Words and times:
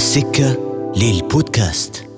السكة 0.00 0.58
للبودكاست 0.96 2.08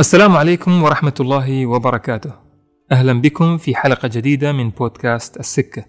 السلام 0.00 0.36
عليكم 0.36 0.82
ورحمة 0.82 1.14
الله 1.20 1.66
وبركاته. 1.66 2.32
أهلا 2.92 3.12
بكم 3.20 3.58
في 3.58 3.74
حلقة 3.74 4.08
جديدة 4.08 4.52
من 4.52 4.70
بودكاست 4.70 5.40
السكة. 5.40 5.84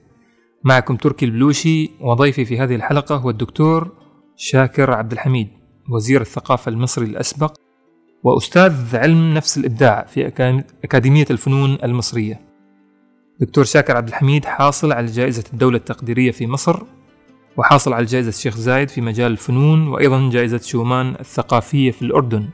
معكم 0.64 0.96
تركي 0.96 1.26
البلوشي 1.26 1.92
وضيفي 2.02 2.46
في 2.46 2.60
هذه 2.60 2.76
الحلقة 2.76 3.16
هو 3.16 3.30
الدكتور 3.30 3.92
شاكر 4.36 4.92
عبد 4.92 5.12
الحميد 5.12 5.50
وزير 5.90 6.22
الثقافة 6.22 6.70
المصري 6.70 7.06
الأسبق 7.06 7.63
وأستاذ 8.24 8.96
علم 8.98 9.34
نفس 9.34 9.58
الإبداع 9.58 10.06
في 10.10 10.28
أكاديمية 10.84 11.26
الفنون 11.32 11.78
المصرية. 11.84 12.40
دكتور 13.40 13.64
شاكر 13.64 13.98
عبد 13.98 14.08
الحميد 14.08 14.46
حاصل 14.46 14.92
على 14.92 15.06
جائزة 15.06 15.44
الدولة 15.54 15.78
التقديرية 15.78 16.32
في 16.32 16.48
مصر 16.48 16.80
وحاصل 17.58 17.94
على 17.94 18.06
جائزة 18.06 18.30
الشيخ 18.30 18.56
زايد 18.58 18.90
في 18.90 19.02
مجال 19.02 19.32
الفنون 19.32 19.88
وأيضا 19.88 20.30
جائزة 20.30 20.58
شومان 20.64 21.16
الثقافية 21.20 21.92
في 21.92 22.02
الأردن 22.02 22.46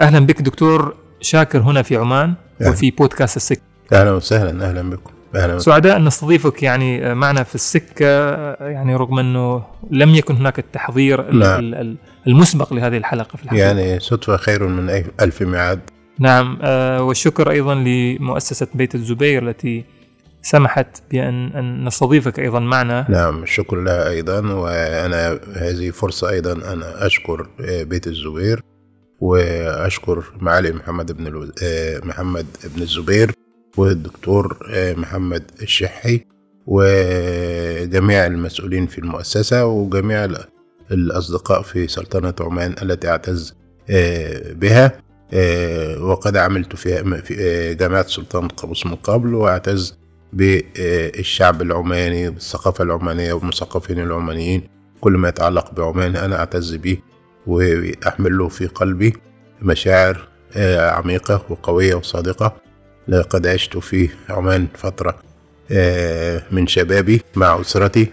أهلا 0.00 0.18
بك 0.26 0.42
دكتور 0.42 0.94
شاكر 1.20 1.58
هنا 1.58 1.82
في 1.82 1.96
عمان 1.96 2.34
أهلا. 2.60 2.70
وفي 2.70 2.90
بودكاست 2.90 3.36
السكة 3.36 3.60
أهلا 3.92 4.12
وسهلا 4.12 4.68
أهلا 4.68 4.90
بكم 4.90 5.10
وسهلا. 5.34 5.58
سعداء 5.58 5.96
أن 5.96 6.04
نستضيفك 6.04 6.62
يعني 6.62 7.14
معنا 7.14 7.42
في 7.42 7.54
السكة 7.54 8.06
يعني 8.64 8.96
رغم 8.96 9.18
أنه 9.18 9.62
لم 9.90 10.14
يكن 10.14 10.36
هناك 10.36 10.58
التحضير 10.58 11.28
ال- 11.28 11.38
نعم. 11.38 11.96
المسبق 12.26 12.72
لهذه 12.72 12.96
الحلقة 12.96 13.36
في 13.36 13.44
الحقيقة. 13.44 13.66
يعني 13.66 14.00
صدفة 14.00 14.36
خير 14.36 14.66
من 14.66 15.04
ألف 15.20 15.42
ميعاد. 15.42 15.80
نعم 16.18 16.58
آه، 16.62 17.02
والشكر 17.02 17.50
أيضا 17.50 17.74
لمؤسسة 17.74 18.66
بيت 18.74 18.94
الزبير 18.94 19.48
التي 19.48 19.84
سمحت 20.42 21.02
بان 21.10 21.46
أن 21.46 21.84
نستضيفك 21.84 22.40
أيضا 22.40 22.60
معنا. 22.60 23.06
نعم 23.08 23.42
الشكر 23.42 23.76
لها 23.76 24.08
أيضا 24.08 24.52
وأنا 24.52 25.40
هذه 25.56 25.90
فرصة 25.90 26.30
أيضا 26.30 26.52
أنا 26.52 27.06
أشكر 27.06 27.48
آه، 27.60 27.82
بيت 27.82 28.06
الزبير 28.06 28.62
وأشكر 29.20 30.24
معالي 30.40 30.72
محمد 30.72 31.12
بن 31.12 31.26
ألو... 31.26 31.48
آه، 31.62 32.00
محمد 32.04 32.46
بن 32.76 32.82
الزبير 32.82 33.32
والدكتور 33.76 34.58
محمد 34.96 35.50
الشحي 35.62 36.24
وجميع 36.66 38.26
المسؤولين 38.26 38.86
في 38.86 38.98
المؤسسة 38.98 39.66
وجميع 39.66 40.28
الأصدقاء 40.90 41.62
في 41.62 41.88
سلطنة 41.88 42.34
عمان 42.40 42.74
التي 42.82 43.08
أعتز 43.08 43.54
آه، 43.90 44.52
بها 44.52 44.92
آه، 45.32 46.02
وقد 46.02 46.36
عملت 46.36 46.76
في 46.76 47.22
في 47.22 47.36
آه، 47.40 47.72
جامعة 47.72 48.06
سلطان 48.06 48.48
قابوس 48.48 48.86
من 48.86 48.94
قبل 48.94 49.34
وأعتز 49.34 49.98
بالشعب 50.32 51.62
العماني 51.62 52.30
بالثقافة 52.30 52.84
العمانية 52.84 53.32
والمثقفين 53.32 53.98
العمانيين 53.98 54.62
كل 55.00 55.12
ما 55.12 55.28
يتعلق 55.28 55.74
بعمان 55.74 56.16
أنا 56.16 56.38
أعتز 56.38 56.74
به 56.74 56.98
وأحمل 57.46 58.38
له 58.38 58.48
في 58.48 58.66
قلبي 58.66 59.16
مشاعر 59.62 60.28
عميقة 60.78 61.44
وقوية 61.48 61.94
وصادقة. 61.94 62.56
لقد 63.08 63.46
عشت 63.46 63.78
في 63.78 64.08
عمان 64.28 64.66
فترة 64.74 65.18
من 66.50 66.66
شبابي 66.66 67.22
مع 67.36 67.60
أسرتي. 67.60 68.12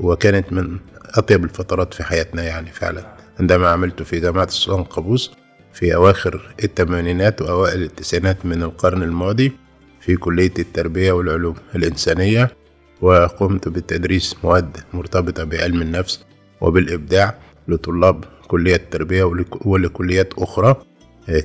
وكانت 0.00 0.52
من 0.52 0.76
أطيب 1.14 1.44
الفترات 1.44 1.94
في 1.94 2.04
حياتنا 2.04 2.42
يعني 2.42 2.70
فعلا. 2.72 3.16
عندما 3.40 3.68
عملت 3.68 4.02
في 4.02 4.20
جامعة 4.20 4.44
السلطان 4.44 4.84
قابوس 4.84 5.30
في 5.72 5.94
أواخر 5.94 6.54
الثمانينات 6.64 7.42
وأوائل 7.42 7.82
التسعينات 7.82 8.46
من 8.46 8.62
القرن 8.62 9.02
الماضي 9.02 9.52
في 10.00 10.16
كلية 10.16 10.52
التربية 10.58 11.12
والعلوم 11.12 11.54
الإنسانية 11.74 12.50
وقمت 13.02 13.68
بتدريس 13.68 14.36
مواد 14.44 14.76
مرتبطة 14.92 15.44
بعلم 15.44 15.82
النفس 15.82 16.24
وبالإبداع 16.60 17.38
لطلاب 17.68 18.24
كلية 18.48 18.76
التربية 18.76 19.24
ولك- 19.24 19.66
ولكليات 19.66 20.32
أخرى. 20.38 20.76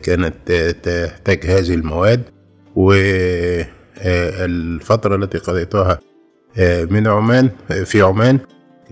كانت 0.03 0.33
تحتاج 0.83 1.45
هذه 1.45 1.73
المواد 1.73 2.23
والفترة 4.05 5.15
التي 5.15 5.37
قضيتها 5.37 5.99
من 6.89 7.07
عمان 7.07 7.49
آه، 7.71 7.83
في 7.83 8.01
عمان. 8.01 8.39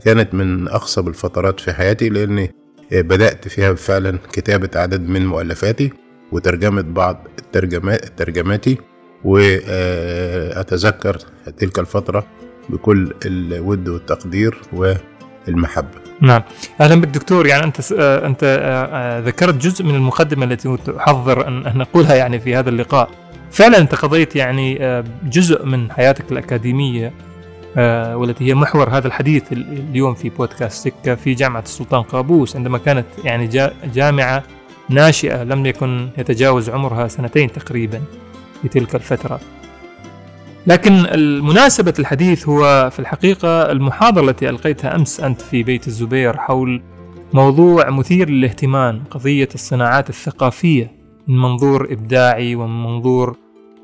كانت 0.05 0.33
من 0.33 0.67
أخصب 0.67 1.07
الفترات 1.07 1.59
في 1.59 1.73
حياتي 1.73 2.09
لأني 2.09 2.51
آه، 2.93 3.01
بدأت 3.01 3.47
فيها 3.47 3.73
فعلا 3.73 4.19
كتابة 4.33 4.69
عدد 4.75 5.09
من 5.09 5.25
مؤلفاتي 5.25 5.93
وترجمة 6.31 6.81
بعض 6.81 7.27
الترجمات 7.39 8.05
ترجماتي. 8.19 8.77
وأتذكر 9.25 11.17
تلك 11.57 11.79
الفترة 11.79 12.25
بكل 12.69 13.13
الود 13.25 13.87
والتقدير 13.89 14.57
والمحبة. 14.73 15.99
نعم. 16.21 16.43
أهلا 16.81 17.01
بك 17.01 17.07
دكتور 17.07 17.47
يعني 17.47 17.63
أنت 17.63 17.91
آه، 17.99 18.25
أنت 18.27 18.43
آه، 18.43 18.85
آه، 18.85 19.19
ذكرت 19.19 19.53
جزء 19.55 19.85
من 19.85 19.95
المقدمة 19.95 20.45
التي 20.45 20.77
احضر 20.97 21.47
أن 21.47 21.77
نقولها 21.77 22.15
يعني 22.15 22.39
في 22.39 22.55
هذا 22.55 22.69
اللقاء. 22.69 23.09
فعلا 23.51 23.77
أنت 23.77 23.95
قضيت 23.95 24.35
يعني 24.35 24.85
آه، 24.85 25.03
جزء 25.23 25.65
من 25.65 25.91
حياتك 25.91 26.31
الأكاديمية. 26.31 27.07
آه، 27.07 27.28
والتي 27.77 28.45
هي 28.49 28.53
محور 28.55 28.89
هذا 28.89 29.07
الحديث 29.07 29.51
ال- 29.53 29.85
اليوم 29.89 30.13
في 30.13 30.29
بودكاست 30.29 30.83
سكة 30.87 31.15
في 31.15 31.33
جامعة 31.33 31.61
السلطان 31.61 32.01
قابوس 32.01 32.55
عندما 32.55 32.77
كانت 32.77 33.05
يعني 33.23 33.47
جا- 33.47 33.73
جامعة 33.93 34.43
ناشئة 34.89 35.43
لم 35.43 35.65
يكن 35.65 36.09
يتجاوز 36.17 36.69
عمرها 36.69 37.07
سنتين 37.07 37.51
تقريبا 37.51 38.01
في 38.61 38.67
تلك 38.67 38.95
الفترة. 38.95 39.39
لكن 40.67 40.93
المناسبة 40.93 41.93
الحديث 41.99 42.49
هو 42.49 42.89
في 42.93 42.99
الحقيقة 42.99 43.71
المحاضرة 43.71 44.29
التي 44.29 44.49
ألقيتها 44.49 44.95
أمس 44.95 45.19
أنت 45.19 45.41
في 45.41 45.63
بيت 45.63 45.87
الزبير 45.87 46.37
حول 46.37 46.81
موضوع 47.33 47.89
مثير 47.89 48.29
للاهتمام 48.29 49.03
قضية 49.11 49.49
الصناعات 49.55 50.09
الثقافية 50.09 50.91
من 51.27 51.37
منظور 51.41 51.87
إبداعي 51.91 52.55
ومن 52.55 52.83
منظور 52.83 53.35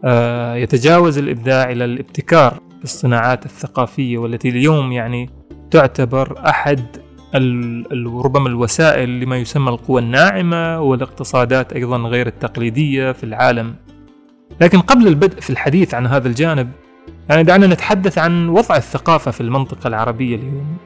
آه، 0.06 0.56
يتجاوز 0.56 1.18
الإبداع 1.18 1.72
إلى 1.72 1.86
الابتكار. 1.86 2.60
الصناعات 2.86 3.46
الثقافية 3.46 4.18
والتي 4.18 4.50
اليوم 4.50 4.92
يعني 4.92 5.30
تعتبر 5.72 6.50
أحد 6.50 6.86
ربما 8.06 8.50
الوسائل 8.50 9.20
لما 9.20 9.38
يسمى 9.38 9.70
القوى 9.70 10.02
الناعمة 10.02 10.82
والاقتصادات 10.82 11.74
أيضا 11.74 11.98
غير 11.98 12.28
التقليدية 12.28 13.12
في 13.12 13.24
العالم. 13.24 13.76
لكن 14.62 14.80
قبل 14.80 15.08
البدء 15.08 15.40
في 15.40 15.50
الحديث 15.50 15.94
عن 15.94 16.08
هذا 16.08 16.28
الجانب 16.28 16.72
يعني 17.30 17.44
دعنا 17.44 17.68
نتحدث 17.68 18.18
عن 18.18 18.50
وضع 18.50 18.76
الثقافة 18.78 19.32
في 19.32 19.42
المنطقة 19.42 19.88
العربية 19.88 20.36
اليوم. 20.36 20.78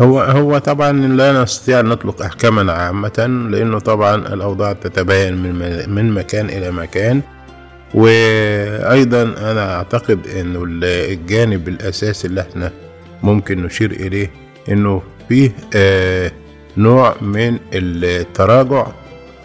هو 0.00 0.20
هو 0.20 0.58
طبعا 0.58 0.92
لا 0.92 1.42
نستطيع 1.42 1.80
أن 1.80 1.84
نطلق 1.86 2.22
احكاما 2.22 2.72
عامة 2.72 3.48
لأنه 3.50 3.78
طبعا 3.78 4.14
الأوضاع 4.14 4.72
تتباين 4.72 5.34
من 5.34 5.90
من 5.94 6.12
مكان 6.12 6.46
إلى 6.46 6.70
مكان. 6.70 7.22
وأيضا 7.94 9.22
أنا 9.22 9.76
أعتقد 9.76 10.26
إنه 10.26 10.62
الجانب 10.66 11.68
الأساسي 11.68 12.26
اللي 12.28 12.40
إحنا 12.40 12.72
ممكن 13.22 13.62
نشير 13.62 13.90
إليه 13.90 14.30
إنه 14.68 15.02
فيه 15.28 15.52
آه 15.74 16.32
نوع 16.76 17.14
من 17.20 17.58
التراجع 17.72 18.86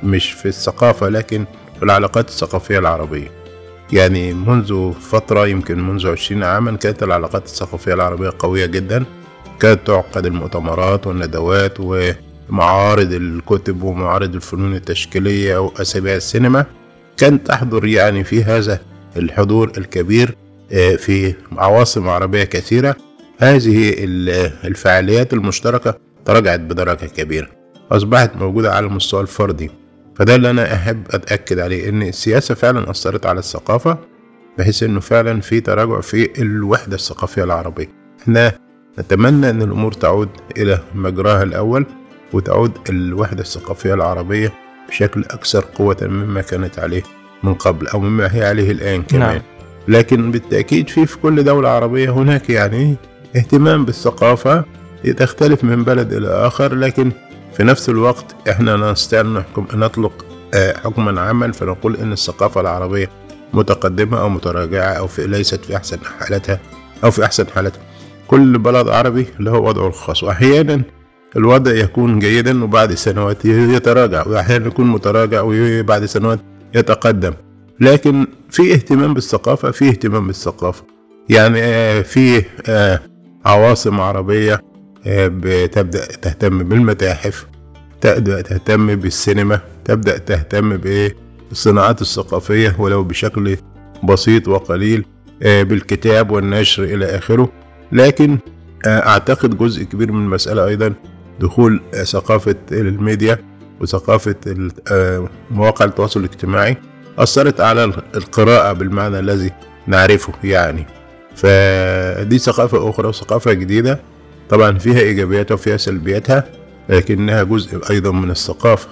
مش 0.04 0.32
في 0.32 0.46
الثقافة 0.48 1.10
لكن 1.10 1.46
في 1.80 1.84
العلاقات 1.86 2.30
الثقافية 2.30 2.80
العربية. 2.80 3.28
يعني 3.94 4.34
منذ 4.34 4.92
فترة 4.94 5.48
يمكن 5.48 5.80
منذ 5.88 6.08
عشرين 6.08 6.44
عاما 6.44 6.78
كانت 6.78 7.04
العلاقات 7.04 7.46
الثقافية 7.46 7.94
العربية 7.94 8.30
قوية 8.40 8.66
جدا. 8.66 9.04
كانت 9.60 9.88
تعقد 9.88 10.26
المؤتمرات 10.26 11.08
والندوات 11.08 11.74
ومعارض 11.80 13.12
الكتب 13.14 13.84
ومعارض 13.84 14.36
الفنون 14.36 14.76
التشكيلية 14.76 15.58
وأسابيع 15.58 16.16
السينما. 16.16 16.66
كان 17.18 17.44
تحضر 17.44 17.86
يعني 17.86 18.24
في 18.24 18.44
هذا 18.44 18.80
الحضور 19.18 19.72
الكبير 19.78 20.36
آه، 20.72 20.96
في 20.96 21.34
عواصم 21.58 22.10
عربية 22.10 22.44
كثيرة. 22.44 22.96
هذه 23.40 23.94
ال- 24.04 24.52
الفعاليات 24.64 25.34
المشتركة 25.34 25.98
تراجعت 26.26 26.60
بدرجة 26.60 27.06
كبيرة 27.06 27.48
أصبحت 27.92 28.36
موجودة 28.36 28.74
على 28.74 28.86
المستوى 28.86 29.22
الفردي. 29.22 29.72
فده 30.16 30.36
اللي 30.36 30.50
أنا 30.50 30.74
أحب 30.74 31.04
أتأكد 31.12 31.60
عليه 31.60 31.90
إن 31.90 32.02
السياسة 32.02 32.56
فعلا 32.56 32.90
أثرت 32.90 33.26
على 33.26 33.40
الثقافة 33.40 33.98
بحيث 34.58 34.84
إنه 34.84 35.00
فعلا 35.00 35.42
في 35.42 35.60
تراجع 35.62 36.00
في 36.02 36.42
الوحدة 36.42 36.96
الثقافية 36.96 37.44
العربية. 37.44 37.90
إحنا 38.22 38.52
نتمنى 39.00 39.50
أن 39.50 39.62
الأمور 39.62 39.92
تعود 39.92 40.30
إلى 40.58 40.80
مجراها 40.96 41.44
الأول 41.44 41.86
وتعود 42.34 42.72
الوحدة 42.90 43.42
الثقافية 43.42 43.94
العربية 43.94 44.54
بشكل 44.90 45.22
أكثر 45.22 45.66
قوة 45.76 45.98
مما 46.02 46.42
كانت 46.42 46.80
عليه 46.80 47.04
من 47.44 47.54
قبل 47.54 47.88
أو 47.88 48.00
مما 48.00 48.36
هي 48.36 48.46
عليه 48.46 48.72
الآن 48.72 49.04
كمان. 49.04 49.22
نعم. 49.22 49.42
لكن 49.88 50.32
بالتأكيد 50.32 50.90
في 50.90 51.06
في 51.06 51.18
كل 51.18 51.44
دولة 51.44 51.70
عربية 51.70 52.10
هناك 52.10 52.50
يعني 52.50 52.96
اهتمام 53.36 53.86
بالثقافة 53.86 54.66
تختلف 55.18 55.64
من 55.64 55.84
بلد 55.84 56.14
إلى 56.14 56.28
آخر 56.28 56.76
لكن 56.76 57.12
في 57.54 57.64
نفس 57.64 57.90
الوقت 57.90 58.36
إحنا 58.50 58.72
لا 58.72 58.92
نستطيع 58.92 59.22
أن 59.22 59.34
نحكم 59.34 59.66
نطلق 59.74 60.26
آه، 60.54 60.78
حكما 60.78 61.22
عاما 61.22 61.52
فنقول 61.52 61.96
إن 61.96 62.12
الثقافة 62.12 62.62
العربية 62.62 63.10
متقدمة 63.54 64.22
أو 64.22 64.30
متراجعة 64.30 64.92
أو 64.92 65.08
في 65.08 65.28
ليست 65.28 65.66
في 65.66 65.76
أحسن 65.76 65.98
حالتها 66.20 66.60
أو 67.04 67.12
في 67.12 67.26
أحسن 67.26 67.48
حالتها. 67.56 67.82
كل 68.28 68.58
بلد 68.58 68.88
عربي 68.88 69.28
له 69.40 69.54
وضعه 69.54 69.88
الخاص. 69.88 70.24
وأحيانا 70.24 70.82
الوضع 71.36 71.72
يكون 71.72 72.20
جيدا 72.20 72.64
وبعد 72.64 72.94
سنوات 72.94 73.46
يتراجع 73.46 74.28
وأحيانا 74.28 74.68
يكون 74.68 74.88
متراجع 74.88 75.42
وبعد 75.46 76.06
سنوات 76.06 76.40
يتقدم. 76.76 77.34
لكن 77.80 78.28
في 78.50 78.74
اهتمام 78.74 79.14
بالثقافة 79.14 79.72
في 79.72 79.90
اهتمام 79.90 80.28
بالثقافة. 80.28 80.84
يعني 81.30 81.60
آه، 81.64 82.02
في 82.02 82.44
آه، 82.68 83.00
عواصم 83.46 84.02
عربية 84.02 84.62
آه، 85.08 85.32
بتبدأ 85.34 86.06
تهتم 86.06 86.64
بالمتاحف 86.64 87.48
تبدأ 88.02 88.42
تهتم 88.42 88.96
بالسينما 88.96 89.60
تبدأ 89.86 90.18
تهتم 90.18 90.78
بالصناعات 90.78 92.02
الثقافية 92.02 92.76
ولو 92.80 93.04
بشكل 93.04 93.58
بسيط 94.04 94.48
وقليل 94.48 95.06
بالكتاب 95.42 96.32
والنشر 96.32 96.84
إلى 96.84 97.06
آخره. 97.06 97.52
لكن 97.92 98.38
أعتقد 98.86 99.58
جزء 99.58 99.84
كبير 99.84 100.12
من 100.12 100.24
المسألة 100.24 100.68
أيضا 100.68 100.94
دخول 101.42 101.82
ثقافة 102.04 102.56
الميديا 102.72 103.38
وثقافة 103.80 104.36
مواقع 105.52 105.86
التواصل 105.86 106.20
الاجتماعي 106.20 106.78
أثرت 107.18 107.62
على 107.62 107.84
القراءة 108.16 108.74
بالمعنى 108.74 109.20
الذي 109.20 109.52
نعرفه 109.88 110.34
يعني. 110.44 110.86
فدي 111.36 112.38
ثقافة 112.38 112.90
أخرى 112.90 113.08
وثقافة 113.08 113.54
جديدة. 113.54 114.00
طبعا 114.50 114.78
فيها 114.78 115.00
إيجابياتها 115.00 115.56
وفيها 115.56 115.78
سلبياتها 115.78 116.44
لكنها 116.90 117.44
جزء 117.44 117.90
أيضا 117.90 118.12
من 118.12 118.32
الثقافة 118.32 118.88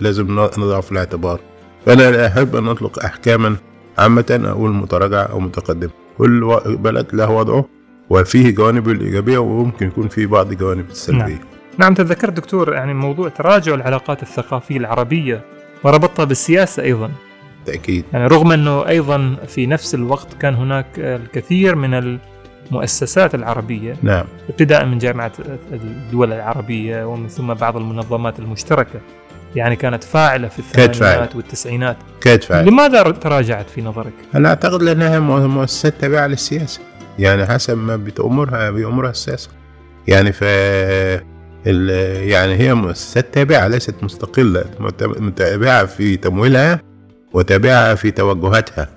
لازم 0.00 0.32
نضع 0.32 0.80
في 0.80 0.92
الاعتبار. 0.92 1.40
فأنا 1.86 2.10
لا 2.10 2.26
أحب 2.26 2.56
أن 2.56 2.68
أطلق 2.68 3.04
أحكاما 3.04 3.56
عامة 3.98 4.42
أقول 4.44 4.70
متراجعة 4.74 5.22
أو 5.22 5.40
متقدمة 5.40 5.90
كل 6.18 6.60
بلد 6.66 7.06
له 7.12 7.30
وضعه 7.30 7.64
وفيه 8.10 8.50
جوانب 8.50 8.88
الإيجابية 8.88 9.38
وممكن 9.38 9.86
يكون 9.86 10.08
فيه 10.08 10.26
بعض 10.26 10.50
الجوانب 10.50 10.90
السلبية. 10.90 11.18
نعم. 11.24 11.53
نعم 11.78 11.94
تذكرت 11.94 12.32
دكتور 12.32 12.74
يعني 12.74 12.94
موضوع 12.94 13.28
تراجع 13.28 13.74
العلاقات 13.74 14.22
الثقافية 14.22 14.76
العربية 14.76 15.40
وربطها 15.84 16.24
بالسياسة 16.24 16.82
أيضا. 16.82 17.10
بالتأكيد 17.56 18.04
يعني 18.12 18.26
رغم 18.26 18.52
أنه 18.52 18.88
أيضا 18.88 19.36
في 19.46 19.66
نفس 19.66 19.94
الوقت 19.94 20.34
كان 20.40 20.54
هناك 20.54 20.86
الكثير 20.98 21.74
من 21.74 22.18
المؤسسات 22.70 23.34
العربية 23.34 23.96
نعم. 24.02 24.24
ابتداء 24.48 24.84
من 24.84 24.98
جامعة 24.98 25.32
الدول 25.72 26.32
العربية 26.32 27.04
ومن 27.04 27.28
ثم 27.28 27.54
بعض 27.54 27.76
المنظمات 27.76 28.38
المشتركة. 28.38 29.00
يعني 29.56 29.76
كانت 29.76 30.04
فاعلة 30.04 30.48
في 30.48 30.58
الثمانينات 30.58 31.36
والتسعينات. 31.36 31.96
كانت 32.20 32.44
فاعلة. 32.44 32.70
لماذا 32.70 33.02
تراجعت 33.02 33.70
في 33.70 33.82
نظرك؟ 33.82 34.12
أنا 34.34 34.48
أعتقد 34.48 34.82
لأنها 34.82 35.18
مؤسسات 35.46 35.94
تابعة 36.00 36.26
للسياسة. 36.26 36.80
يعني 37.18 37.46
حسب 37.46 37.78
ما 37.78 37.96
بتأمرها 37.96 38.70
بأمرها 38.70 39.10
السياسة. 39.10 39.50
يعني 40.08 40.32
ف 40.32 40.44
يعني 41.66 42.54
هي 42.54 42.74
مؤسسات 42.74 43.34
تابعة 43.34 43.68
ليست 43.68 43.94
مستقلة 44.02 44.64
متابعة 45.00 45.84
في 45.84 46.16
تمويلها 46.16 46.82
وتابعها 47.32 47.94
في 47.94 48.10
توجهاتها. 48.10 48.88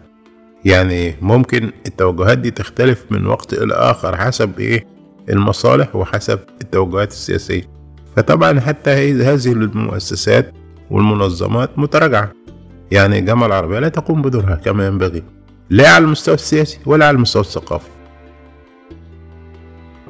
يعني 0.65 1.15
ممكن 1.21 1.71
التوجهات 1.85 2.37
دي 2.37 2.51
تختلف 2.51 3.05
من 3.09 3.25
وقت 3.25 3.53
إلى 3.53 3.73
آخر 3.73 4.17
حسب 4.17 4.59
إيه؟ 4.59 4.85
المصالح 5.29 5.95
وحسب 5.95 6.39
التوجهات 6.61 7.11
السياسية. 7.11 7.63
فطبعا 8.15 8.59
حتى 8.59 8.91
هذه 9.23 9.51
المؤسسات 9.51 10.53
والمنظمات 10.91 11.79
متراجعة. 11.79 12.31
يعني 12.91 13.19
الجامعة 13.19 13.47
العربية 13.47 13.79
لا 13.79 13.89
تقوم 13.89 14.21
بدورها 14.21 14.55
كما 14.55 14.87
ينبغي 14.87 15.23
لا 15.69 15.89
على 15.89 16.05
المستوى 16.05 16.35
السياسي 16.35 16.79
ولا 16.85 17.07
على 17.07 17.15
المستوى 17.15 17.41
الثقافي. 17.41 17.89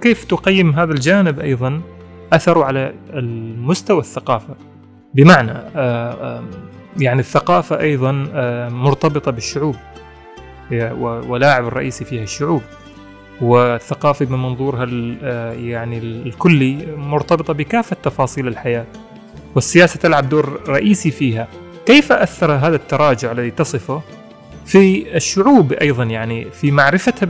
كيف 0.01 0.23
تقيم 0.23 0.71
هذا 0.71 0.91
الجانب 0.93 1.39
أيضا؟ 1.39 1.81
أثره 2.33 2.63
على 2.63 2.93
المستوى 3.13 3.99
الثقافة. 3.99 4.55
بمعنى 5.13 5.51
آه، 5.51 5.67
آه، 5.75 6.43
يعني 6.99 7.19
الثقافة 7.19 7.79
أيضا 7.79 8.27
آه، 8.33 8.69
مرتبطة 8.69 9.31
بالشعوب. 9.31 9.75
ولاعب 11.01 11.67
الرئيسي 11.67 12.05
فيها 12.05 12.23
الشعوب. 12.23 12.61
والثقافة 13.41 14.25
بمنظورها 14.25 14.85
يعني 15.53 15.97
الكلي 15.97 16.95
مرتبطة 16.97 17.53
بكافة 17.53 17.95
تفاصيل 18.03 18.47
الحياة. 18.47 18.85
والسياسة 19.55 19.99
تلعب 19.99 20.29
دور 20.29 20.59
رئيسي 20.67 21.11
فيها. 21.11 21.47
كيف 21.85 22.11
أثر 22.11 22.51
هذا 22.51 22.75
التراجع 22.75 23.31
الذي 23.31 23.51
تصفه؟ 23.51 24.01
في 24.67 25.15
الشعوب 25.15 25.73
أيضا 25.73 26.03
يعني 26.03 26.47
في 26.51 26.71
معرفتها 26.71 27.29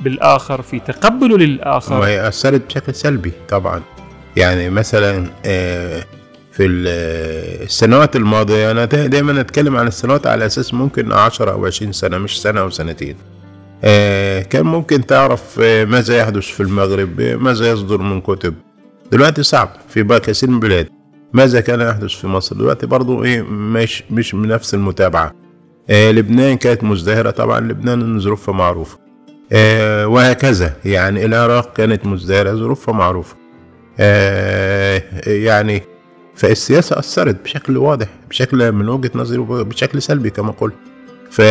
بالآخر 0.00 0.62
في 0.62 0.80
تقبله 0.80 1.38
للآخر. 1.38 2.00
وهي 2.00 2.28
أثرت 2.28 2.66
بشكل 2.66 2.94
سلبي 2.94 3.32
طبعا. 3.48 3.82
يعني 4.36 4.70
مثلا 4.70 5.26
آه، 5.46 6.04
في 6.52 6.66
السنوات 6.66 8.16
الماضية 8.16 8.70
أنا 8.70 8.84
دايما 8.84 9.40
أتكلم 9.40 9.76
عن 9.76 9.86
السنوات 9.86 10.26
على 10.26 10.46
أساس 10.46 10.74
ممكن 10.74 11.12
عشرة 11.12 11.50
أو 11.50 11.66
عشرين 11.66 11.92
سنة 11.92 12.18
مش 12.18 12.42
سنة 12.42 12.60
أو 12.60 12.70
سنتين. 12.70 13.16
آه، 13.84 14.42
كان 14.42 14.66
ممكن 14.66 15.06
تعرف 15.06 15.60
آه، 15.62 15.84
ماذا 15.84 16.18
يحدث 16.18 16.44
في 16.44 16.60
المغرب 16.60 17.20
ماذا 17.20 17.70
يصدر 17.70 17.98
من 17.98 18.20
كتب. 18.20 18.54
دلوقتي 19.12 19.42
صعب 19.42 19.68
في 19.88 20.02
كثير 20.18 20.48
من 20.48 20.54
البلاد. 20.54 20.88
ماذا 21.32 21.60
كان 21.60 21.80
يحدث 21.80 22.10
في 22.10 22.26
مصر؟ 22.26 22.56
دلوقتي 22.56 22.86
برضو 22.86 23.24
إيه 23.24 23.42
مش 23.42 24.02
مش 24.10 24.34
نفس 24.34 24.74
المتابعة. 24.74 25.26
آه 25.26 25.42
لبنان 25.90 26.56
كانت 26.56 26.84
مزدهرة. 26.84 27.30
طبعا 27.30 27.60
لبنان 27.60 28.20
ظروفها 28.20 28.54
معروفة. 28.54 28.98
آه 29.52 30.06
وهكذا 30.06 30.76
يعني 30.84 31.24
العراق 31.24 31.72
كانت 31.72 32.06
مزدهرة 32.06 32.54
ظروفها 32.54 32.94
معروفة. 32.94 33.36
آه 34.00 35.02
يعني 35.26 35.82
فالسياسة 36.34 36.98
أثرت 36.98 37.44
بشكل 37.44 37.76
واضح 37.76 38.06
بشكل 38.30 38.72
من 38.72 38.88
وجهة 38.88 39.10
نظري 39.14 39.38
بشكل 39.38 40.02
سلبي 40.02 40.30
كما 40.30 40.52
قلت. 40.52 40.74
ف 41.30 41.42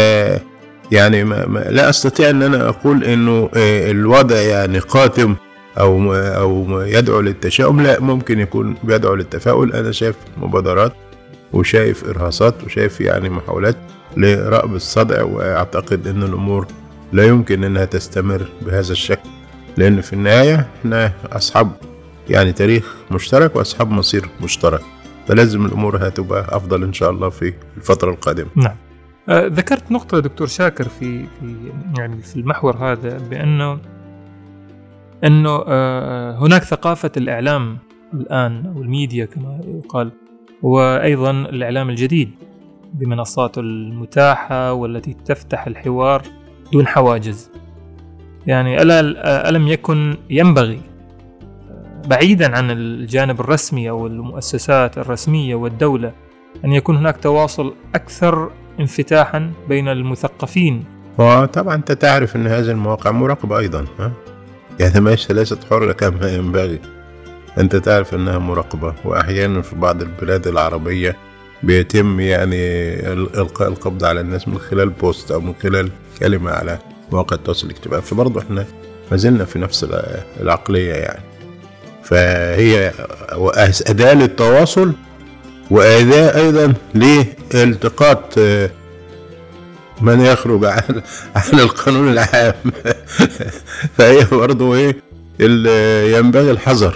يعني 0.92 1.24
ما 1.24 1.46
ما 1.46 1.60
لا 1.60 1.90
أستطيع 1.90 2.30
أن 2.30 2.44
أنا 2.44 2.70
أقول 2.70 3.04
إنه 3.04 3.50
آه، 3.56 3.92
الوضع 3.92 4.36
يعني 4.36 4.80
قاتم 4.80 5.36
أو 5.80 6.14
أو 6.16 6.82
يدعو 6.82 7.20
للتشاؤم. 7.20 7.82
لا 7.82 8.00
ممكن 8.00 8.40
يكون 8.40 8.76
بيدعو 8.84 9.16
للتفاؤل. 9.16 9.74
أنا 9.74 9.92
شايف 9.92 10.16
مبادرات 10.38 10.94
وشايف 11.54 12.10
إرهاصات 12.10 12.64
وشايف 12.64 13.02
يعني 13.02 13.30
محاولات 13.30 13.78
لرأب 14.18 14.76
الصدع 14.76 15.24
وأعتقد 15.24 16.08
أن 16.08 16.24
الأمور 16.24 16.68
لا 17.14 17.24
يمكن 17.26 17.64
أنها 17.64 17.86
تستمر 17.86 18.50
بهذا 18.62 18.92
الشكل 18.92 19.30
لأن 19.78 20.02
في 20.02 20.14
النهاية 20.14 20.68
إحنا 20.80 21.12
أصحاب 21.32 21.72
يعني 22.30 22.52
تاريخ 22.54 22.96
مشترك 23.12 23.56
وأصحاب 23.56 23.92
مصير 23.92 24.30
مشترك 24.42 24.82
فلازم 25.28 25.66
الأمور 25.66 26.08
هتبقى 26.08 26.58
أفضل 26.58 26.84
إن 26.84 26.94
شاء 26.94 27.10
الله 27.10 27.30
في 27.30 27.54
الفترة 27.78 28.12
القادمة. 28.12 28.48
نعم. 28.56 28.76
آه 29.30 29.48
ذكرت 29.48 29.92
نقطة 29.92 30.20
دكتور 30.20 30.48
شاكر 30.48 30.88
في 30.88 31.26
في 31.40 31.56
يعني 31.98 32.22
في 32.22 32.36
المحور 32.36 32.76
هذا 32.78 33.18
بأنه 33.30 33.80
أنه 35.24 35.64
آه 35.68 36.38
هناك 36.38 36.64
ثقافة 36.64 37.12
الإعلام 37.18 37.78
الآن 38.14 38.66
أو 38.76 38.82
الميديا 38.82 39.26
كما 39.26 39.60
يقال 39.68 40.12
وأيضا 40.64 41.32
الإعلام 41.32 41.90
الجديد 41.90 42.32
بمنصاته 42.94 43.60
المتاحة 43.60 44.74
والتي 44.74 45.16
تفتح 45.26 45.68
الحوار 45.68 46.22
دون 46.74 46.88
حواجز. 46.88 47.52
يعني 48.48 48.82
ألا 48.82 49.50
ألم 49.50 49.68
يكن 49.68 50.18
ينبغي 50.30 50.82
بعيدا 52.08 52.58
عن 52.58 52.72
الجانب 52.72 53.40
الرسمي 53.40 53.90
أو 53.90 54.08
المؤسسات 54.08 54.98
الرسمية 54.98 55.56
والدولة 55.56 56.12
أن 56.66 56.72
يكون 56.72 56.98
هناك 56.98 57.18
تواصل 57.18 57.74
أكثر 57.96 58.52
انفتاحا 58.80 59.52
بين 59.70 59.88
المثقفين. 59.88 60.84
وطبعا 61.18 61.76
أنت 61.76 61.92
تعرف 61.92 62.36
أن 62.36 62.48
هذه 62.48 62.72
المواقع 62.72 63.12
مراقبة 63.12 63.60
أيضا 63.60 63.86
ها؟ 64.00 64.12
يعني 64.80 65.16
ليست 65.30 65.64
حرة 65.70 65.92
كما 65.92 66.36
ينبغي. 66.36 66.80
أنت 67.58 67.76
تعرف 67.76 68.14
أنها 68.16 68.38
مراقبة 68.38 68.94
وأحيانا 69.06 69.62
في 69.62 69.76
بعض 69.76 70.02
البلاد 70.02 70.48
العربية 70.48 71.18
بيتم 71.64 72.20
يعني 72.20 72.60
إلقاء 73.14 73.68
القبض 73.68 74.04
على 74.04 74.22
الناس 74.22 74.48
من 74.48 74.60
خلال 74.60 74.90
بوست 74.90 75.32
أو 75.32 75.42
من 75.42 75.54
خلال 75.64 75.90
كلمة 76.20 76.52
على 76.52 76.80
مواقع 77.12 77.36
التواصل 77.36 77.68
الاجتماعي. 77.68 78.02
فبرضه 78.02 78.40
إحنا 78.42 78.66
ما 79.12 79.18
زلنا 79.18 79.46
في 79.46 79.60
نفس 79.60 79.86
العقلية 80.42 80.94
يعني. 80.94 81.22
فهي 82.04 82.92
أداة 83.88 84.14
للتواصل 84.14 84.94
وأداة 85.72 86.38
أيضا 86.38 86.74
لالتقاط 86.94 88.40
من 90.02 90.22
يخرج 90.22 90.66
عن 90.66 91.02
عن 91.36 91.60
القانون 91.60 92.12
العام. 92.12 92.54
فهي 93.98 94.26
برضه 94.32 94.76
إيه 94.76 95.11
ينبغي 95.42 96.52
الحذر. 96.52 96.96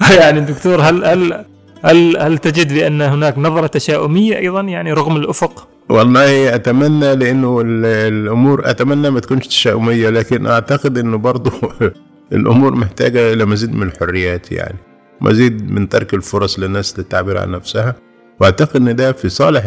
يعني 0.18 0.40
دكتور 0.40 0.80
هل 0.80 1.04
هل 1.04 1.44
هل 1.84 2.16
هل 2.16 2.38
تجد 2.38 2.72
بأن 2.72 3.02
هناك 3.02 3.38
نظرة 3.38 3.66
تشاؤمية 3.66 4.38
أيضا؟ 4.38 4.60
يعني 4.60 4.92
رغم 4.92 5.16
الأفق؟ 5.16 5.68
والله 5.88 6.54
أتمنى 6.54 7.14
لأنه 7.16 7.62
الأمور 7.64 8.70
أتمنى 8.70 9.10
ما 9.10 9.20
تكونش 9.20 9.46
تشاؤمية 9.46 10.08
لكن 10.10 10.46
أعتقد 10.46 10.98
إنه 10.98 11.16
برضه 11.16 11.52
الأمور 12.32 12.74
محتاجة 12.74 13.32
إلى 13.32 13.44
مزيد 13.44 13.74
من 13.74 13.86
الحريات 13.86 14.52
يعني 14.52 14.78
مزيد 15.20 15.70
من 15.70 15.88
ترك 15.88 16.14
الفرص 16.14 16.58
للناس 16.58 16.98
للتعبير 16.98 17.38
عن 17.38 17.50
نفسها. 17.50 17.94
وأعتقد 18.40 18.76
إن 18.76 18.96
ده 18.96 19.12
في 19.12 19.28
صالح 19.28 19.62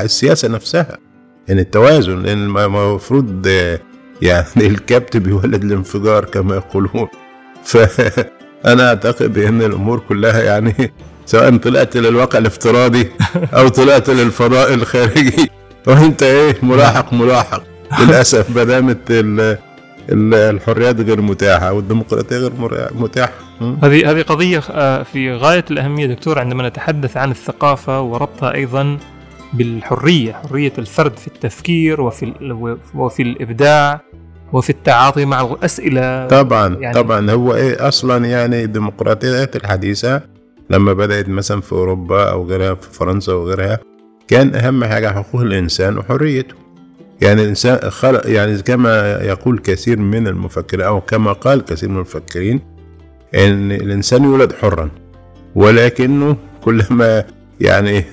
السياسة 0.00 0.48
نفسها 0.48 0.98
يعني 1.48 1.60
التوازن 1.60 2.22
لأن 2.22 2.56
المفروض 2.56 3.48
يعني 4.22 4.66
الكبت 4.66 5.16
بيولد 5.16 5.64
الانفجار 5.64 6.24
كما 6.24 6.54
يقولون. 6.54 7.08
فانا 7.64 8.88
أعتقد 8.88 9.38
إن 9.38 9.62
الأمور 9.62 9.98
كلها 10.08 10.42
يعني 10.42 10.92
سواء 11.26 11.56
طلعت 11.56 11.96
للواقع 11.96 12.38
الافتراضي 12.38 13.10
أو 13.54 13.68
طلعت 13.68 14.10
للفضاء 14.10 14.74
الخارجي. 14.74 15.50
وأنت 15.86 16.22
إيه؟ 16.22 16.56
ملاحق 16.62 17.12
ملاحق. 17.12 17.62
للأسف 18.00 18.56
ما 18.56 18.64
دامت 18.64 18.98
الحريات 20.10 21.00
غير 21.00 21.20
متاحة 21.20 21.72
والديمقراطية 21.72 22.36
غير 22.36 22.52
متاحة. 22.94 23.32
هذه 23.82 24.10
هذه 24.10 24.22
قضية 24.22 24.62
آه، 24.70 25.02
في 25.02 25.32
غاية 25.32 25.64
الأهمية 25.70 26.06
دكتور 26.06 26.38
عندما 26.38 26.68
نتحدث 26.68 27.16
عن 27.16 27.30
الثقافة 27.30 28.00
وربطها 28.00 28.54
أيضا 28.54 28.98
بالحرية 29.52 30.32
حرية 30.32 30.72
الفرد 30.78 31.16
في 31.16 31.26
التفكير 31.26 32.00
وفي 32.00 32.32
وفي 32.94 33.22
الإبداع 33.22 34.00
وفي 34.52 34.70
التعاطي 34.70 35.24
مع 35.24 35.40
الأسئلة. 35.40 36.26
طبعا 36.26 36.76
يعني 36.80 36.94
طبعا. 36.94 37.30
هو 37.30 37.54
إيه 37.54 37.88
أصلا 37.88 38.26
يعني 38.26 38.64
الديمقراطيات 38.64 39.56
الحديثة 39.56 40.22
لما 40.70 40.92
بدأت 40.92 41.28
مثلا 41.28 41.60
في 41.60 41.72
أوروبا 41.72 42.30
أو 42.30 42.46
غيرها 42.46 42.74
في 42.74 42.90
فرنسا 42.92 43.32
وغيرها 43.32 43.78
كان 44.28 44.54
أهم 44.54 44.84
حاجة 44.84 45.12
حقوق 45.12 45.40
الإنسان 45.40 45.98
وحريته. 45.98 46.54
يعني 47.20 47.42
الإنسان 47.42 47.90
خلق 47.90 48.22
يعني 48.26 48.58
كما 48.62 49.20
يقول 49.22 49.58
كثير 49.58 49.98
من 49.98 50.26
المفكرين 50.26 50.86
أو 50.86 51.00
كما 51.00 51.32
قال 51.32 51.64
كثير 51.64 51.88
من 51.88 51.96
المفكرين 51.96 52.60
إن 53.34 53.72
الإنسان 53.72 54.24
يولد 54.24 54.52
حرا 54.52 54.90
ولكنه 55.54 56.36
كلما 56.60 57.24
يعني 57.60 58.04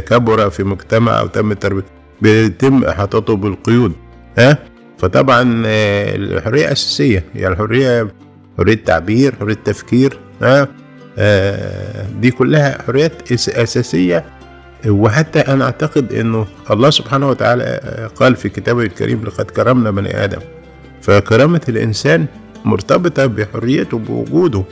كبر 0.00 0.50
في 0.50 0.64
مجتمع 0.64 1.20
أو 1.20 1.26
تم 1.26 1.52
التربية 1.52 1.84
بيتم 2.22 2.84
إحاطته 2.84 3.36
بالقيود 3.36 3.92
ها؟ 4.38 4.58
فطبعا 4.98 5.62
آه، 5.66 6.16
الحرية 6.16 6.72
أساسية 6.72 7.24
يعني 7.34 7.52
الحرية 7.54 8.08
حرية 8.58 8.84
تعبير 8.84 9.34
حرية 9.40 9.54
تفكير 9.54 10.18
ها؟ 10.42 10.68
آه، 11.18 12.06
دي 12.20 12.30
كلها 12.30 12.82
حريات 12.82 13.32
أساسية. 13.32 14.24
وحتى 14.88 15.40
أنا 15.40 15.64
أعتقد 15.64 16.12
إنه 16.12 16.46
الله 16.70 16.90
سبحانه 16.90 17.28
وتعالى 17.28 17.80
قال 18.16 18.36
في 18.36 18.48
كتابه 18.48 18.82
الكريم 18.82 19.24
لقد 19.24 19.44
كرمنا 19.50 19.90
بني 19.90 20.24
آدم. 20.24 20.38
فكرامة 21.02 21.60
الإنسان 21.68 22.26
مرتبطة 22.64 23.26
بحريته 23.26 23.98
بوجوده. 23.98 24.62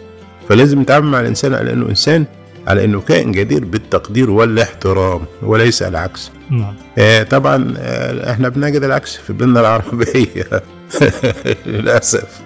فلازم 0.48 0.80
نتعامل 0.80 1.06
مع 1.06 1.20
الإنسان 1.20 1.54
على 1.54 1.72
إنه 1.72 1.88
إنسان 1.88 2.24
على 2.66 2.84
إنه 2.84 3.00
كائن 3.00 3.32
جدير 3.32 3.64
بالتقدير 3.64 4.30
والاحترام 4.30 5.20
وليس 5.42 5.82
العكس. 5.82 6.32
نعم. 6.50 6.74
آه 6.98 7.22
طبعا 7.22 7.74
آه 7.78 8.32
إحنا 8.32 8.48
بنجد 8.48 8.84
العكس 8.84 9.16
في 9.16 9.32
بلادنا 9.32 9.60
العربية. 9.60 10.62
للأسف. 11.66 12.42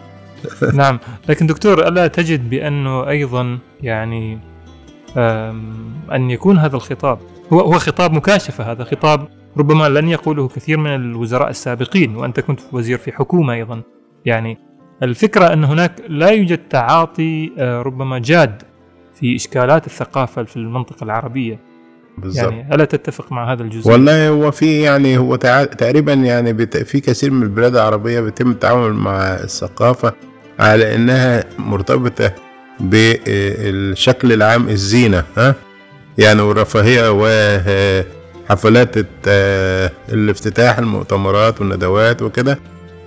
نعم. 0.75 0.99
لكن 1.29 1.47
دكتور 1.47 1.89
ألا 1.89 2.07
تجد 2.07 2.51
بأنه 2.51 3.09
أيضا 3.09 3.59
يعني 3.83 4.39
أن 6.13 6.31
يكون 6.31 6.59
هذا 6.59 6.77
الخطاب 6.77 7.19
هو 7.53 7.61
هو 7.61 7.79
خطاب 7.79 8.13
مكاشفة 8.13 8.73
هذا 8.73 8.85
خطاب 8.85 9.29
ربما 9.57 9.89
لن 9.89 10.09
يقوله 10.09 10.49
كثير 10.49 10.79
من 10.79 10.95
الوزراء 10.95 11.51
السابقين 11.51 12.17
وأنت 12.17 12.41
كنت 12.41 12.61
وزير 12.73 12.99
في 12.99 13.13
حكومة 13.13 13.53
أيضا. 13.53 13.83
يعني 14.25 14.59
الفكرة 15.03 15.53
أن 15.53 15.65
هناك 15.65 15.93
لا 16.09 16.29
يوجد 16.29 16.59
تعاطي 16.59 17.53
آه، 17.59 17.83
ربما 17.83 18.19
جاد 18.19 18.63
في 19.21 19.37
إشكالات 19.37 19.87
الثقافة 19.87 20.45
في 20.45 20.57
المنطقة 20.57 21.05
العربية 21.05 21.59
بالزبط. 22.19 22.53
يعني 22.53 22.75
ألا 22.75 22.85
تتفق 22.85 23.33
مع 23.33 23.53
هذا 23.53 23.63
الجزء؟ 23.63 23.91
والله 23.91 24.29
هو 24.29 24.51
في 24.51 24.81
يعني 24.81 25.19
هو 25.19 25.37
تقريبا 25.37 26.13
يعني 26.13 26.67
في 26.67 27.01
كثير 27.01 27.31
من 27.31 27.43
البلاد 27.43 27.77
العربية 27.77 28.21
بيتم 28.21 28.51
التعامل 28.51 28.93
مع 28.93 29.21
الثقافة 29.23 30.13
على 30.59 30.95
إنها 30.95 31.45
مرتبطة 31.59 32.33
بالشكل 32.81 34.33
العام 34.33 34.69
الزينة 34.69 35.25
ها 35.37 35.55
يعني 36.19 36.41
والرفاهية 36.43 37.11
وحفلات 37.11 38.95
الافتتاح 40.09 40.79
المؤتمرات 40.79 41.61
والندوات 41.61 42.23
وكده 42.23 42.59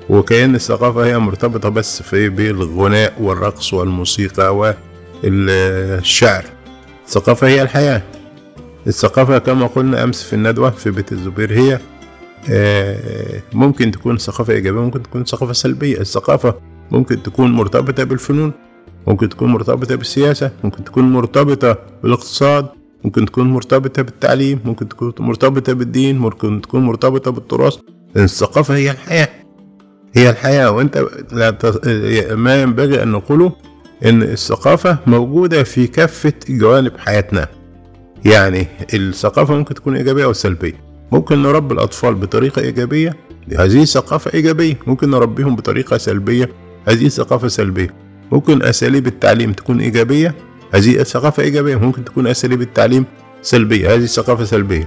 وكأن 0.10 0.56
الثقافة 0.56 1.06
هي 1.06 1.20
مرتبطة 1.20 1.70
بس 1.70 2.02
في 2.02 2.30
بالغناء 2.30 3.14
والرقص 3.20 3.74
والموسيقى 3.74 4.56
والشعر 5.24 6.46
الثقافة 7.06 7.48
هي 7.48 7.62
الحياة. 7.62 8.02
الثقافة 8.88 9.38
كما 9.38 9.68
قلنا 9.68 10.04
أمس 10.04 10.24
في 10.24 10.34
الندوة 10.34 10.70
في 10.70 10.92
بيت 10.92 11.12
الزبير 11.12 11.54
هي 11.54 11.80
آه، 12.50 13.42
ممكن 13.54 13.92
تكون 13.92 14.18
ثقافة 14.18 14.54
إيجابية 14.54 14.82
ممكن 14.82 15.04
تكون 15.04 15.26
ثقافة 15.26 15.54
سلبية. 15.54 16.00
الثقافة 16.00 16.56
ممكن 16.92 17.24
تكون 17.24 17.52
مرتبطة 17.52 18.04
بالفنون 18.04 18.52
ممكن 19.08 19.30
تكون 19.30 19.50
مرتبطة 19.52 19.96
بالسياسة 19.96 20.52
ممكن 20.64 20.84
تكون 20.84 21.14
مرتبطة 21.14 21.78
بالاقتصاد 22.04 22.70
ممكن 23.04 23.26
تكون 23.26 23.48
مرتبطة 23.48 24.02
بالتعليم 24.02 24.60
ممكن 24.66 24.90
تكون 24.90 25.14
مرتبطة 25.20 25.74
بالدين 25.74 26.18
ممكن 26.18 26.62
تكون 26.62 26.84
مرتبطة 26.84 27.32
بالتراث. 27.32 27.78
الثقافة 28.18 28.76
هي 28.76 28.92
الحياة. 28.92 29.30
هي 30.14 30.30
الحياة 30.30 30.72
وأنت 30.72 31.06
ما 32.32 32.62
ينبغي 32.62 33.04
أن 33.04 33.08
نقوله 33.12 33.52
إن 34.06 34.24
الثقافة 34.24 34.98
موجودة 35.08 35.64
في 35.64 35.88
كافة 35.88 36.34
جوانب 36.50 36.92
حياتنا. 36.98 37.48
يعني 38.26 38.68
الثقافة 38.94 39.56
ممكن 39.56 39.76
تكون 39.76 39.96
إيجابية 39.96 40.24
أو 40.24 40.34
سلبية. 40.34 40.74
ممكن 41.12 41.42
نربي 41.42 41.74
الأطفال 41.74 42.16
بطريقة 42.16 42.62
إيجابية 42.62 43.16
هذه 43.58 43.86
ثقافة 43.86 44.32
إيجابية. 44.34 44.78
ممكن 44.88 45.10
نربيهم 45.10 45.56
بطريقة 45.56 45.98
سلبية 45.98 46.50
هذه 46.88 47.08
ثقافة 47.08 47.48
سلبية. 47.48 47.94
ممكن 48.32 48.64
أساليب 48.64 49.08
التعليم 49.08 49.54
تكون 49.54 49.82
إيجابية 49.82 50.36
هذه 50.74 51.04
ثقافة 51.04 51.44
إيجابية. 51.44 51.76
ممكن 51.76 52.06
تكون 52.06 52.28
أساليب 52.28 52.62
التعليم 52.62 53.06
سلبية 53.42 53.96
هذه 53.96 54.06
ثقافة 54.06 54.44
سلبية. 54.44 54.86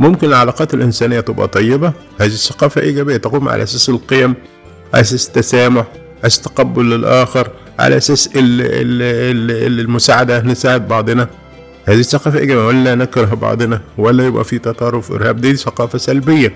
ممكن 0.00 0.28
العلاقات 0.28 0.74
الإنسانية 0.74 1.20
تبقى 1.20 1.48
طيبة 1.48 1.92
هذه 2.20 2.26
الثقافة 2.26 2.80
إيجابية. 2.80 3.16
تقوم 3.16 3.48
على 3.48 3.62
أساس 3.62 3.88
القيم 3.88 4.34
أساس 4.94 5.28
التسامح 5.28 5.86
أساس 6.24 6.40
تقبل 6.40 6.90
للآخر. 6.90 7.50
على 7.78 7.96
أساس 7.96 8.30
المساعدة 8.36 10.40
نساعد 10.40 10.88
بعضنا. 10.88 11.28
هذه 11.84 12.02
ثقافة 12.02 12.38
إيجابية 12.38 12.66
ولا 12.66 12.94
نكره 12.94 13.34
بعضنا 13.34 13.80
ولا 13.98 14.26
يبقى 14.26 14.44
في 14.44 14.58
تطرف 14.58 15.12
إرهاب. 15.12 15.40
دي 15.40 15.56
ثقافة 15.56 15.98
سلبية. 15.98 16.52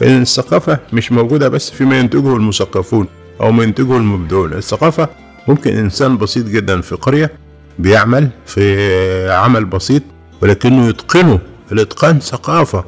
لأن 0.00 0.22
الثقافة 0.22 0.78
مش 0.92 1.12
موجودة 1.12 1.48
بس 1.48 1.70
فيما 1.70 1.98
ينتجه 1.98 2.36
المثقفون 2.36 3.06
أو 3.40 3.52
ما 3.52 3.64
ينتجه 3.64 3.96
المبدعون. 3.96 4.52
الثقافة 4.52 5.08
ممكن 5.48 5.76
إنسان 5.76 6.18
بسيط 6.18 6.46
جدا 6.46 6.80
في 6.80 6.94
قرية 6.94 7.30
بيعمل 7.78 8.28
في 8.46 9.30
عمل 9.30 9.64
بسيط 9.64 10.02
ولكنه 10.42 10.88
يتقنه. 10.88 11.38
الإتقان 11.72 12.20
ثقافة. 12.20 12.84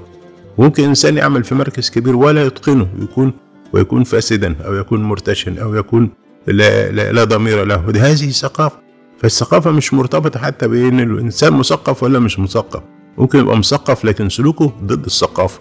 ممكن 0.59 0.85
إنسان 0.85 1.17
يعمل 1.17 1.45
في 1.45 1.55
مركز 1.55 1.91
كبير 1.91 2.17
ولا 2.17 2.47
يتقنه. 2.47 2.89
يكون 3.03 3.33
ويكون 3.73 4.05
فاسدا 4.05 4.55
أو 4.67 4.75
يكون 4.75 5.03
مرتشن 5.03 5.59
أو 5.59 5.75
يكون 5.75 6.11
لا, 6.47 6.91
لا, 6.91 7.13
لا 7.13 7.25
ضمير 7.25 7.65
له. 7.65 7.85
هذه 7.97 8.31
ثقافة. 8.31 8.77
فالثقافة 9.23 9.71
مش 9.71 9.95
مرتبطة 9.95 10.41
حتى 10.41 10.69
بين 10.69 11.01
الإنسان 11.01 11.53
مثقف 11.53 12.03
ولا 12.03 12.19
مش 12.19 12.39
مثقف. 12.39 12.83
ممكن 13.19 13.39
يبقى 13.39 13.57
مثقف 13.59 14.05
لكن 14.05 14.29
سلوكه 14.29 14.73
ضد 14.85 15.05
الثقافة 15.05 15.61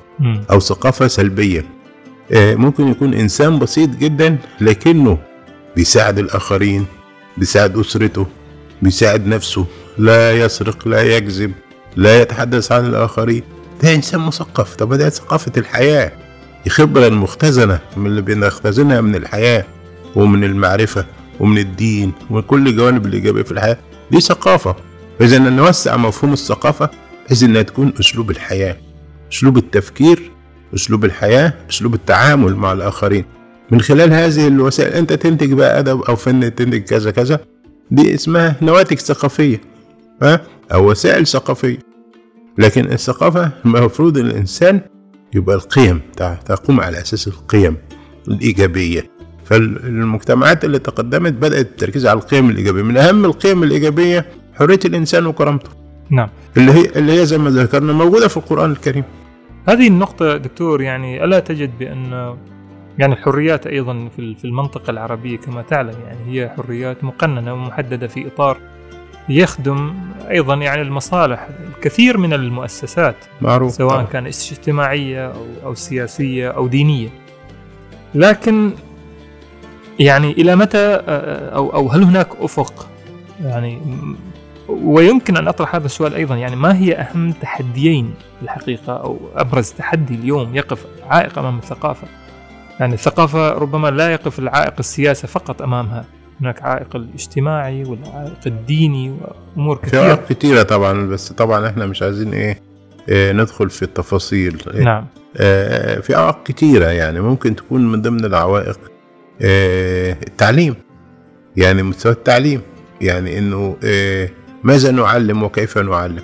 أو 0.51 0.59
ثقافة 0.59 1.07
سلبية. 1.07 1.65
آه، 2.31 2.55
ممكن 2.55 2.87
يكون 2.87 3.13
إنسان 3.13 3.59
بسيط 3.59 3.89
جدا 3.89 4.37
لكنه 4.61 5.17
بيساعد 5.75 6.19
الآخرين 6.19 6.85
بيساعد 7.37 7.77
أسرته 7.77 8.27
بيساعد 8.81 9.27
نفسه. 9.27 9.65
لا 9.97 10.31
يسرق 10.31 10.87
لا 10.87 11.01
يكذب 11.03 11.51
لا 11.95 12.21
يتحدث 12.21 12.71
عن 12.71 12.85
الآخرين. 12.85 13.43
ده 13.83 13.95
إنسان 13.95 14.19
مثقف. 14.19 14.75
طب 14.75 14.93
ده 14.93 15.09
ثقافة 15.09 15.51
الحياة. 15.57 16.11
الخبرة 16.65 17.07
المختزنة 17.07 17.79
من 17.97 18.05
اللي 18.07 18.21
بنختزنها 18.21 19.01
من 19.01 19.15
الحياة. 19.15 19.65
ومن 20.15 20.43
المعرفة 20.43 21.05
ومن 21.39 21.57
الدين 21.57 22.11
ومن 22.29 22.41
كل 22.41 22.67
الجوانب 22.67 23.05
الإيجابية 23.05 23.41
في 23.43 23.51
الحياة. 23.51 23.77
دي 24.11 24.21
ثقافة. 24.21 24.75
فإذا 25.19 25.39
نوسع 25.39 25.97
مفهوم 25.97 26.33
الثقافة 26.33 26.89
بحيث 27.25 27.43
إنها 27.43 27.61
تكون 27.61 27.93
أسلوب 27.99 28.31
الحياة 28.31 28.77
أسلوب 29.31 29.57
التفكير 29.57 30.31
أسلوب 30.75 31.05
الحياة 31.05 31.53
أسلوب 31.69 31.93
التعامل 31.93 32.55
مع 32.55 32.71
الآخرين. 32.71 33.25
من 33.71 33.81
خلال 33.81 34.13
هذه 34.13 34.47
الوسائل 34.47 34.93
أنت 34.93 35.13
تنتج 35.13 35.53
بقى 35.53 35.79
أدب 35.79 36.01
أو 36.01 36.15
فن 36.15 36.55
تنتج 36.55 36.81
كذا 36.83 37.11
كذا. 37.11 37.39
دي 37.91 38.13
اسمها 38.15 38.55
نواتج 38.61 38.97
ثقافية 38.97 39.61
ها؟ 40.21 40.41
أو 40.73 40.89
وسائل 40.91 41.27
ثقافية. 41.27 41.77
لكن 42.57 42.91
الثقافة 42.91 43.51
المفروض 43.65 44.17
إن 44.17 44.25
الإنسان 44.25 44.81
يبقى 45.35 45.55
القيم 45.55 46.01
تقوم 46.45 46.81
على 46.81 47.01
أساس 47.01 47.27
القيم 47.27 47.77
الإيجابية. 48.27 49.12
فالمجتمعات 49.45 50.65
اللي 50.65 50.79
تقدمت 50.79 51.33
بدأت 51.33 51.65
التركيز 51.65 52.05
على 52.07 52.19
القيم 52.19 52.49
الإيجابية. 52.49 52.81
من 52.81 52.97
أهم 52.97 53.25
القيم 53.25 53.63
الإيجابية 53.63 54.25
حرية 54.55 54.79
الإنسان 54.85 55.25
وكرامته. 55.25 55.69
نعم. 56.09 56.29
اللي 56.57 56.71
هي 56.71 56.85
اللي 56.95 57.21
هي 57.21 57.25
زي 57.25 57.37
ما 57.37 57.49
ذكرنا 57.49 57.93
موجودة 57.93 58.27
في 58.27 58.37
القرآن 58.37 58.71
الكريم. 58.71 59.03
هذه 59.67 59.87
النقطة 59.87 60.37
دكتور 60.37 60.81
يعني 60.81 61.23
ألا 61.23 61.39
تجد 61.39 61.71
بأن 61.79 62.35
يعني 62.99 63.13
الحريات 63.13 63.67
أيضا 63.67 64.09
في 64.15 64.19
ال- 64.19 64.35
في 64.35 64.45
المنطقة 64.45 64.91
العربية 64.91 65.37
كما 65.37 65.61
تعلم 65.61 65.95
يعني 66.07 66.19
هي 66.27 66.49
حريات 66.57 67.03
مقننة 67.03 67.53
ومحددة 67.53 68.07
في 68.07 68.27
إطار 68.27 68.57
يخدم 69.29 69.93
أيضا 70.29 70.55
يعني 70.55 70.81
المصالح 70.81 71.47
الكثير 71.77 72.17
من 72.17 72.33
المؤسسات 72.33 73.15
معروف 73.41 73.71
سواء 73.73 73.89
طبعاً. 73.93 74.03
كان 74.05 74.25
اجتماعية 74.25 75.27
أو, 75.27 75.45
أو 75.65 75.73
سياسية 75.73 76.49
أو 76.49 76.67
دينية. 76.67 77.09
لكن 78.15 78.71
يعني 79.99 80.31
إلى 80.31 80.55
متى 80.55 80.77
آه، 80.77 81.55
أو, 81.55 81.73
أو 81.73 81.87
هل 81.89 82.03
هناك 82.03 82.27
أفق؟ 82.39 82.89
يعني 83.43 83.81
ويمكن 84.69 85.37
أن 85.37 85.47
أطرح 85.47 85.75
هذا 85.75 85.85
السؤال 85.85 86.15
أيضا 86.15 86.35
يعني 86.35 86.55
ما 86.55 86.77
هي 86.77 86.93
أهم 86.95 87.31
تحديين 87.31 88.13
الحقيقة 88.41 88.93
أو 88.93 89.17
أبرز 89.35 89.71
تحدي 89.71 90.15
اليوم 90.15 90.55
يقف 90.55 90.85
عائق 91.09 91.39
أمام 91.39 91.57
الثقافة؟ 91.57 92.07
يعني 92.79 92.93
الثقافة 92.93 93.49
ربما 93.51 93.87
لا 93.87 94.11
يقف 94.11 94.39
العائق 94.39 94.73
السياسة 94.79 95.27
فقط 95.27 95.61
أمامها. 95.61 96.05
هناك 96.41 96.61
عائق 96.61 96.95
الاجتماعي 96.95 97.83
والعائق 97.83 98.39
الديني 98.45 99.15
وأمور 99.57 99.75
في 99.75 99.85
كثيرة. 99.85 100.01
عوائق 100.01 100.25
كتيرة 100.29 100.63
طبعا 100.63 101.07
بس 101.07 101.31
طبعا 101.31 101.67
إحنا 101.67 101.85
مش 101.85 102.01
عايزين 102.01 102.33
إيه, 102.33 102.61
إيه 103.09 103.31
ندخل 103.31 103.69
في 103.69 103.83
التفاصيل. 103.83 104.63
نعم. 104.75 105.05
آه، 105.37 105.99
في 105.99 106.15
عوائق 106.15 106.43
كتيرة 106.43 106.85
يعني 106.85 107.21
ممكن 107.21 107.55
تكون 107.55 107.91
من 107.91 108.01
ضمن 108.01 108.25
العوائق 108.25 108.79
التعليم 109.41 110.75
يعني 111.57 111.83
مستوى 111.83 112.11
التعليم 112.11 112.61
يعني 113.01 113.37
إنه 113.37 113.77
آه، 113.83 114.29
ماذا 114.63 114.91
نعلم 114.91 115.43
وكيف 115.43 115.77
نعلم؟ 115.77 116.23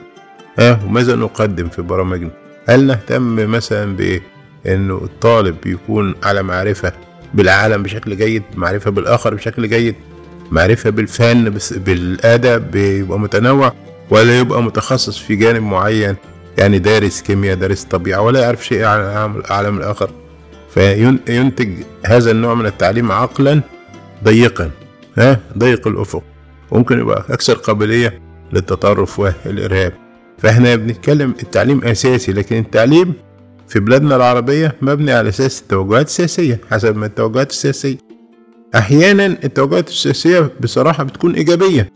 ها 0.60 0.80
وماذا 0.86 1.16
نقدم 1.16 1.70
في 1.70 1.82
برامجنا؟ 1.82 2.30
هل 2.68 2.84
نهتم 2.88 3.51
مثلا 3.51 3.96
بإنه 3.96 4.96
الطالب 5.04 5.56
يكون 5.66 6.16
على 6.24 6.44
معرفة 6.44 6.94
بالعالم 7.34 7.84
بشكل 7.84 8.18
جيد 8.18 8.44
معرفة 8.56 8.92
بالآخر 8.92 9.34
بشكل 9.36 9.70
جيد 9.70 9.96
معرفة 10.51 10.89
بالفن 10.89 11.58
بالأدب 11.75 12.72
بيبقى 12.72 13.20
متنوع 13.20 13.74
ولا 14.10 14.39
يبقى 14.39 14.63
متخصص 14.63 15.18
في 15.18 15.36
جانب 15.36 15.63
معين؟ 15.63 16.16
يعني 16.58 16.80
دارس 16.80 17.22
كيمياء 17.22 17.56
دارس 17.56 17.84
طبيعة 17.84 18.22
ولا 18.22 18.39
يعرف 18.39 18.66
شيء 18.66 18.84
عن 18.84 19.00
العالم- 19.00 19.78
الآخر؟ 19.78 20.10
فينتج 20.74 21.70
هذا 22.06 22.32
النوع 22.32 22.54
من 22.54 22.66
التعليم 22.66 23.12
عقلا 23.12 23.62
ضيقا 24.24 24.72
ها؟ 25.18 25.40
ضيق 25.58 25.88
الأفق. 25.88 26.24
ممكن 26.72 27.00
يبقى 27.00 27.26
أكثر 27.30 27.54
قابلية 27.54 28.22
للتطرف 28.54 29.20
والإرهاب. 29.20 29.94
فإحنا 30.38 30.76
بنتكلم 30.76 31.34
التعليم 31.44 31.84
أساسي 31.84 32.32
لكن 32.34 32.58
التعليم 32.58 33.14
في 33.68 33.80
بلادنا 33.80 34.16
العربية 34.16 34.76
مبني 34.82 35.12
على 35.12 35.30
أساس 35.30 35.62
التوجهات 35.62 36.06
السياسية 36.06 36.60
حسب 36.72 36.98
ما 36.98 37.06
التوجهات 37.06 37.50
السياسية. 37.52 37.98
أحيانا 38.76 39.26
التوجهات 39.26 39.88
السياسية 39.88 40.52
بصراحة 40.62 41.04
بتكون 41.04 41.34
إيجابية. 41.36 41.92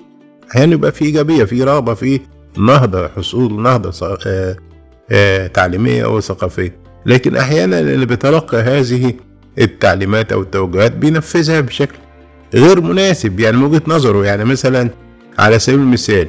أحيانا 0.51 0.74
يبقى 0.74 0.92
في 0.92 1.06
إيجابية 1.06 1.44
في 1.44 1.63
رغبة 1.63 1.94
في 1.94 2.20
نهضة 2.58 3.08
حصول 3.08 3.62
نهضة 3.62 3.92
ص- 3.92 4.03
آه، 5.12 5.48
لكن 7.05 7.36
أحيانا 7.36 7.79
اللي 7.79 8.05
بيتلقى 8.05 8.57
هذه 8.61 9.13
التعليمات 9.59 10.31
أو 10.31 10.42
التوجهات 10.42 10.92
بينفذها 10.92 11.59
بشكل 11.61 11.96
غير 12.53 12.81
مناسب 12.81 13.39
يعني 13.39 13.57
من 13.57 13.63
وجهة 13.63 13.81
نظره. 13.87 14.25
يعني 14.25 14.46
مثلا 14.46 14.89
على 15.39 15.59
سبيل 15.59 15.79
المثال 15.79 16.27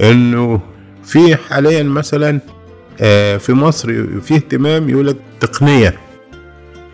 إنه 0.00 0.60
في 1.04 1.36
حاليا 1.36 1.82
مثلا 1.82 2.40
آه، 3.00 3.36
في 3.36 3.52
مصر 3.52 4.06
في 4.20 4.34
اهتمام 4.34 4.88
يقول 4.90 5.06
لك 5.06 5.16
تقنية. 5.40 5.94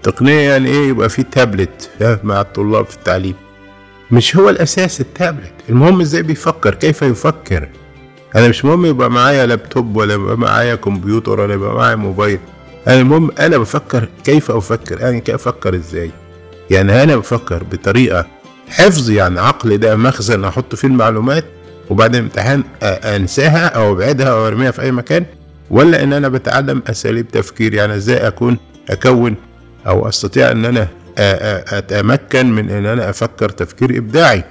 تقنية 0.02 0.50
يعني 0.50 0.68
إيه؟ 0.68 0.88
يبقى 0.88 1.08
في 1.08 1.22
تابلت 1.22 1.90
مع 2.24 2.40
الطلاب 2.40 2.86
في 2.86 2.96
التعليم. 2.96 3.34
مش 4.10 4.36
هو 4.36 4.50
الأساس 4.50 5.00
التابلت. 5.00 5.52
المهم 5.68 6.00
إزاي 6.00 6.22
بيفكر؟ 6.22 6.74
كيف 6.74 7.02
يفكر؟ 7.02 7.68
أنا 8.36 8.48
مش 8.48 8.64
مهم 8.64 8.86
يبقى 8.86 9.10
معايا 9.10 9.46
لابتوب 9.46 9.96
ولا 9.96 10.14
يبقى 10.14 10.38
معايا 10.38 10.74
كمبيوتر 10.74 11.40
ولا 11.40 11.54
يبقى 11.54 11.74
معايا 11.74 11.96
موبايل. 11.96 12.38
المهم 12.88 13.30
أنا 13.38 13.58
بفكر 13.58 14.08
كيف 14.24 14.50
أفكر؟ 14.50 15.08
أنا 15.08 15.18
كيف 15.18 15.34
أفكر 15.34 15.74
إزاي؟ 15.74 16.10
يعني 16.70 17.02
أنا 17.02 17.16
بفكر 17.16 17.62
بطريقة 17.64 18.26
حفظ 18.68 19.10
يعني 19.10 19.40
عقلي 19.40 19.76
ده 19.76 19.96
مخزن 19.96 20.44
أحط 20.44 20.74
فيه 20.74 20.88
المعلومات 20.88 21.44
وبعد 21.90 22.14
الامتحان 22.16 22.62
أ- 22.62 22.84
أنساها 23.06 23.66
أو 23.66 23.92
أبعدها 23.92 24.28
أو 24.28 24.46
أرميها 24.46 24.70
في 24.70 24.82
أي 24.82 24.92
مكان 24.92 25.24
ولا 25.70 26.02
إن 26.02 26.12
أنا 26.12 26.28
بتعلم 26.28 26.82
أساليب 26.86 27.28
تفكير؟ 27.28 27.74
يعني 27.74 27.94
إزاي 27.96 28.26
أكون 28.28 28.56
أكون 28.90 29.34
أو 29.86 30.08
أستطيع 30.08 30.50
إن 30.50 30.64
أنا 30.64 30.84
أ- 30.84 30.88
أ- 31.18 31.72
أتمكن 31.74 32.52
من 32.52 32.70
إن 32.70 32.86
أنا 32.86 33.10
أفكر 33.10 33.48
تفكير 33.48 33.98
إبداعي؟ 33.98 34.44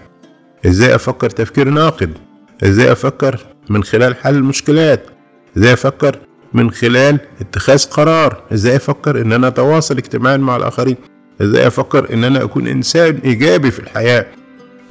إزاي 0.65 0.95
أفكر 0.95 1.29
تفكير 1.29 1.69
ناقد؟ 1.69 2.13
إزاي 2.63 2.91
أفكر 2.91 3.45
من 3.69 3.83
خلال 3.83 4.15
حل 4.15 4.35
المشكلات؟ 4.35 5.05
إزاي 5.57 5.73
أفكر 5.73 6.17
من 6.53 6.71
خلال 6.71 7.19
اتخاذ 7.41 7.85
قرار. 7.85 8.43
إزاي 8.53 8.75
أفكر 8.75 9.21
إن 9.21 9.33
أنا 9.33 9.47
أتواصل 9.47 9.97
اجتماعيا 9.97 10.37
مع 10.37 10.55
الآخرين؟ 10.55 10.95
إزاي 11.41 11.67
أفكر 11.67 12.13
إن 12.13 12.23
أنا 12.23 12.43
أكون 12.43 12.67
إنسان 12.67 13.19
إيجابي 13.25 13.71
في 13.71 13.79
الحياة؟ 13.79 14.25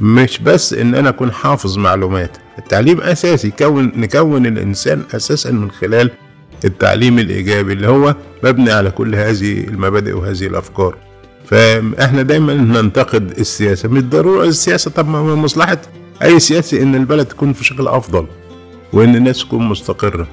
مش 0.00 0.38
بس 0.38 0.72
إن 0.72 0.94
أنا 0.94 1.08
أكون 1.08 1.32
حافظ 1.32 1.78
معلومات. 1.78 2.36
التعليم 2.58 3.00
أساسي 3.00 3.50
كون 3.50 3.92
نكون 3.96 4.46
الإنسان 4.46 5.02
أساسا 5.14 5.50
من 5.50 5.70
خلال 5.70 6.10
التعليم 6.64 7.18
الإيجابي 7.18 7.72
اللي 7.72 7.88
هو 7.88 8.14
مبني 8.44 8.70
على 8.70 8.90
كل 8.90 9.14
هذه 9.14 9.64
المبادئ 9.64 10.12
وهذه 10.12 10.46
الأفكار. 10.46 10.96
فإحنا 11.46 12.22
دايما 12.22 12.54
ننتقد 12.54 13.38
السياسة. 13.38 13.88
مش 13.88 14.02
ضروري 14.02 14.48
السياسة. 14.48 14.90
طب 14.90 15.08
ما 15.08 15.34
مصلحة 15.34 15.78
أي 16.22 16.40
سياسي 16.40 16.82
إن 16.82 16.94
البلد 16.94 17.26
تكون 17.26 17.52
في 17.52 17.64
شكل 17.64 17.88
أفضل 17.88 18.26
وإن 18.92 19.16
الناس 19.16 19.40
تكون 19.40 19.68
مستقرة. 19.68 20.26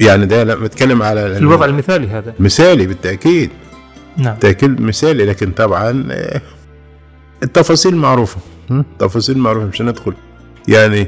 يعني 0.00 0.26
ده 0.26 0.44
لا 0.44 0.54
بتكلم 0.54 1.02
على 1.02 1.32
في 1.34 1.38
الوضع 1.38 1.64
المثالي 1.66 2.06
هذا. 2.08 2.34
مثالي 2.38 2.86
بالتأكيد. 2.86 3.50
نعم. 4.16 4.32
بالتأكيد 4.32 4.80
مثالي 4.80 5.24
لكن 5.24 5.50
طبعا 5.50 6.08
آه، 6.10 6.40
التفاصيل 7.42 7.96
معروفة. 7.96 8.36
م? 8.70 8.82
تفاصيل 8.98 9.38
معروفة 9.38 9.66
مش 9.66 9.82
هندخل. 9.82 10.12
يعني 10.68 11.06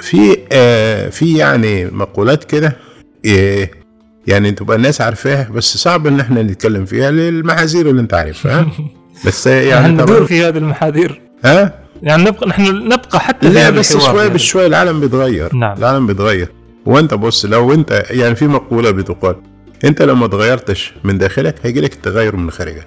في 0.00 0.36
آه 0.52 1.08
في 1.08 1.36
يعني 1.38 1.84
مقولات 1.84 2.44
كده 2.44 2.76
آه 3.26 3.68
يعني 4.26 4.52
تبقى 4.52 4.76
الناس 4.76 5.00
عارفاها 5.00 5.48
بس 5.50 5.76
صعب 5.76 6.06
إن 6.06 6.20
إحنا 6.20 6.42
نتكلم 6.42 6.84
فيها 6.84 7.10
للمحاذير 7.10 7.90
اللي 7.90 8.00
أنت 8.00 8.14
عارفها 8.14 8.60
ها؟ 8.60 8.66
بس 9.26 9.46
يعني 9.46 9.92
ندور 9.92 10.24
في 10.26 10.44
هذه 10.44 10.58
المحاذير. 10.58 11.20
ها؟ 11.44 11.82
يعني 12.02 12.22
نبقى 12.24 12.48
نحن 12.48 12.62
نبقى 12.88 13.20
حتى 13.20 13.48
لا 13.48 13.70
بس 13.70 13.96
شوية 13.96 14.22
يعني. 14.22 14.34
بشويه 14.34 14.66
العالم 14.66 15.00
بيتغير. 15.00 15.56
نعم. 15.56 15.78
العالم 15.78 16.06
بيتغير. 16.06 16.48
وانت 16.86 17.14
بص 17.14 17.44
لو 17.44 17.74
انت 17.74 18.04
يعني 18.10 18.34
في 18.34 18.46
مقولة 18.46 18.90
بتقال 18.90 19.36
انت 19.84 20.02
لو 20.02 20.14
ما 20.14 20.26
اتغيرتش 20.26 20.94
من 21.04 21.18
داخلك 21.18 21.54
هيجي 21.62 21.80
لك 21.80 21.92
التغير 21.92 22.36
من 22.36 22.50
خارجك. 22.50 22.86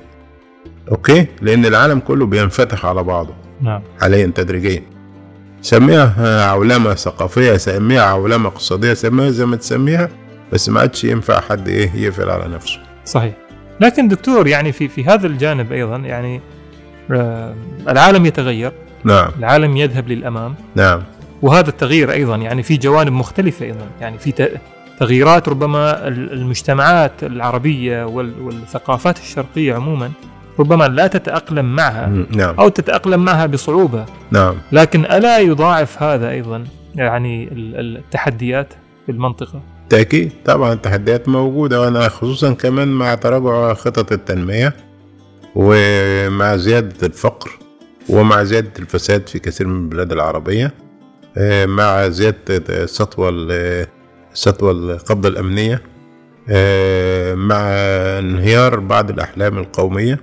أوكي؟ 0.91 1.27
لأن 1.41 1.65
العالم 1.65 1.99
كله 1.99 2.25
بينفتح 2.25 2.85
على 2.85 3.03
بعضه. 3.03 3.33
نعم. 3.61 3.81
حاليا 4.01 4.31
تدريجيا. 4.35 4.83
سميها 5.61 6.45
عولمه 6.45 6.93
ثقافية 6.93 7.57
سميها 7.57 8.01
عولمه 8.01 8.47
اقتصادية 8.47 8.93
سميها 8.93 9.31
زي 9.31 9.45
ما 9.45 9.55
تسميها 9.55 10.09
بس 10.53 10.69
ما 10.69 10.79
عادش 10.79 11.03
ينفع 11.03 11.41
حد 11.41 11.67
إيه 11.67 11.91
يقفل 11.95 12.29
على 12.29 12.47
نفسه. 12.47 12.79
صحيح. 13.05 13.33
لكن 13.81 14.07
دكتور 14.07 14.47
يعني 14.47 14.71
في 14.71 14.87
في 14.87 15.05
هذا 15.05 15.27
الجانب 15.27 15.71
أيضا 15.71 15.97
يعني 15.97 16.41
آه، 17.11 17.55
العالم 17.89 18.25
يتغير. 18.25 18.71
نعم. 19.03 19.29
العالم 19.39 19.77
يذهب 19.77 20.07
للأمام. 20.09 20.55
نعم. 20.75 21.03
وهذا 21.41 21.69
التغيير 21.69 22.11
أيضا 22.11 22.35
يعني 22.35 22.63
في 22.63 22.77
جوانب 22.77 23.11
مختلفة 23.13 23.65
أيضا 23.65 23.87
يعني 24.01 24.17
في 24.17 24.49
تغييرات 24.99 25.49
ربما 25.49 26.07
ال- 26.07 26.33
المجتمعات 26.33 27.23
العربية 27.23 28.05
وال- 28.05 28.41
والثقافات 28.41 29.17
الشرقية 29.19 29.73
عموما 29.75 30.11
ربما 30.59 30.87
لا 30.87 31.07
تتأقلم 31.07 31.75
معها 31.75 32.07
نعم. 32.31 32.55
أو 32.59 32.69
تتأقلم 32.69 33.25
معها 33.25 33.45
بصعوبة. 33.45 34.05
نعم. 34.31 34.55
لكن 34.71 35.05
ألا 35.05 35.39
يضاعف 35.39 36.03
هذا 36.03 36.29
أيضا 36.29 36.63
يعني 36.95 37.43
ال- 37.43 37.75
ال- 37.79 37.97
التحديات 37.97 38.73
في 39.05 39.11
المنطقة؟ 39.11 39.61
بالتأكيد 39.81 40.31
طبعا 40.45 40.73
التحديات 40.73 41.29
موجودة 41.29 41.81
وأنا 41.81 42.09
خصوصا 42.09 42.53
كمان 42.53 42.87
مع 42.87 43.15
تراجع 43.15 43.73
خطط 43.73 44.11
التنمية 44.11 44.73
ومع 45.55 46.55
زيادة 46.55 47.07
الفقر 47.07 47.49
ومع 48.09 48.43
زيادة 48.43 48.71
الفساد 48.79 49.27
في 49.29 49.39
كثير 49.39 49.67
من 49.67 49.75
البلاد 49.83 50.11
العربية. 50.11 50.73
مع 51.65 52.07
زيادة 52.07 52.37
السطوة 52.83 53.29
ال- 53.29 53.87
السطوة 54.33 54.71
القبضة 54.71 55.29
الأمنية 55.29 55.81
آه، 56.49 57.35
مع 57.35 57.61
انهيار 58.19 58.79
بعض 58.79 59.09
الأحلام 59.09 59.57
القومية 59.57 60.19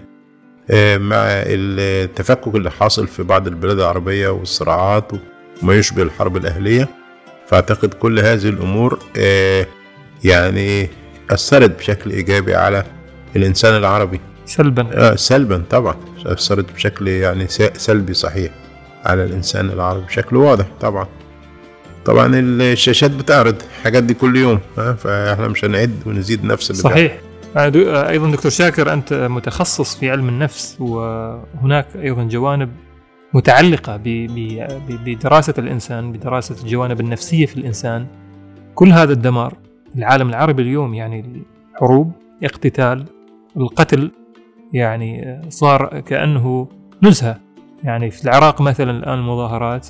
آه، 0.70 0.98
مع 0.98 1.16
التفكك 1.26 2.54
اللي 2.54 2.70
حاصل 2.70 3.06
في 3.08 3.22
بعض 3.22 3.46
البلاد 3.46 3.78
العربية 3.80 4.28
والصراعات 4.28 5.12
وما 5.62 5.74
يشبه 5.74 6.02
الحرب 6.02 6.36
الأهلية. 6.36 6.88
فأعتقد 7.46 7.94
كل 7.94 8.18
هذه 8.20 8.48
الأمور 8.48 8.98
آه، 9.18 9.66
يعني 10.24 10.88
أثرت 11.30 11.78
بشكل 11.78 12.10
إيجابي 12.10 12.54
على 12.54 12.84
الإنسان 13.36 13.76
العربي. 13.76 14.20
سلبا. 14.46 14.86
آه، 14.92 15.14
سلبا 15.16 15.62
طبعا 15.70 15.94
أثرت 16.26 16.72
بشكل 16.72 17.08
يعني 17.08 17.46
سلبي 17.76 18.14
صحيح. 18.14 18.52
على 19.04 19.24
الإنسان 19.24 19.70
العربي 19.70 20.04
بشكل 20.06 20.36
واضح 20.36 20.66
طبعا. 20.80 21.06
طبعا 22.04 22.30
الشاشات 22.34 23.10
بتعرض 23.10 23.56
الحاجات 23.78 24.02
دي 24.02 24.14
كل 24.14 24.36
يوم 24.36 24.58
فإحنا 24.74 25.48
مش 25.48 25.64
هنعد 25.64 25.94
ونزيد 26.06 26.44
نفس 26.44 26.70
اللي. 26.70 26.82
صحيح. 26.82 27.18
آه، 27.56 27.72
آه، 27.76 28.08
أيضا 28.08 28.30
دكتور 28.30 28.50
شاكر 28.50 28.92
أنت 28.92 29.12
متخصص 29.12 29.96
في 29.96 30.10
علم 30.10 30.28
النفس 30.28 30.76
وهناك 30.80 31.86
أيضا 31.96 32.24
جوانب 32.24 32.70
متعلقة 33.34 34.00
بدراسة 35.06 35.54
الإنسان 35.58 36.12
بدراسة 36.12 36.56
الجوانب 36.62 37.00
النفسية 37.00 37.46
في 37.46 37.56
الإنسان. 37.56 38.06
كل 38.74 38.92
هذا 38.92 39.12
الدمار 39.12 39.54
العالم 39.96 40.28
العربي 40.28 40.62
اليوم 40.62 40.94
يعني 40.94 41.42
الحروب 41.74 42.12
اقتتال 42.44 43.04
القتل 43.56 44.10
يعني 44.72 45.28
آه، 45.28 45.42
صار 45.48 46.00
كأنه 46.00 46.68
نزهة. 47.02 47.40
يعني 47.84 48.10
في 48.10 48.24
العراق 48.24 48.60
مثلا 48.60 48.90
الآن 48.90 49.18
المظاهرات 49.18 49.88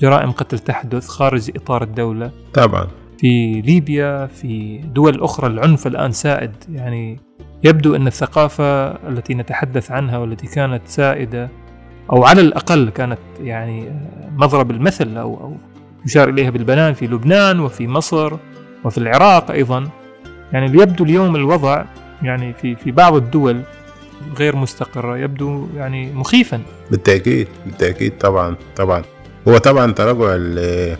جرائم 0.00 0.30
قتل 0.30 0.58
تحدث 0.58 1.08
خارج 1.08 1.50
إطار 1.56 1.82
الدولة. 1.82 2.30
طبعا. 2.54 2.86
في 3.18 3.60
ليبيا 3.60 4.26
في 4.26 4.78
دول 4.78 5.22
أخرى 5.22 5.46
العنف 5.46 5.86
الآن 5.86 6.12
سائد. 6.12 6.52
يعني 6.68 7.20
يبدو 7.64 7.96
أن 7.96 8.06
الثقافة 8.06 8.88
التي 8.88 9.34
نتحدث 9.34 9.90
عنها 9.90 10.18
والتي 10.18 10.46
كانت 10.46 10.82
سائدة 10.86 11.48
أو 12.12 12.24
على 12.24 12.40
الأقل 12.40 12.90
كانت 12.90 13.18
يعني 13.40 13.92
مضرب 14.36 14.70
المثل 14.70 15.16
أو 15.16 15.40
أو 15.40 15.56
يشار 16.06 16.28
إليها 16.28 16.50
بالبنان 16.50 16.94
في 16.94 17.06
لبنان 17.06 17.60
وفي 17.60 17.88
مصر 17.88 18.36
وفي 18.84 18.98
العراق 18.98 19.50
أيضا. 19.50 19.88
يعني 20.52 20.66
يبدو 20.66 21.04
اليوم 21.04 21.36
الوضع 21.36 21.84
يعني 22.22 22.52
في 22.52 22.76
في 22.76 22.90
بعض 22.90 23.14
الدول 23.14 23.62
غير 24.38 24.56
مستقرة 24.56 25.18
يبدو 25.18 25.66
يعني 25.76 26.12
مخيفا. 26.12 26.60
بالتأكيد 26.90 27.48
بالتأكيد 27.66 28.18
طبعا 28.18 28.56
طبعا. 28.76 29.02
هو 29.48 29.58
طبعا 29.58 29.92
تراجع 29.92 30.34
ال- 30.34 30.96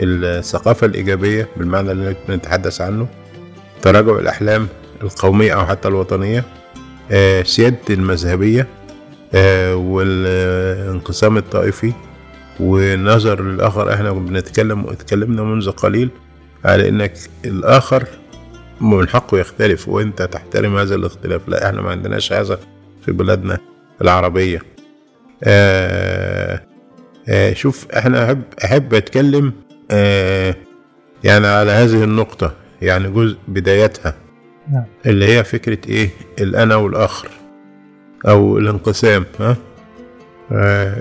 الثقافة 0.00 0.86
الإيجابية 0.86 1.48
بالمعنى 1.56 1.92
اللي 1.92 2.16
بنتحدث 2.28 2.80
عنه. 2.80 3.06
تراجع 3.82 4.18
الأحلام 4.18 4.68
القومية 5.02 5.52
أو 5.54 5.66
حتى 5.66 5.88
الوطنية. 5.88 6.44
آه، 7.10 7.42
سيادة 7.42 7.78
المذهبية 7.90 8.66
آه، 9.34 9.76
والانقسام 9.76 11.36
الطائفي 11.36 11.92
والنظر 12.60 13.42
للآخر 13.42 13.94
إحنا 13.94 14.12
بنتكلم 14.12 14.80
اتكلمنا 14.88 15.42
منذ 15.42 15.70
قليل 15.70 16.10
على 16.64 16.88
إنك 16.88 17.12
الآخر 17.44 18.04
من 18.80 19.08
حقه 19.08 19.38
يختلف 19.38 19.88
وانت 19.88 20.22
تحترم 20.22 20.76
هذا 20.76 20.94
الاختلاف. 20.94 21.48
لا 21.48 21.66
إحنا 21.68 21.82
ما 21.82 21.90
عندناش 21.90 22.32
هذا 22.32 22.58
في 23.04 23.12
بلادنا 23.12 23.58
العربية. 24.02 24.62
آه 25.44 26.62
آه 27.28 27.52
شوف 27.52 27.86
إحنا 27.90 28.24
أحب 28.24 28.42
أحب 28.64 28.94
أتكلم 28.94 29.52
آه 29.90 30.54
يعني 31.24 31.46
على 31.46 31.70
هذه 31.70 32.04
النقطة 32.04 32.52
يعني 32.82 33.10
جزء 33.10 33.36
بدايتها. 33.48 34.14
نعم. 34.72 34.84
اللي 35.06 35.26
هي 35.26 35.44
فكرة 35.44 35.78
إيه؟ 35.88 36.10
الأنا 36.40 36.76
والآخر 36.76 37.28
أو 38.28 38.58
الانقسام 38.58 39.24
ها؟ 39.40 39.56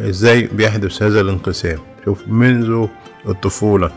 إزاي 0.10 0.42
بيحدث 0.42 1.04
هذا 1.04 1.22
الانقسام؟ 1.22 1.80
شوف 2.06 2.28
منذ 2.28 2.88
الطفولة 3.28 3.92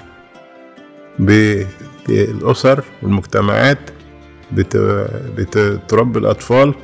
الأسر 2.09 2.85
والمجتمعات 3.03 3.79
بت- 4.53 5.11
بتربي 5.37 6.19
الأطفال 6.19 6.75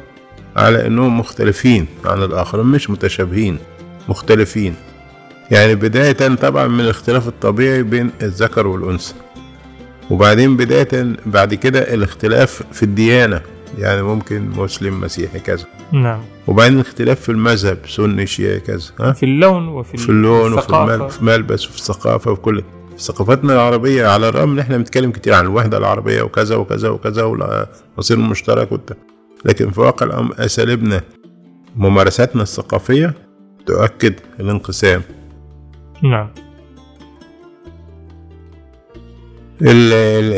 على 0.56 0.86
أنهم 0.86 1.18
مختلفين 1.20 1.86
عن 2.04 2.22
الآخرين 2.22 2.66
مش 2.66 2.90
متشابهين 2.90 3.58
مختلفين. 4.08 4.74
يعني 5.50 5.74
بداية 5.74 6.34
طبعا 6.34 6.66
من 6.66 6.80
الاختلاف 6.80 7.28
الطبيعي 7.28 7.82
بين 7.82 8.10
الذكر 8.22 8.66
والأنثى. 8.66 9.14
وبعدين 10.10 10.56
بداية 10.56 11.16
بعد 11.26 11.54
كده 11.54 11.94
الاختلاف 11.94 12.62
في 12.72 12.82
الديانة 12.82 13.40
يعني 13.78 14.02
ممكن 14.02 14.48
مسلم 14.56 15.00
مسيحي 15.00 15.38
كذا. 15.40 15.64
نعم. 15.92 16.20
وبعدين 16.46 16.74
الاختلاف 16.74 17.20
في 17.20 17.28
المذهب 17.28 17.78
سني 17.88 18.26
شيعي 18.26 18.60
كذا 18.60 18.84
ها؟ 19.00 19.12
في 19.12 19.22
اللون 19.22 19.68
وفي 19.68 19.96
في 19.96 20.08
اللون 20.08 20.52
وفي 20.52 21.18
الملبس 21.20 21.66
وفي 21.68 21.76
الثقافة 21.78 22.30
وفي 22.30 22.40
كل 22.40 22.62
في 22.96 23.02
ثقافتنا 23.02 23.52
العربية 23.52 24.06
على 24.06 24.28
الرغم 24.28 24.50
إن 24.52 24.58
إحنا 24.58 24.76
بنتكلم 24.76 25.10
كتير 25.10 25.34
عن 25.34 25.44
الوحدة 25.44 25.78
العربية 25.78 26.22
وكذا 26.22 26.56
وكذا 26.56 26.88
وكذا 26.88 27.22
والمصير 27.22 28.16
المشترك 28.16 28.72
والت... 28.72 28.96
لكن 29.44 29.70
في 29.70 29.80
واقع 29.80 30.06
الأمر 30.06 30.34
أساليبنا 30.38 31.00
ممارساتنا 31.76 32.42
الثقافية 32.42 33.14
تؤكد 33.66 34.14
الانقسام. 34.40 35.02
نعم. 36.02 36.28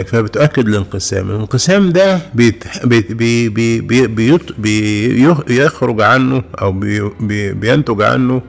فبتؤكد 0.04 0.68
الانقسام. 0.68 1.30
الانقسام 1.30 1.90
ده 1.92 2.20
بيت 2.34 2.64
بي 2.86 3.00
بي 3.00 3.48
بي 3.48 3.80
بي 3.80 4.06
بيط- 4.06 4.52
بي 4.58 5.22
يخرج 5.48 6.00
عنه 6.00 6.42
أو 6.62 6.72
بي 6.72 7.10
بي 7.20 7.52
بينتج 7.52 8.02
عنه 8.02 8.42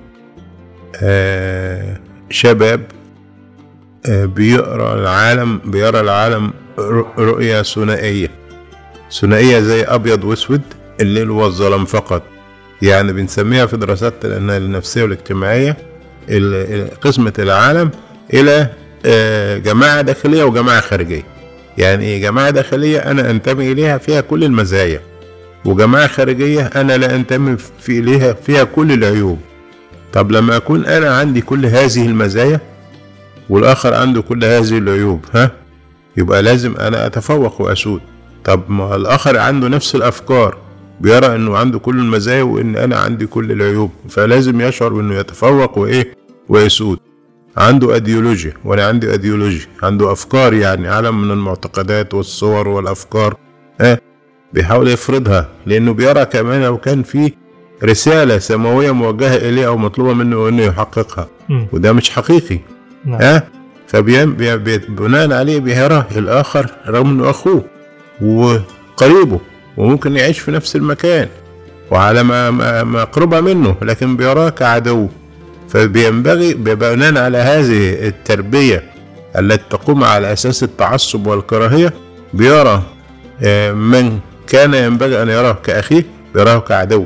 آه 1.04 2.00
شباب 2.30 2.82
بيقرأ 4.08 4.94
العالم 5.00 5.58
بيرى 5.66 6.00
العالم 6.00 6.52
رؤ- 6.78 7.20
رؤية 7.20 7.62
ثنائية. 7.62 8.32
ثنائية 9.22 9.60
زي 9.60 9.84
أبيض 9.84 10.24
وأسود 10.24 10.62
الليل 11.02 11.32
والظلام 11.32 11.86
فقط. 11.86 12.24
يعني 12.82 13.14
بنسميها 13.14 13.66
في 13.66 13.78
دراسات 13.78 14.14
النفسية 14.26 15.04
والاجتماعية 15.04 15.78
ال- 16.30 16.74
ال- 16.82 17.00
قسمة 17.00 17.34
العالم 17.40 17.90
إلى 18.34 18.68
آه، 19.06 19.58
جماعة 19.58 20.02
داخلية 20.02 20.44
وجماعة 20.44 20.82
خارجية. 20.82 21.24
يعني 21.78 22.06
إيه 22.06 22.22
جماعة 22.22 22.50
داخلية؟ 22.50 23.00
أنا 23.00 23.30
أنتمي 23.32 23.72
إليها 23.72 23.98
فيها 23.98 24.22
كل 24.22 24.44
المزايا. 24.44 25.00
وجماعة 25.66 26.08
خارجية 26.08 26.62
أنا 26.76 26.98
لا 26.98 27.16
أنتمي 27.16 27.58
في 27.80 28.00
إليها 28.00 28.34
فيها 28.34 28.64
كل 28.64 28.92
العيوب. 28.92 29.40
طب 30.14 30.32
لما 30.32 30.58
أكون 30.58 30.86
أنا 30.86 31.18
عندي 31.18 31.42
كل 31.42 31.66
هذه 31.66 32.06
المزايا 32.06 32.60
والآخر 33.50 33.94
عنده 33.94 34.22
كل 34.22 34.44
هذه 34.46 34.78
العيوب 34.78 35.26
ها؟ 35.34 35.52
يبقى 36.18 36.42
لازم 36.42 36.76
أنا 36.78 37.06
أتفوق 37.06 37.62
وأسود. 37.62 38.02
طب 38.44 38.62
ما 38.70 38.96
الآخر 38.96 39.38
عنده 39.38 39.68
نفس 39.68 39.96
الأفكار 39.96 40.58
بيرى 41.02 41.36
إنه 41.36 41.58
عنده 41.58 41.80
كل 41.80 42.00
المزايا 42.00 42.44
وإن 42.44 42.76
أنا 42.76 42.96
عندي 43.00 43.26
كل 43.26 43.52
العيوب 43.52 43.92
فلازم 44.10 44.62
يشعر 44.62 44.94
بإنه 44.94 45.16
يتفوق 45.16 45.78
وإيه؟ 45.78 46.14
ويسود. 46.50 47.00
عنده 47.58 47.94
أيديولوجيا 47.94 48.54
وأنا 48.66 48.88
عندي 48.88 49.12
أيديولوجيا 49.12 49.66
عنده 49.84 50.12
أفكار 50.12 50.54
يعني 50.54 50.88
عالم 50.88 51.22
من 51.22 51.32
المعتقدات 51.32 52.14
والصور 52.14 52.68
والأفكار 52.68 53.36
ها؟ 53.82 54.00
بيحاول 54.54 54.88
يفرضها 54.88 55.50
لأنه 55.66 55.94
بيرى 55.94 56.26
كمان 56.26 56.62
لو 56.64 56.78
كان 56.78 57.04
في 57.04 57.34
رسالة 57.84 58.38
سماوية 58.38 58.92
موجهة 58.92 59.36
إليه 59.36 59.68
أو 59.68 59.78
مطلوبة 59.78 60.14
منه 60.14 60.48
إنه 60.50 60.62
يحققها. 60.64 61.28
وده 61.74 61.94
مش 61.94 62.10
حقيقي. 62.10 62.60
نعم. 63.06 63.22
ها؟ 63.22 63.44
فبين 63.88 64.34
بي- 64.34 64.58
بي- 64.58 64.78
بناء 64.78 65.34
عليه 65.34 65.60
بيرى 65.60 66.06
الآخر 66.18 66.70
رغم 66.88 67.10
إنه 67.10 67.30
أخوه 67.30 67.64
وقريبه 68.22 69.40
وممكن 69.78 70.16
يعيش 70.18 70.40
في 70.40 70.52
نفس 70.52 70.76
المكان 70.76 71.28
وعلى 71.92 72.24
ما 72.24 73.04
قرب 73.04 73.34
منه 73.36 73.76
لكن 73.82 74.18
بيراه 74.18 74.50
كعدو 74.50 75.08
فبينبغي 75.70 76.54
بناء 76.54 77.18
على 77.24 77.38
هذه 77.38 78.08
التربية 78.08 78.84
التي 79.40 79.64
تقوم 79.70 80.04
على 80.04 80.34
أساس 80.34 80.64
التعصب 80.64 81.28
والكراهية 81.28 81.94
بيرى 82.34 82.84
آه، 83.44 83.72
من 83.72 84.20
كان 84.48 84.74
ينبغي 84.74 85.22
أن 85.24 85.30
يراه 85.30 85.58
كأخيه 85.64 86.06
بيراه 86.36 86.60
كعدو. 86.60 87.06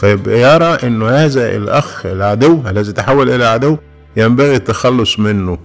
فيرى 0.00 0.64
أنه 0.84 1.08
هذا 1.08 1.56
الأخ 1.56 2.06
العدو 2.06 2.62
الذي 2.70 2.92
تحول 2.92 3.30
إلى 3.30 3.44
عدو 3.44 3.76
ينبغي 4.16 4.56
التخلص 4.56 5.18
منه. 5.18 5.58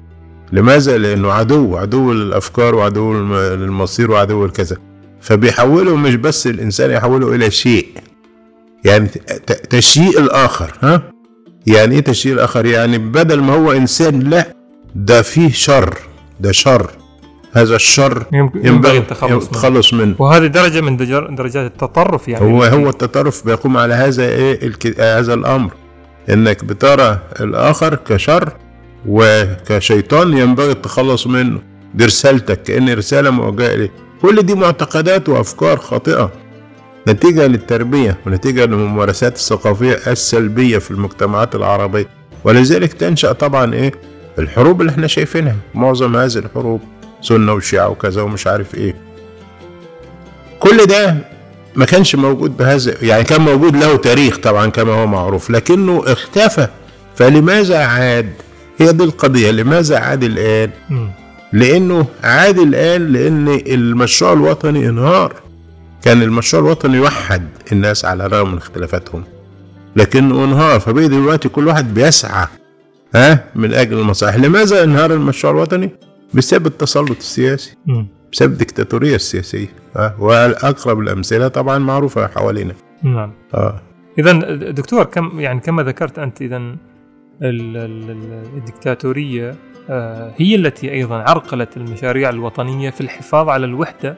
لماذا؟ 0.52 0.98
لأنه 0.98 1.32
عدو 1.32 1.78
عدو 1.78 2.14
للأفكار 2.14 2.76
وعدو 2.76 3.14
للم- 3.14 3.34
للمصير 3.34 4.12
وعدو 4.12 4.46
الكذا 4.46 4.78
فبيحوله 5.22 5.96
مش 5.96 6.16
بس 6.16 6.48
الإنسان 6.48 6.92
يحوله 6.92 7.36
إلى 7.36 7.52
شيء. 7.52 7.88
يعني 8.86 9.08
ت- 9.08 9.18
ت- 9.18 9.68
تشييء 9.76 10.20
الآخر 10.20 10.74
ها؟ 10.82 11.02
يعني 11.68 11.96
إيه 11.96 12.02
تشييء 12.02 12.34
الآخر؟ 12.36 12.66
يعني 12.66 12.98
بدل 12.98 13.42
ما 13.42 13.54
هو 13.56 13.72
إنسان 13.72 14.20
لا 14.20 14.54
ده 14.96 15.22
فيه 15.22 15.52
شر 15.52 15.98
ده 16.40 16.52
شر. 16.52 16.92
هذا 17.54 17.76
الشر 17.76 18.24
ينبغي 18.56 18.98
التخلص 18.98 19.94
منه. 19.94 20.06
منه. 20.06 20.16
وهذه 20.20 20.46
درجة 20.48 20.82
من 20.82 20.98
درجات 21.36 21.72
التطرف 21.72 22.28
يعني. 22.28 22.46
هو 22.54 22.64
هو 22.64 22.90
التطرف 22.90 23.46
بيقوم 23.46 23.78
على 23.78 23.94
هذا 23.94 24.24
إيه. 24.24 24.60
هذا 25.00 25.34
الأمر. 25.34 25.72
إنك 26.30 26.64
بترى 26.64 27.20
الآخر 27.40 27.96
كشر 27.96 28.54
وكشيطان 29.08 30.38
ينبغي 30.38 30.72
التخلص 30.72 31.28
منه. 31.28 31.60
دي 31.96 32.06
رسالتك 32.06 32.64
كأن 32.64 32.94
رسالة 32.94 33.30
موجهة 33.30 33.74
إليه 33.74 33.92
كل 34.22 34.42
دي 34.42 34.56
معتقدات 34.56 35.30
وأفكار 35.30 35.78
خاطئة. 35.78 36.32
نتيجة 37.08 37.48
للتربية 37.48 38.18
ونتيجة 38.26 38.66
للممارسات 38.66 39.36
الثقافية 39.36 40.00
السلبية 40.08 40.78
في 40.78 40.92
المجتمعات 40.92 41.56
العربية. 41.56 42.08
ولذلك 42.44 42.94
تنشأ 42.94 43.32
طبعا 43.32 43.74
إيه؟ 43.74 43.92
الحروب 44.40 44.82
اللي 44.82 44.92
إحنا 44.92 45.08
شايفينها. 45.08 45.56
معظم 45.76 46.16
هذه 46.16 46.38
الحروب 46.38 46.82
سنة 47.22 47.54
وشيعة 47.54 47.90
وكذا 47.90 48.22
ومش 48.22 48.48
عارف 48.48 48.76
إيه. 48.76 48.96
كل 50.60 50.86
ده 50.86 51.16
ما 51.78 51.86
كانش 51.86 52.16
موجود 52.16 52.58
بهذا 52.58 52.94
يعني 53.02 53.24
كان 53.24 53.42
موجود 53.42 53.76
له 53.76 53.96
تاريخ 53.96 54.38
طبعا 54.38 54.68
كما 54.68 54.94
هو 54.94 55.08
معروف 55.08 55.50
لكنه 55.50 56.04
اختفى. 56.06 56.68
فلماذا 57.16 57.78
عاد؟ 57.78 58.34
هي 58.78 58.94
دي 58.94 59.04
القضية 59.04 59.52
لماذا 59.52 59.98
عاد 59.98 60.24
الآن. 60.24 60.70
لأنه 61.54 62.06
عاد 62.24 62.60
الآن 62.60 63.08
لأن 63.08 63.62
المشروع 63.68 64.34
الوطني 64.34 64.90
انهار. 64.90 65.34
كان 66.02 66.22
المشروع 66.22 66.64
الوطني 66.64 66.98
يوحد 66.98 67.48
الناس 67.72 68.06
على 68.06 68.26
الرغم 68.26 68.52
من 68.52 68.58
اختلافاتهم 68.58 69.24
لكنه 69.96 70.44
انهار. 70.44 70.80
فبقي 70.80 71.08
دلوقتي 71.08 71.50
كل 71.50 71.68
واحد 71.68 71.94
بيسعى 71.94 72.48
ها 73.16 73.44
من 73.56 73.74
أجل 73.74 74.00
المصالح. 74.00 74.36
لماذا 74.36 74.84
انهار 74.84 75.14
المشروع 75.14 75.54
الوطني؟ 75.54 75.90
بسبب 76.34 76.68
التسلط 76.68 77.18
السياسي. 77.18 77.76
بسبب 78.34 78.52
الدكتاتورية 78.52 79.16
السياسية. 79.16 79.68
ها 79.98 80.16
وأقرب 80.20 81.00
الأمثلة 81.00 81.48
طبعا 81.48 81.78
معروفة 81.78 82.28
حوالينا. 82.28 82.74
نعم. 83.04 83.32
آه. 83.54 83.82
اذا 84.20 84.32
دكتور 84.72 85.04
كم 85.04 85.40
يعني 85.40 85.60
كما 85.60 85.84
ذكرت 85.84 86.20
أنت 86.20 86.42
اذا 86.42 86.58
ال- 86.58 86.78
ال- 87.42 87.78
ال- 88.12 88.44
الدكتاتورية 88.58 89.56
آه، 89.90 90.34
هي 90.38 90.56
التي 90.56 90.92
أيضا 90.92 91.16
عرقلت 91.18 91.78
المشاريع 91.78 92.30
الوطنية 92.30 92.90
في 92.90 93.02
الحفاظ 93.02 93.50
على 93.50 93.66
الوحدة 93.66 94.16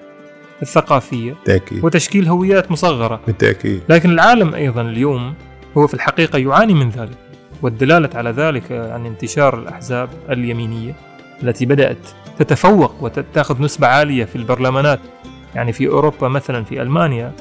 الثقافية 0.62 1.32
بالتأكيد. 1.34 1.84
وتشكيل 1.86 2.28
هويات 2.28 2.72
مصغرة. 2.72 3.20
بالتأكيد. 3.28 3.82
لكن 3.90 4.10
العالم 4.10 4.56
أيضا 4.56 4.82
اليوم 4.82 5.34
هو 5.78 5.88
في 5.88 5.94
الحقيقة 5.94 6.40
يعاني 6.40 6.74
من 6.74 6.90
ذلك 6.90 7.18
والدلالة 7.62 8.10
على 8.16 8.30
ذلك 8.32 8.72
عن 8.72 9.06
انتشار 9.06 9.60
الأحزاب 9.60 10.10
اليمينية 10.30 10.94
التي 11.44 11.66
بدأت 11.66 11.98
تتفوق 12.40 13.04
وتأخذ 13.04 13.62
نسبة 13.62 13.88
عالية 13.88 14.26
في 14.26 14.36
البرلمانات. 14.36 15.00
يعني 15.56 15.74
في 15.74 15.88
أوروبا 15.88 16.28
مثلا 16.28 16.64
في 16.64 16.82
ألمانيا 16.82 17.34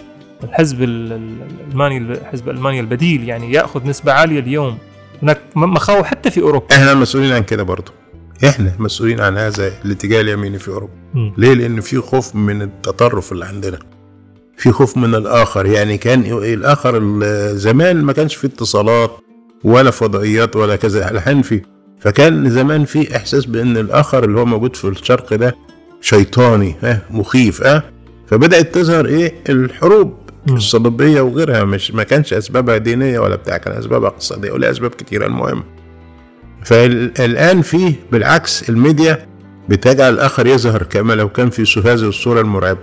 الحزب 0.44 0.82
ال- 0.82 1.12
ال- 1.12 1.36
الألماني 1.66 2.16
حزب 2.24 2.48
ألمانيا 2.48 2.80
البديل 2.80 3.28
يعني 3.28 3.52
يأخذ 3.52 3.86
نسبة 3.88 4.12
عالية 4.12 4.40
اليوم. 4.40 4.78
هناك 5.22 5.40
م- 5.56 5.60
مخاوف 5.74 6.06
حتى 6.06 6.30
في 6.30 6.40
أوروبا. 6.40 6.66
إحنا 6.74 6.94
مسؤولين 6.94 7.32
عن 7.32 7.42
كده 7.42 7.62
برضه 7.62 7.92
إحنا 8.48 8.72
مسؤولين 8.78 9.20
عن 9.20 9.36
هذا 9.38 9.72
الاتجاه 9.84 10.20
اليميني 10.20 10.58
في 10.58 10.68
أوروبا. 10.68 10.92
مم. 11.14 11.32
ليه؟ 11.38 11.54
لأن 11.54 11.80
في 11.80 11.98
خوف 11.98 12.34
من 12.36 12.62
التطرف 12.62 13.32
اللي 13.32 13.44
عندنا. 13.44 13.78
في 14.56 14.72
خوف 14.72 14.96
من 14.96 15.14
الآخر. 15.14 15.66
يعني 15.66 15.98
كان 15.98 16.20
الآخر 16.42 16.98
ال- 17.02 17.58
زمان 17.58 18.02
ما 18.02 18.12
كانش 18.12 18.34
في 18.34 18.46
اتصالات 18.46 19.10
ولا 19.64 19.90
فضائيات 19.90 20.56
ولا 20.56 20.76
كذا. 20.76 21.10
الحين 21.10 21.42
في 21.42 21.62
فكان 22.00 22.50
زمان 22.50 22.84
في 22.84 23.16
إحساس 23.16 23.46
بأن 23.46 23.76
الآخر 23.76 24.24
اللي 24.24 24.40
هو 24.40 24.44
موجود 24.44 24.76
في 24.76 24.88
الشرق 24.88 25.34
ده 25.34 25.56
شيطاني 26.00 26.74
ها 26.82 27.00
مخيف 27.10 27.62
ها. 27.62 27.82
فبدأت 28.30 28.74
تظهر 28.74 29.06
إيه؟ 29.06 29.34
الحروب. 29.48 30.14
الصليبية 30.50 31.20
وغيرها. 31.20 31.64
مش 31.64 31.90
ما 31.90 32.02
كانش 32.02 32.32
أسبابها 32.32 32.76
دينية 32.76 33.18
ولا 33.18 33.36
بتاع 33.36 33.56
كان 33.56 33.74
أسبابها 33.78 34.08
اقتصادية 34.08 34.52
ولا 34.52 34.70
أسباب 34.70 34.90
كتيرة. 34.90 35.26
المهم 35.26 35.64
فالآن 36.64 37.62
في 37.62 37.94
بالعكس 38.12 38.68
الميديا 38.68 39.26
بتجعل 39.68 40.14
الآخر 40.14 40.46
يظهر 40.46 40.82
كما 40.82 41.12
لو 41.12 41.28
كان 41.28 41.50
في 41.50 41.80
هذه 41.80 41.92
الصورة 41.94 42.40
المرعبة. 42.40 42.80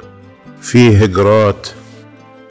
في 0.62 1.05
هجرات 1.05 1.67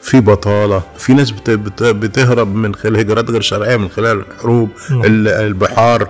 في 0.03 0.21
بطالة 0.21 0.83
في 0.99 1.13
ناس 1.15 1.31
بت- 1.31 1.51
بت- 1.51 1.83
بتهرب 1.83 2.55
من 2.55 2.75
خلال 2.75 2.97
هجرات 2.97 3.31
غير 3.31 3.41
شرعية 3.41 3.77
من 3.77 3.89
خلال 3.89 4.25
الحروب. 4.37 4.69
ال- 4.91 5.29
البحار. 5.29 6.09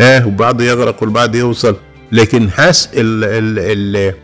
ها؟ 0.00 0.24
وبعض 0.24 0.60
يغرق 0.60 1.02
والبعض 1.02 1.34
يوصل. 1.34 1.76
لكن 2.12 2.50
حاس 2.50 2.88
ال 2.94 3.24
ال 3.24 3.58
ال 3.58 4.14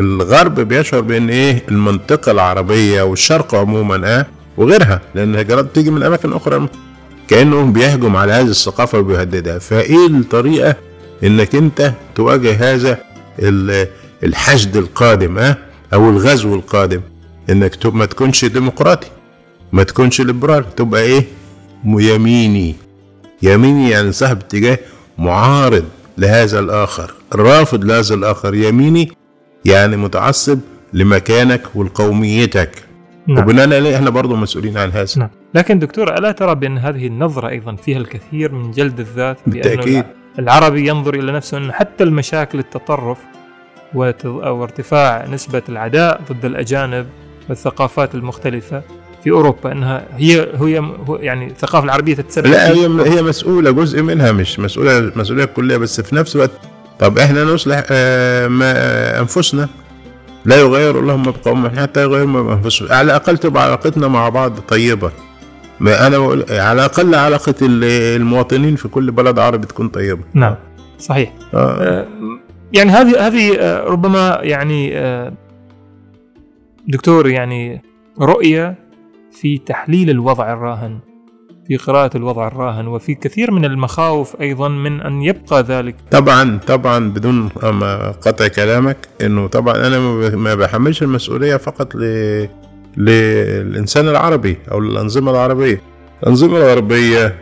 الغرب 0.00 0.60
بيشعر 0.60 1.00
بأن 1.00 1.30
إيه؟ 1.30 1.62
المنطقة 1.68 2.32
العربية 2.32 3.02
والشرق 3.02 3.54
عموما 3.54 4.18
آه 4.18 4.26
وغيرها 4.56 5.00
لأن 5.14 5.34
الهجرات 5.34 5.64
بتيجي 5.64 5.90
من 5.90 6.02
أماكن 6.02 6.32
أخرى. 6.32 6.68
كانه 7.28 7.62
بيهجم 7.64 8.16
على 8.16 8.32
هذه 8.32 8.46
الثقافة 8.48 8.98
وبيهددها. 8.98 9.58
فإيه 9.58 10.06
الطريقة 10.06 10.76
إنك 11.24 11.54
أنت 11.54 11.92
تواجه 12.14 12.74
هذا 12.74 12.98
ال- 13.38 13.88
الحشد 14.24 14.76
القادم 14.76 15.38
آه 15.38 15.56
أو 15.94 16.10
الغزو 16.10 16.54
القادم؟ 16.54 17.00
إنك 17.50 17.86
ما 17.86 18.06
تكونش 18.06 18.44
ديمقراطي 18.44 19.08
ما 19.72 19.82
تكونش 19.82 20.20
ليبرال 20.20 20.74
تبقى 20.74 21.02
إيه؟ 21.02 21.24
يميني. 21.86 22.74
يميني 23.42 23.90
يعني 23.90 24.12
صاحب 24.12 24.38
اتجاه 24.38 24.78
معارض 25.18 25.84
لهذا 26.18 26.58
الآخر 26.58 27.14
رافض 27.34 27.84
لهذا 27.84 28.14
الآخر. 28.14 28.54
يميني 28.54 29.12
يعني 29.64 29.96
متعصب 29.96 30.58
لمكانك 30.92 31.62
ولقوميتك. 31.74 32.70
نعم. 33.26 33.38
وبناء 33.44 33.74
عليه 33.74 33.96
إحنا 33.96 34.10
برضه 34.10 34.36
مسؤولين 34.36 34.78
عن 34.78 34.90
هذا. 34.90 35.06
نعم. 35.16 35.28
لكن 35.54 35.78
دكتور 35.78 36.18
ألا 36.18 36.32
ترى 36.32 36.54
بأن 36.54 36.78
هذه 36.78 37.06
النظرة 37.06 37.48
أيضا 37.48 37.74
فيها 37.76 37.98
الكثير 37.98 38.52
من 38.52 38.70
جلد 38.70 39.00
الذات؟ 39.00 39.38
بأنه 39.46 39.62
بالتأكيد. 39.62 40.04
العربي 40.38 40.88
ينظر 40.88 41.14
إلى 41.14 41.32
نفسه 41.32 41.58
أن 41.58 41.72
حتى 41.72 42.04
المشاكل 42.04 42.58
التطرف 42.58 43.18
وت- 43.94 44.24
أو 44.26 44.62
ارتفاع 44.64 45.26
نسبة 45.26 45.62
العداء 45.68 46.20
ضد 46.32 46.44
الأجانب 46.44 47.06
والثقافات 47.48 48.14
المختلفة 48.14 48.82
في 49.24 49.30
أوروبا 49.30 49.72
أنها 49.72 50.04
هي 50.16 50.48
هي 50.60 50.82
يعني 51.20 51.46
الثقافة 51.46 51.84
العربية 51.84 52.14
تتسبب 52.14 52.46
لا 52.46 52.70
هي 52.70 52.86
هي 53.16 53.22
مسؤولة 53.22 53.70
جزء 53.70 54.02
منها 54.02 54.32
مش 54.32 54.58
مسؤولة 54.60 55.12
مسؤولية 55.16 55.44
كلية 55.44 55.76
بس 55.76 56.00
في 56.00 56.14
نفس 56.16 56.36
الوقت 56.36 56.50
طب 57.00 57.18
إحنا 57.18 57.44
نصلح 57.44 57.82
آه، 57.90 58.48
ما 58.48 58.72
آه، 58.76 59.20
أنفسنا. 59.20 59.68
لا 60.44 60.56
يغير 60.56 60.98
الله 61.00 61.16
ما 61.16 61.30
بقوم 61.30 61.68
حتى 61.68 62.02
يغير 62.02 62.26
ما 62.26 62.42
بانفسهم 62.42 62.92
على 62.92 63.00
الأقل 63.04 63.38
تبقى 63.38 63.64
علاقتنا 63.64 64.08
مع 64.08 64.28
بعض 64.28 64.58
طيبة. 64.58 65.10
ما 65.80 66.06
أنا 66.06 66.18
بقول 66.18 66.44
على 66.50 66.72
الاقل 66.72 67.14
علاقة 67.14 67.54
ال- 67.62 67.84
المواطنين 68.20 68.76
في 68.76 68.88
كل 68.88 69.10
بلد 69.10 69.38
عربي 69.38 69.66
تكون 69.66 69.88
طيبة. 69.88 70.22
نعم 70.34 70.54
صحيح. 70.98 71.32
آه. 71.54 71.82
آه، 71.82 72.06
يعني 72.72 72.90
هذه 72.90 73.26
هذه 73.26 73.56
ربما 73.84 74.38
يعني 74.42 75.00
دكتور 76.88 77.28
يعني 77.28 77.82
رؤية 78.20 78.74
في 79.40 79.58
تحليل 79.58 80.10
الوضع 80.10 80.52
الراهن. 80.52 80.98
في 81.70 81.76
قراءة 81.76 82.16
الوضع 82.16 82.46
الراهن 82.46 82.86
وفي 82.86 83.14
كثير 83.14 83.50
من 83.50 83.64
المخاوف 83.64 84.40
أيضا 84.40 84.68
من 84.68 85.00
أن 85.00 85.22
يبقى 85.22 85.62
ذلك. 85.62 85.94
طبعا 86.10 86.58
طبعا 86.66 87.10
بدون 87.10 87.48
قطع 88.22 88.48
كلامك 88.48 88.96
إنه 89.20 89.46
طبعا 89.46 89.86
أنا 89.86 89.98
ما 90.36 90.54
بحملش 90.54 91.02
المسؤولية 91.02 91.56
فقط 91.56 91.94
ل 91.94 92.00
للإنسان 92.96 94.08
العربي 94.08 94.56
أو 94.70 94.78
الأنظمة 94.78 95.30
العربية. 95.30 95.80
الأنظمة 96.22 96.56
الغربيه 96.58 97.36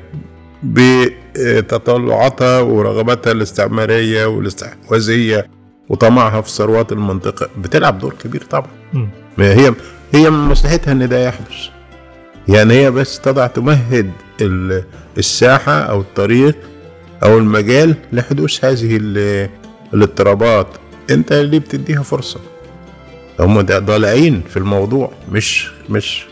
بتطلعاتها 0.62 2.60
ورغباتها 2.60 3.32
الاستعمارية 3.32 4.26
والاستحواذيه 4.26 5.46
وطمعها 5.88 6.40
في 6.40 6.50
ثروات 6.50 6.92
المنطقة. 6.92 7.48
بتلعب 7.58 7.98
دور 7.98 8.14
كبير 8.24 8.42
طبعا. 8.50 8.70
ما 9.38 9.52
هي 9.52 9.74
هي 10.12 10.30
من 10.30 10.38
مصلحتها 10.48 10.92
إن 10.92 11.08
ده 11.08 11.26
يحدث. 11.26 11.77
يعني 12.48 12.74
هي 12.74 12.90
بس 12.90 13.20
تضع 13.20 13.46
تمهد 13.46 14.10
ال- 14.40 14.84
الساحة 15.18 15.72
أو 15.80 16.00
الطريق 16.00 16.56
أو 17.22 17.38
المجال 17.38 17.94
لحدوث 18.12 18.64
هذه 18.64 18.96
ال- 19.00 19.48
الاضطرابات 19.94 20.66
أنت 21.10 21.32
اللي 21.32 21.58
بتديها 21.58 22.02
فرصة 22.02 22.40
هم 23.40 23.60
ضالعين 23.60 24.42
في 24.48 24.56
الموضوع 24.56 25.10
مش 25.32 25.70
مش 25.90 26.26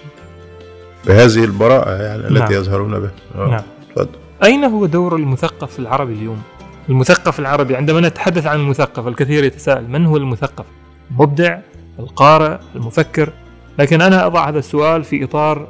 بهذه 1.07 1.45
البراءة 1.45 2.03
يعني 2.03 2.23
نعم. 2.23 2.37
التي 2.43 2.55
يظهرون 2.55 3.01
بها 3.01 3.11
آه، 3.35 3.49
نعم. 3.49 3.63
اتفضل 3.91 4.09
أين 4.45 4.65
هو 4.65 4.87
دور 4.87 5.17
المثقف 5.17 5.79
العربي 5.79 6.13
اليوم؟ 6.13 6.43
المثقف 6.89 7.39
العربي 7.39 7.77
عندما 7.77 8.01
نتحدث 8.01 8.47
عن 8.47 8.61
المثقف 8.61 9.07
الكثير 9.09 9.45
يتساءل 9.45 9.89
من 9.91 10.07
هو 10.07 10.17
المثقف؟ 10.17 10.65
المبدع؟ 11.11 11.59
القارئ؟ 11.99 12.59
المفكر؟ 12.77 13.33
لكن 13.79 14.03
أنا 14.03 14.27
أضع 14.27 14.49
هذا 14.49 14.59
السؤال 14.59 15.05
في 15.05 15.25
إطار 15.25 15.69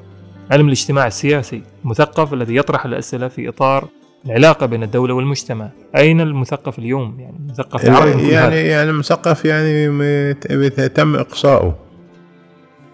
علم 0.51 0.67
الاجتماع 0.67 1.07
السياسي 1.07 1.63
المثقف 1.85 2.35
الذي 2.35 2.57
يطرح 2.57 2.85
الأسئلة 2.85 3.29
في 3.29 3.49
إطار 3.49 3.89
العلاقة 4.27 4.67
بين 4.67 4.83
الدولة 4.83 5.15
والمجتمع. 5.15 5.71
أين 5.97 6.21
المثقف 6.21 6.79
اليوم؟ 6.79 7.21
يعني 7.21 7.37
المثقف 7.37 7.85
العربي 7.85 8.11
يعني 8.11 8.29
يعني, 8.29 8.57
يعني 8.57 8.91
المثقف 8.91 9.45
يعني 9.45 10.35
تم 10.89 11.17
إقصاؤه 11.17 11.79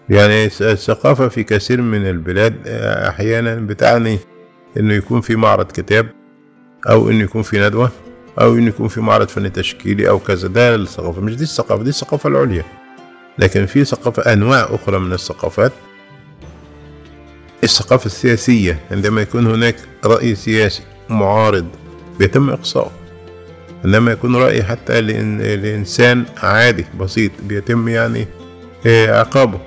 يعني 0.09 0.45
الثقافة 0.45 1.27
في 1.27 1.43
كثير 1.43 1.81
من 1.81 2.09
البلاد 2.09 2.55
آه، 2.67 3.09
أحيانا 3.09 3.55
بتعني 3.55 4.19
إنه 4.77 4.93
يكون 4.93 5.21
في 5.21 5.35
معرض 5.35 5.71
كتاب 5.71 6.07
أو 6.89 7.09
إنه 7.09 7.23
يكون 7.23 7.41
في 7.41 7.59
ندوة 7.67 7.91
أو 8.41 8.53
إنه 8.55 8.67
يكون 8.67 8.87
في 8.87 9.01
معرض 9.01 9.27
فني 9.27 9.49
تشكيلي 9.49 10.09
أو 10.09 10.19
كذا. 10.19 10.47
ده 10.47 10.75
الثقافة 10.75 11.21
مش 11.21 11.35
دي 11.35 11.43
الثقافة 11.43 11.83
دي 11.83 11.89
الثقافة 11.89 12.29
العليا. 12.29 12.63
لكن 13.39 13.65
في 13.65 13.85
ثقافة 13.85 14.33
أنواع 14.33 14.67
أخرى 14.71 14.99
من 14.99 15.13
الثقافات 15.13 15.71
الثقافة 17.63 18.05
السياسية 18.05 18.79
عندما 18.91 19.21
يكون 19.21 19.47
هناك 19.47 19.75
رأي 20.05 20.35
سياسي 20.35 20.81
معارض 21.09 21.65
بيتم 22.19 22.49
إقصاؤه. 22.49 22.91
إنما 23.85 24.11
يكون 24.11 24.35
رأي 24.35 24.63
حتى 24.63 25.01
لإن 25.01 25.41
لإنسان 25.41 26.25
عادي 26.37 26.85
بسيط 26.99 27.31
بيتم 27.43 27.87
يعني 27.87 28.27
آه، 28.85 29.19
عقابه. 29.19 29.59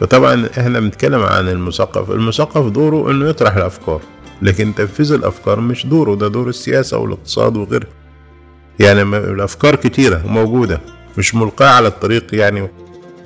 فطبعا 0.00 0.48
إحنا 0.58 0.80
بنتكلم 0.80 1.22
عن 1.22 1.48
المثقف. 1.48 2.10
المثقف 2.10 2.66
دوره 2.66 3.10
إنه 3.10 3.28
يطرح 3.28 3.56
الأفكار 3.56 4.00
لكن 4.42 4.74
تنفيذ 4.74 5.12
الأفكار 5.12 5.60
مش 5.60 5.86
دوره 5.86 6.14
ده 6.14 6.28
دور 6.28 6.48
السياسة 6.48 6.98
والاقتصاد 6.98 7.56
وغيره. 7.56 7.86
يعني 8.80 9.02
الأفكار 9.02 9.76
كتيرة 9.76 10.22
وموجوده 10.26 10.80
مش 11.18 11.34
ملقاة 11.34 11.68
على 11.68 11.88
الطريق 11.88 12.34
يعني 12.34 12.68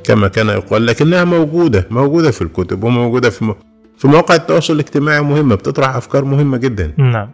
كما 0.04 0.28
كان 0.28 0.48
يقال 0.48 0.86
لكنها 0.86 1.24
موجودة 1.24 1.86
موجودة 1.90 2.30
في 2.30 2.42
الكتب 2.42 2.84
وموجودة 2.84 3.30
في. 3.30 3.54
في 4.00 4.08
مواقع 4.08 4.34
التواصل 4.34 4.74
الاجتماعي 4.74 5.20
مهمة 5.20 5.54
بتطرح 5.54 5.96
أفكار 5.96 6.24
مهمة 6.24 6.56
جدا. 6.56 6.92
نعم. 6.98 7.30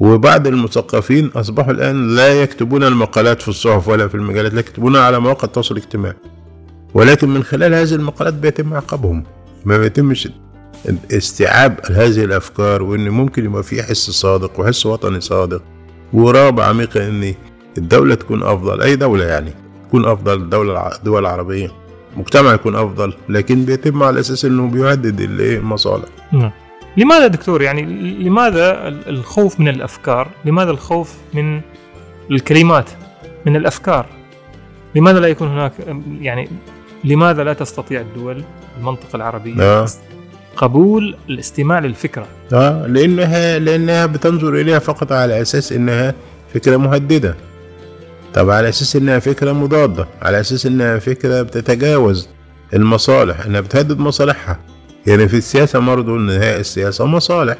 وبعض 0.00 0.46
المثقفين 0.46 1.30
أصبحوا 1.36 1.72
الآن 1.72 2.16
لا 2.16 2.42
يكتبون 2.42 2.84
المقالات 2.84 3.42
في 3.42 3.48
الصحف 3.48 3.88
ولا 3.88 4.08
في 4.08 4.14
المجلات 4.14 4.54
لا 4.54 4.60
يكتبونها 4.60 5.00
على 5.00 5.20
مواقع 5.20 5.44
التواصل 5.44 5.76
الاجتماعي. 5.76 6.14
ولكن 6.94 7.28
من 7.28 7.42
خلال 7.42 7.74
هذه 7.74 7.94
المقالات 7.94 8.34
بيتم 8.34 8.74
عقابهم 8.74 9.24
ما 9.64 9.78
بيتمش 9.78 10.28
استيعاب 11.12 11.80
هذه 11.90 12.24
الأفكار 12.24 12.82
وإن 12.82 13.08
ممكن 13.08 13.44
يبقى 13.44 13.62
في 13.62 13.82
حس 13.82 14.10
صادق 14.10 14.60
وحس 14.60 14.86
وطني 14.86 15.20
صادق. 15.20 15.62
ورغبه 16.12 16.64
عميقه 16.64 17.08
إن 17.08 17.34
الدولة 17.78 18.14
تكون 18.14 18.42
أفضل 18.42 18.82
أي 18.82 18.96
دولة 18.96 19.24
يعني 19.24 19.52
تكون 19.88 20.04
أفضل 20.04 20.42
الدولة 20.42 20.96
الدول 20.96 21.20
العربية. 21.20 21.81
مجتمع 22.16 22.54
يكون 22.54 22.76
أفضل 22.76 23.12
لكن 23.28 23.64
بيتم 23.64 24.02
على 24.02 24.20
أساس 24.20 24.44
إنه 24.44 24.68
بيهدد 24.68 25.20
المصالح 25.20 26.04
نعم 26.32 26.50
لماذا 26.96 27.26
دكتور 27.26 27.62
يعني 27.62 27.82
لماذا 28.24 28.88
ال- 28.88 29.08
الخوف 29.08 29.60
من 29.60 29.68
الأفكار؟ 29.68 30.28
لماذا 30.44 30.70
الخوف 30.70 31.14
من 31.34 31.60
الكلمات؟ 32.30 32.90
من 33.46 33.56
الأفكار؟ 33.56 34.06
لماذا 34.94 35.20
لا 35.20 35.28
يكون 35.28 35.48
هناك 35.48 35.72
يعني 36.20 36.48
لماذا 37.04 37.44
لا 37.44 37.52
تستطيع 37.52 38.00
الدول 38.00 38.42
المنطقة 38.78 39.16
العربية 39.16 39.62
آه. 39.62 39.86
قبول 40.56 41.16
الاستماع 41.28 41.78
للفكرة؟ 41.78 42.26
آه 42.52 42.86
لانها 42.86 43.58
لأنها 43.58 44.06
بتنظر 44.06 44.54
إليها 44.54 44.78
فقط 44.78 45.12
على 45.12 45.42
أساس 45.42 45.72
إنها 45.72 46.14
فكرة 46.54 46.76
مهددة 46.76 47.36
طب 48.34 48.50
على 48.50 48.68
أساس 48.68 48.96
إنها 48.96 49.18
فكرة 49.18 49.52
مضادة 49.52 50.08
على 50.22 50.40
أساس 50.40 50.66
إنها 50.66 50.98
فكرة 50.98 51.42
بتتجاوز 51.42 52.28
المصالح 52.74 53.46
إنها 53.46 53.60
بتهدد 53.60 53.98
مصالحها. 53.98 54.60
يعني 55.06 55.28
في 55.28 55.36
السياسة 55.36 55.78
برضه 55.78 56.16
النهايه 56.16 56.60
السياسة 56.60 57.06
مصالح. 57.06 57.56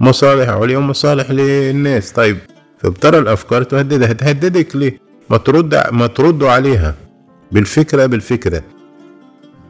مصالح 0.00 0.48
عليا 0.48 0.78
ومصالح 0.78 1.30
للناس. 1.30 2.12
طيب 2.12 2.38
فبترى 2.78 3.18
الأفكار 3.18 3.62
تهددها 3.62 4.12
تهددك 4.12 4.76
ليه؟ 4.76 5.00
ما 5.30 5.36
ترد 5.36 5.82
ما 5.92 6.06
تردوا 6.06 6.50
عليها. 6.50 6.94
بالفكرة 7.52 8.06
بالفكرة. 8.06 8.62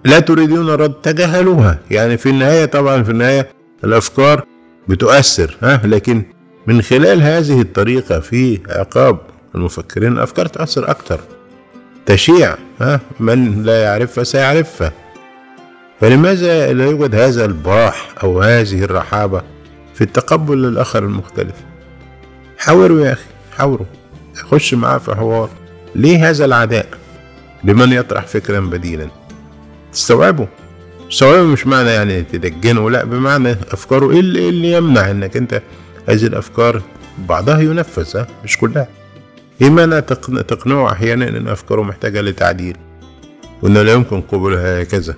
لا 0.04 0.20
تريدون 0.20 0.70
الرد 0.70 0.92
تجاهلوها. 0.92 1.78
يعني 1.90 2.16
في 2.16 2.28
النهاية 2.28 2.64
طبعا 2.64 3.02
في 3.02 3.10
النهاية 3.10 3.48
الأفكار 3.84 4.44
بتؤثر 4.88 5.56
ها؟ 5.62 5.80
لكن 5.84 6.22
من 6.66 6.82
خلال 6.82 7.22
هذه 7.22 7.60
الطريقة 7.60 8.20
في 8.20 8.60
عقاب 8.68 9.18
المفكرين 9.54 10.12
الافكار 10.12 10.46
تؤثر 10.46 10.90
أكتر. 10.90 11.20
تشيع 12.06 12.56
ها؟ 12.80 13.00
من 13.20 13.62
لا 13.62 13.82
يعرفها 13.82 14.24
سيعرفها. 14.24 14.92
فلماذا 16.00 16.72
لا 16.72 16.84
يوجد 16.84 17.14
هذا 17.14 17.44
البراح 17.44 18.14
أو 18.22 18.40
هذه 18.42 18.84
الرحابة 18.84 19.42
في 19.94 20.04
التقبل 20.04 20.62
للآخر 20.62 21.04
المختلف؟ 21.04 21.54
حاوروا 22.58 23.06
يا 23.06 23.12
أخي 23.12 23.24
حاوروا. 23.56 23.86
خش 24.34 24.74
معاه 24.74 24.98
في 24.98 25.14
حوار. 25.14 25.50
ليه 25.94 26.30
هذا 26.30 26.44
العداء؟ 26.44 26.86
لمن 27.64 27.92
يطرح 27.92 28.26
فكرا 28.26 28.60
بديلا؟ 28.60 29.08
تستوعبوا؟ 29.92 30.46
تستوعبوا 31.10 31.46
مش 31.46 31.66
معنى 31.66 31.90
يعني 31.90 32.22
تدجنه 32.22 32.90
لا 32.90 33.04
بمعنى 33.04 33.52
أفكاره 33.52 34.10
اللي, 34.10 34.38
إيه 34.38 34.48
اللي 34.48 34.72
يمنع 34.72 35.10
إنك 35.10 35.36
أنت 35.36 35.62
هذه 36.08 36.26
الأفكار 36.26 36.82
بعضها 37.18 37.60
ينفذ 37.60 38.24
مش 38.44 38.58
كلها. 38.58 38.88
تقن- 39.60 40.46
تقنعه 40.46 40.92
أحيانا 40.92 41.28
إن 41.28 41.48
أفكاره 41.48 41.82
محتاجة 41.82 42.20
لتعديل. 42.20 42.76
وانه 43.62 43.82
لا 43.82 43.92
يمكن 43.92 44.20
قبولها 44.20 44.82
هكذا. 44.82 45.14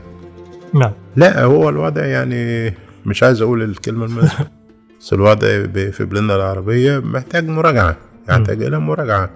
نعم. 0.74 0.92
لا 1.16 1.44
هو 1.44 1.68
الوضع 1.68 2.04
يعني 2.06 2.74
مش 3.06 3.22
عايز 3.22 3.42
أقول 3.42 3.62
الكلمة 3.62 4.04
المناسبة. 4.04 4.46
بس 5.00 5.12
الوضع 5.12 5.48
في 5.90 6.04
بلادنا 6.04 6.36
العربية 6.36 6.98
محتاج 6.98 7.48
مراجعة. 7.48 7.96
يحتاج 8.28 8.62
إلى 8.62 8.78
مراجعة. 8.78 9.30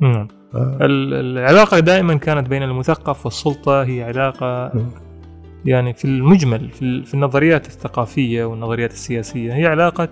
نعم. 0.00 0.28
آه. 0.54 0.78
ال- 0.80 1.14
العلاقة 1.38 1.78
دائما 1.78 2.14
كانت 2.14 2.48
بين 2.48 2.62
المثقف 2.62 3.24
والسلطة 3.26 3.82
هي 3.82 4.02
علاقة 4.02 4.70
مم. 4.74 4.86
يعني 5.64 5.94
في 5.94 6.04
المجمل 6.04 6.70
في 6.70 6.82
ال- 6.82 7.04
في 7.06 7.14
النظريات 7.14 7.66
الثقافية 7.66 8.44
والنظريات 8.44 8.92
السياسية. 8.92 9.54
هي 9.54 9.66
علاقة 9.66 10.08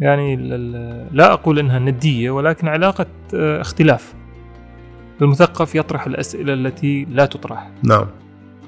يعني 0.00 0.36
لا 1.12 1.32
أقول 1.32 1.58
إنها 1.58 1.78
ندية 1.78 2.30
ولكن 2.30 2.68
علاقة 2.68 3.06
آه، 3.34 3.60
اختلاف. 3.60 4.14
المثقف 5.22 5.74
يطرح 5.74 6.06
الأسئلة 6.06 6.52
التي 6.52 7.06
لا 7.10 7.26
تطرح. 7.26 7.70
نعم. 7.82 8.06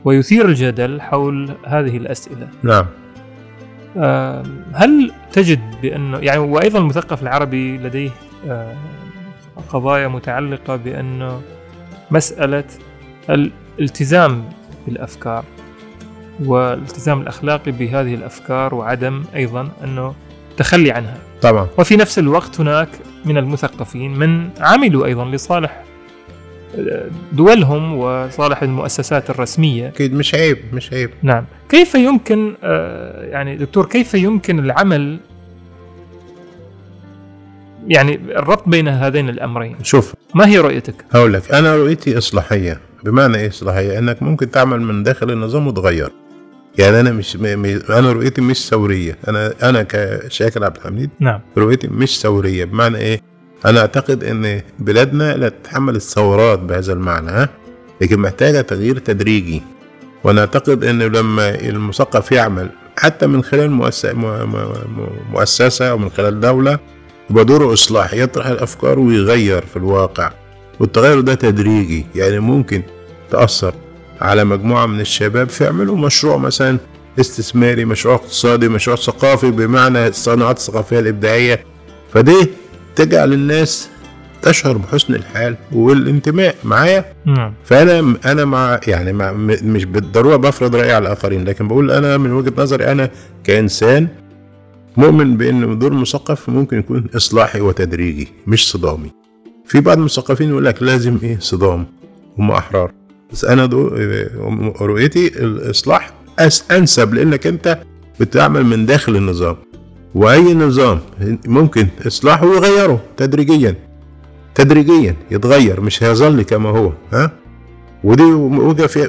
ويثير 0.04 0.48
الجدل 0.48 1.00
حول 1.00 1.50
هذه 1.66 1.96
الأسئلة. 1.96 2.48
نعم. 2.62 2.86
آه، 3.96 4.42
هل 4.74 5.12
تجد 5.32 5.80
بأنه 5.82 6.18
يعني 6.18 6.38
وأيضا 6.38 6.78
المثقف 6.78 7.22
العربي 7.22 7.78
لديه 7.78 8.10
آه، 8.48 8.76
قضايا 9.68 10.08
متعلقة 10.08 10.76
بأنه 10.76 11.40
مسألة 12.10 12.64
الالتزام 13.30 14.44
بالأفكار 14.86 15.44
والالتزام 16.44 17.20
الأخلاقي 17.20 17.72
بهذه 17.72 18.14
الأفكار 18.14 18.74
وعدم 18.74 19.22
أيضا 19.34 19.68
أنه 19.84 20.14
تخلي 20.56 20.92
عنها. 20.92 21.18
طبعا. 21.42 21.68
وفي 21.78 21.96
نفس 21.96 22.18
الوقت 22.18 22.60
هناك 22.60 22.88
من 23.24 23.38
المثقفين 23.38 24.18
من 24.18 24.48
عملوا 24.60 25.06
أيضا 25.06 25.24
لصالح 25.24 25.82
آه، 26.78 27.06
دولهم 27.32 27.98
وصالح 27.98 28.62
المؤسسات 28.62 29.30
الرسمية. 29.30 29.88
أكيد 29.88 30.14
مش 30.14 30.34
عيب 30.34 30.58
مش 30.72 30.92
عيب. 30.92 31.10
نعم. 31.22 31.44
كيف 31.68 31.94
يمكن 31.94 32.54
آه، 32.62 33.24
يعني 33.24 33.56
دكتور 33.56 33.86
كيف 33.86 34.14
يمكن 34.14 34.58
العمل؟ 34.58 35.18
يعني 37.86 38.14
الربط 38.14 38.68
بين 38.68 38.88
هذين 38.88 39.28
الأمرين. 39.28 39.76
شوف. 39.82 40.14
ما 40.34 40.46
هي 40.46 40.58
رؤيتك؟ 40.58 40.94
هقول 41.12 41.32
لك 41.32 41.52
أنا 41.52 41.76
رؤيتي 41.76 42.18
إصلاحية. 42.18 42.80
بمعنى 43.04 43.36
إيه 43.36 43.48
إصلاحية؟ 43.48 43.98
إنك 43.98 44.22
ممكن 44.22 44.50
تعمل 44.50 44.80
من 44.80 45.02
داخل 45.02 45.30
النظام 45.30 45.66
وتغير. 45.66 46.10
يعني 46.78 47.00
أنا 47.00 47.10
مش 47.12 47.36
م... 47.36 47.42
م... 47.42 47.80
أنا 47.90 48.12
رؤيتي 48.12 48.40
مش 48.40 48.68
ثورية. 48.68 49.18
أنا 49.28 49.52
أنا 49.62 49.82
كشاكر 49.88 50.64
عبد 50.64 50.76
الحميد 50.76 51.10
نعم. 51.20 51.40
رؤيتي 51.58 51.88
مش 51.88 52.20
ثورية. 52.20 52.64
بمعنى 52.64 52.98
إيه؟ 52.98 53.20
أنا 53.66 53.80
أعتقد 53.80 54.24
إن 54.24 54.60
بلادنا 54.78 55.36
لا 55.36 55.48
تتحمل 55.48 55.96
الثورات 55.96 56.58
بهذا 56.58 56.92
المعنى 56.92 57.30
ها؟ 57.30 57.48
لكن 58.00 58.18
محتاجة 58.18 58.60
تغيير 58.60 58.98
تدريجي. 58.98 59.62
وأنا 60.24 60.40
أعتقد 60.40 60.84
انه 60.84 61.04
لما 61.06 61.54
المثقف 61.60 62.32
يعمل 62.32 62.68
حتى 62.96 63.26
من 63.26 63.42
خلال 63.44 63.70
مؤسسه 63.70 64.12
مؤسسة 65.32 65.90
أو 65.90 65.98
من 65.98 66.10
خلال 66.10 66.40
دولة 66.40 66.78
يبقى 67.30 67.44
دوره 67.44 67.72
إصلاح 67.72 68.14
يطرح 68.14 68.46
الأفكار 68.46 68.98
ويغير 68.98 69.66
في 69.66 69.76
الواقع. 69.76 70.32
والتغير 70.80 71.20
ده 71.20 71.34
تدريجي 71.34 72.06
يعني 72.14 72.38
ممكن 72.40 72.82
تأثر. 73.30 73.74
على 74.22 74.44
مجموعة 74.44 74.86
من 74.86 75.00
الشباب 75.00 75.48
فيعملوا 75.48 75.96
مشروع 75.96 76.36
مثلا 76.36 76.78
استثماري 77.20 77.84
مشروع 77.84 78.14
اقتصادي 78.14 78.68
مشروع 78.68 78.96
ثقافي 78.96 79.50
بمعنى 79.50 80.06
الصناعات 80.06 80.56
الثقافية 80.56 80.98
الإبداعية. 80.98 81.64
فدي 82.12 82.48
تجعل 82.96 83.32
الناس 83.32 83.88
تشعر 84.42 84.76
بحسن 84.76 85.14
الحال 85.14 85.56
والانتماء 85.72 86.56
معايا. 86.64 87.04
نعم. 87.26 87.54
فأنا 87.64 88.16
أنا 88.26 88.44
مع 88.44 88.80
يعني 88.88 89.12
مع 89.12 89.32
مش 89.62 89.84
بالضرورة 89.84 90.36
بفرض 90.36 90.76
رأيي 90.76 90.92
على 90.92 91.06
الآخرين 91.06 91.44
لكن 91.44 91.68
بقول 91.68 91.90
أنا 91.90 92.16
من 92.16 92.32
وجهة 92.32 92.52
نظري 92.58 92.92
أنا 92.92 93.10
كإنسان 93.44 94.08
مؤمن 94.96 95.36
بإن 95.36 95.78
دور 95.78 95.92
المثقف 95.92 96.48
ممكن 96.48 96.78
يكون 96.78 97.06
إصلاحي 97.16 97.60
وتدريجي 97.60 98.28
مش 98.46 98.70
صدامي. 98.70 99.10
في 99.66 99.80
بعض 99.80 99.98
المثقفين 99.98 100.48
يقول 100.48 100.64
لك 100.64 100.82
لازم 100.82 101.18
إيه؟ 101.22 101.38
صدام 101.40 101.86
هم 102.38 102.50
أحرار. 102.50 102.92
بس 103.32 103.44
أنا 103.44 103.64
رؤيتي 104.80 105.26
الإصلاح 105.26 106.10
انسب 106.70 107.14
لأنك 107.14 107.46
أنت 107.46 107.78
بتعمل 108.20 108.66
من 108.66 108.86
داخل 108.86 109.16
النظام. 109.16 109.56
وأي 110.14 110.54
نظام 110.54 111.00
ممكن 111.46 111.88
إصلاحه 112.06 112.46
ويغيره 112.46 113.00
تدريجيا. 113.16 113.74
تدريجيا 114.54 115.16
يتغير 115.30 115.80
مش 115.80 116.02
هيظل 116.02 116.42
كما 116.42 116.68
هو 116.68 116.92
ها؟ 117.12 117.30
ودي 118.04 118.22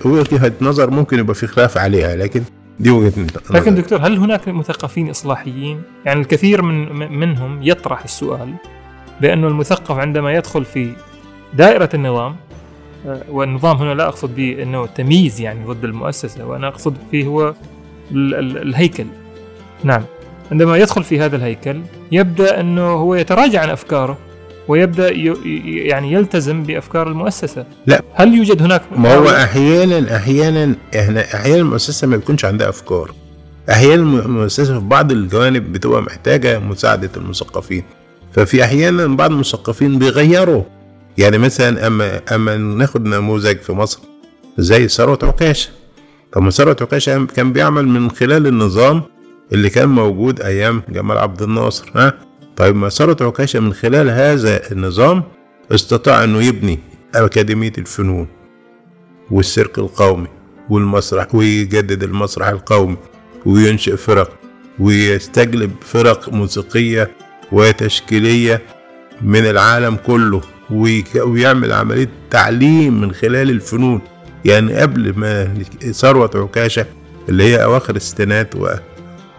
وجهة 0.06 0.52
نظر 0.62 0.90
ممكن 0.90 1.20
يبقى 1.20 1.36
في 1.36 1.48
خلاف 1.48 1.78
عليها 1.78 2.16
لكن 2.16 2.44
دي 2.80 2.90
وجهة 2.90 3.14
نظر. 3.18 3.42
لكن 3.52 3.76
دكتور 3.76 4.00
هل 4.02 4.18
هناك 4.18 4.48
مثقفين 4.48 5.10
إصلاحيين؟ 5.10 5.82
يعني 6.06 6.22
الكثير 6.22 6.62
من 6.62 7.12
منهم 7.20 7.60
يطرح 7.64 8.04
السؤال 8.04 8.54
بانه 9.22 9.48
المثقف 9.48 9.92
عندما 9.92 10.34
يدخل 10.34 10.66
في 10.66 10.94
دائرة 11.54 11.90
النظام 11.94 12.36
والنظام 13.30 13.78
هنا 13.78 13.94
لا 13.94 14.08
أقصد 14.08 14.36
به 14.36 14.64
أنه 14.64 14.86
تمييز 14.86 15.42
يعني 15.42 15.66
ضد 15.66 15.84
المؤسسة 15.84 16.46
وأنا 16.46 16.68
أقصد 16.68 16.96
فيه 17.12 17.26
هو 17.26 17.54
الهيكل. 18.12 19.06
نعم. 19.84 20.04
عندما 20.52 20.78
يدخل 20.78 21.04
في 21.04 21.20
هذا 21.20 21.36
الهيكل 21.36 21.82
يبدأ 22.12 22.60
أنه 22.60 22.82
هو 22.82 23.16
يتراجع 23.16 23.62
عن 23.62 23.70
أفكاره 23.70 24.18
ويبدأ 24.68 25.12
يعني 25.66 26.12
يلتزم 26.12 26.64
بأفكار 26.64 27.08
المؤسسة. 27.08 27.66
لا. 27.88 28.02
هل 28.14 28.34
يوجد 28.34 28.62
هناك 28.62 28.82
ما 28.98 29.16
هو 29.16 29.30
أحيانا 29.30 30.16
أحيانا 30.16 30.76
أحيانا 30.96 31.56
المؤسسة 31.56 32.08
ما 32.08 32.18
بيكونش 32.18 32.46
عندها 32.46 32.70
أفكار. 32.70 33.12
أحيانا 33.70 34.04
المؤسسة 34.04 34.80
في 34.80 34.86
بعض 34.86 35.12
الجوانب 35.12 35.74
بتبقى 35.74 36.02
محتاجة 36.02 36.60
مساعدة 36.60 37.10
المثقفين. 37.18 37.84
ففي 38.34 38.64
أحيانا 38.64 39.08
بعض 39.08 39.32
المثقفين 39.32 40.00
بيغيروا. 40.00 40.64
يعني 41.18 41.38
مثلا 41.38 41.88
اما 41.88 42.22
أما 42.36 42.58
ناخد 42.58 43.06
نموذج 43.06 43.58
في 43.58 43.74
مصر 43.74 44.00
زي 44.58 44.88
ثروت 44.88 45.24
عكاشه 45.24 45.70
طب 46.32 46.50
ثروت 46.50 46.82
عكاشه 46.82 47.26
كان 47.26 47.54
بيعمل 47.54 47.88
من 47.88 48.12
خلال 48.12 48.48
النظام 48.48 49.02
اللي 49.54 49.70
كان 49.70 49.90
موجود 49.90 50.42
أيام 50.42 50.84
جمال 50.90 51.18
عبد 51.18 51.42
الناصر 51.42 51.92
ها؟ 51.96 52.14
طيب 52.56 52.76
ما 52.76 52.90
ثروت 52.90 53.22
عكاشه 53.22 53.60
من 53.60 53.74
خلال 53.74 54.10
هذا 54.10 54.72
النظام 54.72 55.24
استطاع 55.72 56.24
أنه 56.24 56.44
يبني 56.44 56.80
أكاديمية 57.16 57.74
الفنون 57.78 58.28
والسيرك 59.32 59.78
القومي 59.80 60.28
والمسرح 60.70 61.36
ويجدد 61.36 62.04
المسرح 62.04 62.48
القومي 62.48 62.98
وينشئ 63.46 63.98
فرق 63.98 64.32
ويستجلب 64.80 65.72
فرق 65.82 66.30
موسيقية 66.34 67.12
وتشكيلية 67.52 68.62
من 69.22 69.40
العالم 69.46 69.96
كله. 69.96 70.42
ويعمل 70.74 71.74
عملية 71.74 72.10
تعليم 72.30 73.02
من 73.02 73.14
خلال 73.14 73.50
الفنون. 73.50 74.02
يعني 74.46 74.74
قبل 74.74 75.14
ما 75.20 75.54
ثروة 75.92 76.32
عكاشة 76.36 76.86
اللي 77.30 77.44
هي 77.44 77.64
أواخر 77.64 77.96
الستينات 77.96 78.54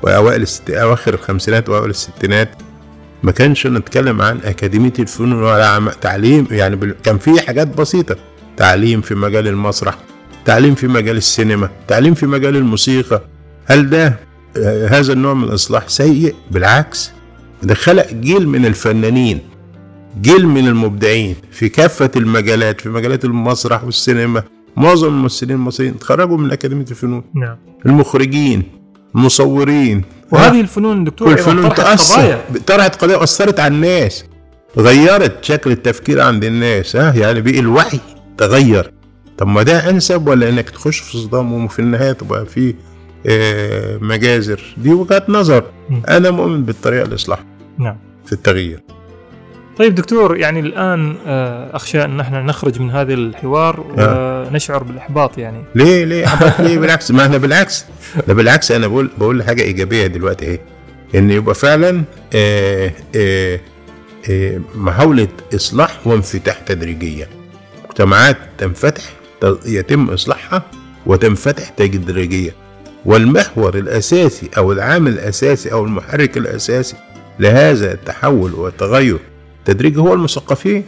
وأوائل 0.02 0.42
الست... 0.42 0.70
أواخر 0.70 1.14
الخمسينات 1.14 1.68
وأوائل 1.68 1.90
الستينات 1.90 2.48
ما 3.22 3.32
كانش 3.32 3.66
نتكلم 3.66 4.22
عن 4.22 4.40
أكاديمية 4.44 4.92
الفنون 4.98 5.42
ولا 5.42 5.66
عم... 5.68 5.88
تعليم 5.88 6.46
يعني. 6.50 6.94
كان 7.02 7.18
في 7.18 7.40
حاجات 7.40 7.68
بسيطة. 7.76 8.16
تعليم 8.56 9.00
في 9.00 9.14
مجال 9.14 9.48
المسرح 9.48 9.98
تعليم 10.44 10.74
في 10.74 10.86
مجال 10.88 11.16
السينما 11.16 11.70
تعليم 11.88 12.14
في 12.14 12.26
مجال 12.26 12.56
الموسيقى. 12.56 13.22
هل 13.66 13.90
ده 13.90 14.16
آه، 14.56 14.88
هذا 14.88 15.12
النوع 15.12 15.34
من 15.34 15.44
الإصلاح 15.44 15.88
سيء؟ 15.88 16.34
بالعكس 16.50 17.10
ده 17.62 17.74
خلق 17.74 18.06
جيل 18.12 18.48
من 18.48 18.66
الفنانين. 18.66 19.40
جيل 20.20 20.46
من 20.46 20.68
المبدعين 20.68 21.36
في 21.50 21.68
كافة 21.68 22.10
المجالات 22.16 22.80
في 22.80 22.88
مجالات 22.88 23.24
المسرح 23.24 23.84
والسينما. 23.84 24.42
معظم 24.76 25.08
الممثلين 25.08 25.56
المصريين 25.56 25.98
تخرجوا 25.98 26.36
من 26.36 26.50
أكاديمية 26.52 26.86
الفنون. 26.90 27.24
نعم. 27.34 27.56
المخرجين 27.86 28.62
المصورين. 29.14 30.04
وهذه 30.32 30.60
الفنون 30.60 31.04
دكتور 31.04 31.32
الفنون 31.32 31.74
تأثر. 31.74 32.38
طرحت 32.66 33.02
قضايا 33.02 33.22
أثرت 33.22 33.60
على 33.60 33.74
الناس. 33.74 34.24
غيرت 34.78 35.44
شكل 35.44 35.70
التفكير 35.70 36.20
عند 36.20 36.44
الناس. 36.44 36.96
ها؟ 36.96 37.14
يعني 37.14 37.40
بقي 37.40 37.58
الوعي 37.58 38.00
تغير. 38.38 38.92
طب 39.38 39.46
ما 39.46 39.62
ده 39.62 39.90
أنسب 39.90 40.28
ولا 40.28 40.48
إنك 40.48 40.70
تخش 40.70 40.98
في 40.98 41.18
صدام 41.18 41.64
وفي 41.64 41.78
النهاية 41.78 42.12
تبقى 42.12 42.46
في 42.46 42.74
آه، 43.26 43.98
مجازر؟ 43.98 44.74
دي 44.76 44.92
وجهات 44.92 45.30
نظر. 45.30 45.64
أنا 46.08 46.30
مؤمن 46.30 46.64
بالطريقة 46.64 47.04
الاصلاح 47.04 47.44
نعم. 47.78 47.96
في 48.26 48.32
التغيير. 48.32 48.82
طيب 49.78 49.94
دكتور 49.94 50.36
يعني 50.36 50.60
الآن 50.60 51.16
آه، 51.26 51.76
أخشى 51.76 52.04
أن 52.04 52.20
إحنا 52.20 52.42
نخرج 52.42 52.80
من 52.80 52.90
هذا 52.90 53.14
الحوار 53.14 53.84
آه. 53.98 54.48
ونشعر 54.48 54.82
بالإحباط 54.82 55.38
يعني. 55.38 55.64
ليه 55.74 56.04
ليه؟ 56.04 56.24
أحباط 56.34 56.60
ليه؟ 56.60 56.78
بالعكس. 56.78 57.10
ما 57.10 57.22
إحنا 57.22 57.36
بالعكس. 57.36 57.84
ده 58.28 58.34
بالعكس 58.34 58.70
أنا 58.72 58.86
بقول 58.86 59.10
بقول 59.18 59.42
حاجة 59.42 59.62
إيجابية 59.62 60.06
دلوقتي 60.06 60.46
أهي. 60.50 60.58
إن 61.14 61.30
يبقى 61.30 61.54
فعلا 61.54 62.02
آه 62.34 62.92
آه 63.16 63.60
آه 64.30 64.60
محاولة 64.74 65.28
إصلاح 65.54 66.06
وانفتاح 66.06 66.58
تدريجية. 66.58 67.28
مجتمعات 67.88 68.36
تنفتح 68.58 69.02
يتم 69.66 70.10
إصلاحها 70.10 70.62
وتنفتح 71.06 71.68
تدريجيا 71.68 72.52
والمحور 73.04 73.78
الأساسي 73.78 74.50
أو 74.56 74.72
العامل 74.72 75.12
الأساسي 75.12 75.72
أو 75.72 75.84
المحرك 75.84 76.36
الأساسي 76.36 76.96
لهذا 77.38 77.92
التحول 77.92 78.54
والتغير 78.54 79.18
التدريجي 79.68 79.98
هو 80.00 80.14
المثقفين. 80.14 80.84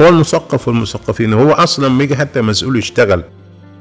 هو 0.00 0.08
المثقف 0.08 0.68
والمثقفين. 0.68 1.32
هو 1.32 1.52
أصلا 1.52 1.86
لما 1.86 2.04
يجي 2.04 2.16
حتى 2.16 2.40
مسؤول 2.42 2.76
يشتغل 2.78 3.22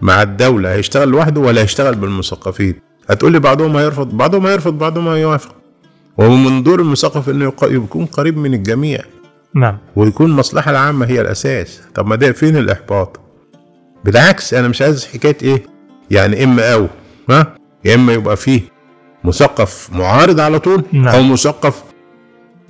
مع 0.02 0.22
الدولة. 0.22 0.74
هيشتغل 0.74 1.08
لوحده 1.08 1.42
ولا 1.42 1.62
هيشتغل 1.62 1.96
بالمثقفين؟ 1.96 2.76
هتقول 3.10 3.32
لي 3.32 3.40
بعضهم 3.40 3.78
هيرفض 3.78 4.18
بعضهم 4.18 4.48
هيرفض 4.48 4.78
بعضهم 4.78 5.08
هيوافق 5.08 5.56
ومن 6.18 6.64
دور 6.64 6.82
المثقف 6.82 7.30
إنه 7.30 7.54
يكون 7.64 8.06
قريب 8.06 8.38
من 8.38 8.54
الجميع. 8.54 9.00
نعم. 9.56 9.78
ويكون 9.96 10.30
المصلحة 10.30 10.72
العامة 10.72 11.06
هي 11.06 11.22
الأساس. 11.22 11.82
طب 11.96 12.08
ما 12.08 12.16
ده 12.16 12.32
فين 12.32 12.58
الإحباط؟ 12.58 13.20
بالعكس 14.06 14.54
أنا 14.54 14.68
مش 14.68 14.82
عايز 14.82 15.06
حكاية 15.06 15.38
إيه؟ 15.42 15.64
يعني 16.12 16.44
إما 16.44 16.74
أو 16.74 16.88
ها؟ 17.30 17.56
يا 17.86 17.96
إما 17.96 18.14
يبقى 18.14 18.38
فيه 18.38 18.62
مثقف 19.24 19.90
معارض 19.94 20.40
على 20.40 20.60
طول 20.60 20.84
نعم. 20.92 21.08
أو 21.08 21.24
مثقف 21.24 21.84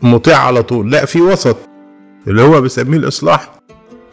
مطيع 0.03 0.37
على 0.37 0.63
طول. 0.63 0.91
لا 0.91 1.05
في 1.05 1.21
وسط 1.21 1.57
اللي 2.27 2.41
هو 2.41 2.61
بيسميه 2.61 2.97
الإصلاح. 2.97 3.51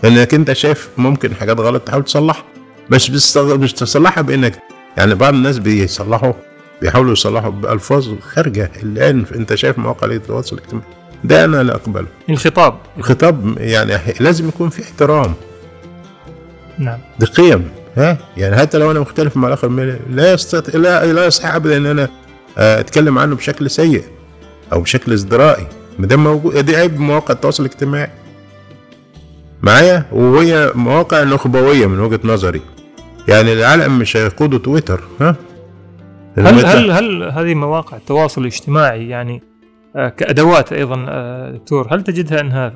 انك 0.05 0.35
أنت 0.35 0.53
شايف 0.53 0.89
ممكن 0.99 1.35
حاجات 1.35 1.61
غلط 1.61 1.83
تحاول 1.83 2.05
تصلحها. 2.05 2.45
مش 2.91 3.11
مش 3.37 3.73
تصلحها 3.73 4.23
بإنك 4.23 4.63
يعني 4.97 5.15
بعض 5.15 5.35
الناس 5.35 5.59
بيصلحوا 5.59 6.33
بيحاولوا 6.83 7.13
يصلحوا 7.13 7.51
بألفاظ 7.51 8.09
خارجة. 8.21 8.71
الآن 8.83 9.25
أنت 9.35 9.55
شايف 9.55 9.79
مواقع 9.79 10.07
التواصل 10.07 10.57
الاجتماعي 10.57 10.87
ده 11.25 11.45
أنا 11.45 11.63
لا 11.63 11.75
أقبله. 11.75 12.07
الخطاب 12.31 12.75
الخطاب 12.99 13.59
يعني 13.59 13.99
لازم 14.21 14.49
يكون 14.49 14.69
في 14.69 14.83
احترام. 14.83 15.35
نعم. 16.79 16.99
دي 17.19 17.27
قيم 17.27 17.69
ها؟ 17.97 18.19
يعني 18.37 18.57
حتى 18.57 18.79
لو 18.79 18.91
أنا 18.91 19.01
مختلف 19.01 19.37
مع 19.37 19.49
الآخر 19.49 19.69
لا 20.11 20.33
يستطيع 20.33 20.81
لا 20.81 21.13
لا 21.13 21.27
يصح 21.27 21.55
ابدا 21.55 21.77
إن 21.77 21.87
أنا 21.87 22.09
آه، 22.59 22.81
أتكلم 22.81 23.19
عنه 23.19 23.37
بشكل 23.37 23.71
سيء 23.71 24.05
أو 24.73 24.81
بشكل 24.81 25.13
ازدرائي 25.13 25.67
ما 26.01 26.07
دام 26.07 26.25
موجود 26.25 26.59
دي 26.59 26.77
عيب 26.77 27.01
مواقع 27.01 27.35
التواصل 27.35 27.65
الاجتماعي. 27.65 28.11
معايا؟ 29.63 30.05
وهي 30.13 30.73
مواقع 30.75 31.23
نخبوية 31.23 31.87
من 31.87 32.01
وجهة 32.01 32.21
نظري. 32.25 32.61
يعني 33.29 33.53
العالم 33.53 33.99
مش 33.99 34.17
هيقودوا 34.17 34.59
تويتر 34.59 35.01
ها؟ 35.21 35.37
هل 36.39 36.67
هل 36.67 36.91
هل 36.91 37.23
هذه 37.23 37.55
مواقع 37.55 37.97
التواصل 37.97 38.41
الاجتماعي 38.41 39.09
يعني 39.09 39.43
آه، 39.97 40.09
كأدوات 40.09 40.73
أيضا 40.73 41.07
آه، 41.09 41.51
دكتور 41.51 41.95
هل 41.95 42.03
تجدها 42.03 42.41
أنها 42.41 42.73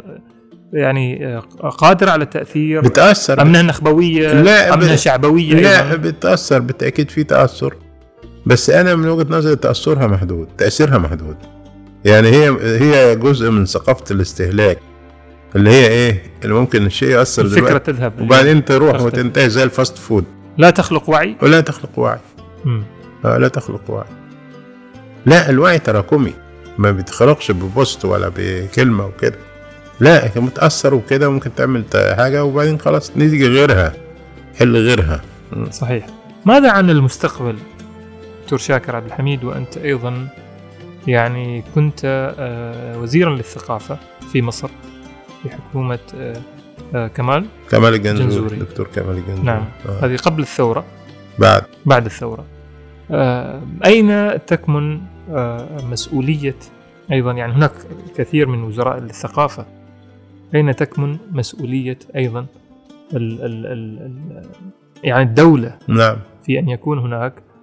يعني 0.73 1.37
قادرة 1.79 2.11
على 2.11 2.25
التأثير 2.25 2.81
بتأثر. 2.81 3.43
أم 3.43 3.47
أنها 3.47 3.63
نخبوية 3.63 4.33
لا 4.33 4.75
أم 4.75 4.81
أنها 4.81 4.97
شعبوية 4.97 5.55
لا 5.55 5.83
أيضاً؟ 5.83 5.97
بتأثر 5.97 6.59
بالتأكيد 6.59 7.11
في 7.11 7.25
تأثر. 7.25 7.75
بس 8.47 8.71
أنا 8.71 8.95
من 8.95 9.09
وجهة 9.09 9.27
نظري 9.31 9.57
تأثرها 9.57 10.07
محدود 10.07 10.49
تأثيرها 10.59 10.99
محدود. 10.99 11.37
يعني 12.05 12.29
هي 12.29 12.57
هي 12.81 13.17
جزء 13.17 13.51
من 13.51 13.67
ثقافة 13.67 14.05
الاستهلاك 14.11 14.79
اللي 15.57 15.71
هي 15.71 15.89
إيه؟ 15.89 16.23
اللي 16.45 16.55
ممكن 16.55 16.87
الشيء 16.87 17.09
يأثر 17.09 17.43
الفكرة 17.43 17.67
دلوقتي. 17.67 17.93
تذهب. 17.93 18.21
وبعدين 18.21 18.65
تروح 18.65 19.03
وتنتهي 19.03 19.49
زي 19.51 19.63
ال 19.63 19.70
fast 19.70 19.99
food. 19.99 20.25
لا 20.59 20.71
تخلق 20.71 21.11
وعي؟ 21.11 21.37
ولا 21.43 21.61
تخلق 21.61 21.99
وعي. 21.99 22.19
آه 23.25 23.39
لا 23.39 23.49
تخلق 23.49 23.91
وعي. 23.91 24.07
لا 25.27 25.51
الوعي 25.51 25.79
تراكمي 25.79 26.33
ما 26.79 26.91
بيتخلقش 26.91 27.51
ب 27.51 27.62
post 27.62 28.05
ولا 28.05 28.33
بكلمة 28.37 29.07
وكده. 29.07 29.39
لا 30.01 30.27
إنت 30.27 30.39
متأثر 30.39 30.95
وكده 30.95 31.29
وممكن 31.29 31.55
تعمل 31.55 31.85
حاجة 32.17 32.45
وبعدين 32.45 32.81
خلاص 32.81 33.13
نيجي 33.17 33.49
غيرها 33.49 33.93
حل 34.59 34.77
غيرها. 34.77 35.21
صحيح. 35.71 36.07
ماذا 36.45 36.71
عن 36.71 36.91
المستقبل؟ 36.91 37.57
دكتور 38.43 38.59
شاكر 38.59 38.97
عبد 38.97 39.07
الحميد 39.07 39.45
وأنت 39.45 39.77
أيضا 39.77 40.29
يعني 41.09 41.65
كنت 41.75 42.01
آه، 42.05 42.99
وزيرا 42.99 43.31
للثقافة 43.37 43.99
في 44.33 44.43
مصر 44.43 44.69
في 45.43 45.51
حكومة 45.51 45.99
آه، 46.17 46.37
آه، 46.95 47.07
كمال 47.09 47.47
كمال 47.71 47.95
الجنزوري 47.95 48.29
جنزوري. 48.29 48.57
دكتور 48.57 48.87
كمال 48.95 49.17
الجنزوري. 49.17 49.43
نعم. 49.47 49.65
آه. 49.89 50.07
هذه 50.07 50.17
قبل 50.17 50.43
الثورة. 50.43 50.85
بعد. 51.39 51.63
بعد 51.87 52.05
الثورة. 52.05 52.45
آه، 53.11 53.63
أين 53.87 54.39
تكمن 54.47 55.01
آه، 55.31 55.67
مسؤولية 55.91 56.57
أيضا؟ 57.13 57.33
يعني 57.33 57.53
هناك 57.53 57.73
كثير 58.17 58.49
من 58.49 58.63
وزراء 58.63 58.99
الثقافة. 58.99 59.67
أين 60.55 60.77
تكمن 60.77 61.17
مسؤولية 61.33 61.99
أيضا 62.17 62.47
ال 63.13 63.45
ال 63.45 63.67
ال 63.67 63.99
ال 64.03 64.47
يعني 65.05 65.23
الدولة 65.23 65.79
نعم. 65.89 66.17
في 66.47 66.59
أن 66.59 66.69
يكون 66.69 66.99
هناك 66.99 67.33
آه، 67.33 67.54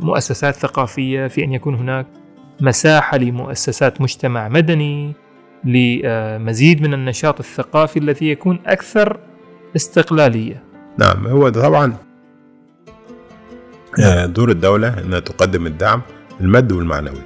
مؤسسات 0.00 0.54
ثقافية 0.54 1.26
في 1.26 1.44
أن 1.44 1.52
يكون 1.52 1.74
هناك 1.74 2.06
مساحة 2.60 3.16
لمؤسسات 3.16 4.00
مجتمع 4.00 4.48
مدني 4.48 5.12
لمزيد 5.64 6.82
من 6.82 6.94
النشاط 6.94 7.38
الثقافي 7.38 7.98
الذي 7.98 8.30
يكون 8.30 8.60
أكثر 8.66 9.20
استقلالية. 9.76 10.62
نعم 10.98 11.26
هو 11.26 11.48
طبعا 11.48 11.96
آه، 14.04 14.26
دور 14.26 14.50
الدولة 14.50 14.98
إنها 14.98 15.20
تقدم 15.20 15.66
الدعم 15.66 16.02
المادي 16.40 16.74
والمعنوي. 16.74 17.22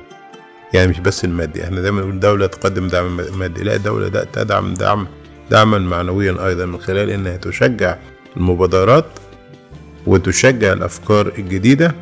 يعني 0.75 0.89
مش 0.89 1.01
بس 1.01 1.25
المادي 1.25 1.65
إحنا 1.65 1.81
دايما 1.81 2.01
نقول 2.01 2.13
الدولة 2.13 2.47
تقدم 2.47 2.89
دعم 2.89 3.21
مادي 3.39 3.65
لا 3.65 3.77
الدولة 3.77 4.09
ده 4.09 4.25
تدعم 4.25 4.75
دعم 4.75 5.07
دعما 5.51 5.79
معنويا 5.79 6.47
أيضا 6.47 6.67
من 6.67 6.79
خلال 6.79 7.11
إنها 7.11 7.37
تشجع 7.37 7.97
المبادرات 8.37 9.05
وتشجع 10.07 10.73
الأفكار 10.73 11.33
الجديدة 11.39 11.95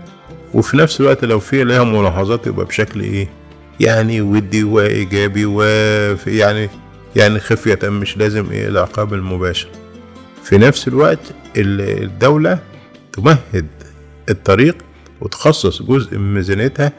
وفي 0.55 0.77
نفس 0.77 1.01
الوقت 1.01 1.25
لو 1.25 1.39
في 1.41 1.65
لها 1.65 1.85
ملاحظات 1.85 2.47
يبقى 2.47 2.67
بشكل 2.67 3.01
إيه؟ 3.01 3.29
يعني 3.81 4.21
ودي 4.21 4.65
وإيجابي 4.65 5.45
وفي 5.47 6.37
يعني 6.39 6.69
يعني 7.17 7.39
خفية 7.41 7.79
مش 7.89 8.17
لازم 8.17 8.51
إيه؟ 8.51 8.69
العقاب 8.69 9.15
المباشر. 9.15 9.69
في 10.45 10.59
نفس 10.59 10.89
الوقت 10.89 11.19
ال- 11.57 12.03
الدولة 12.03 12.59
تمهد 13.13 13.67
الطريق 14.31 14.77
وتخصص 15.21 15.83
جزء 15.83 16.19
من 16.19 16.35
ميزانيتها 16.35 16.93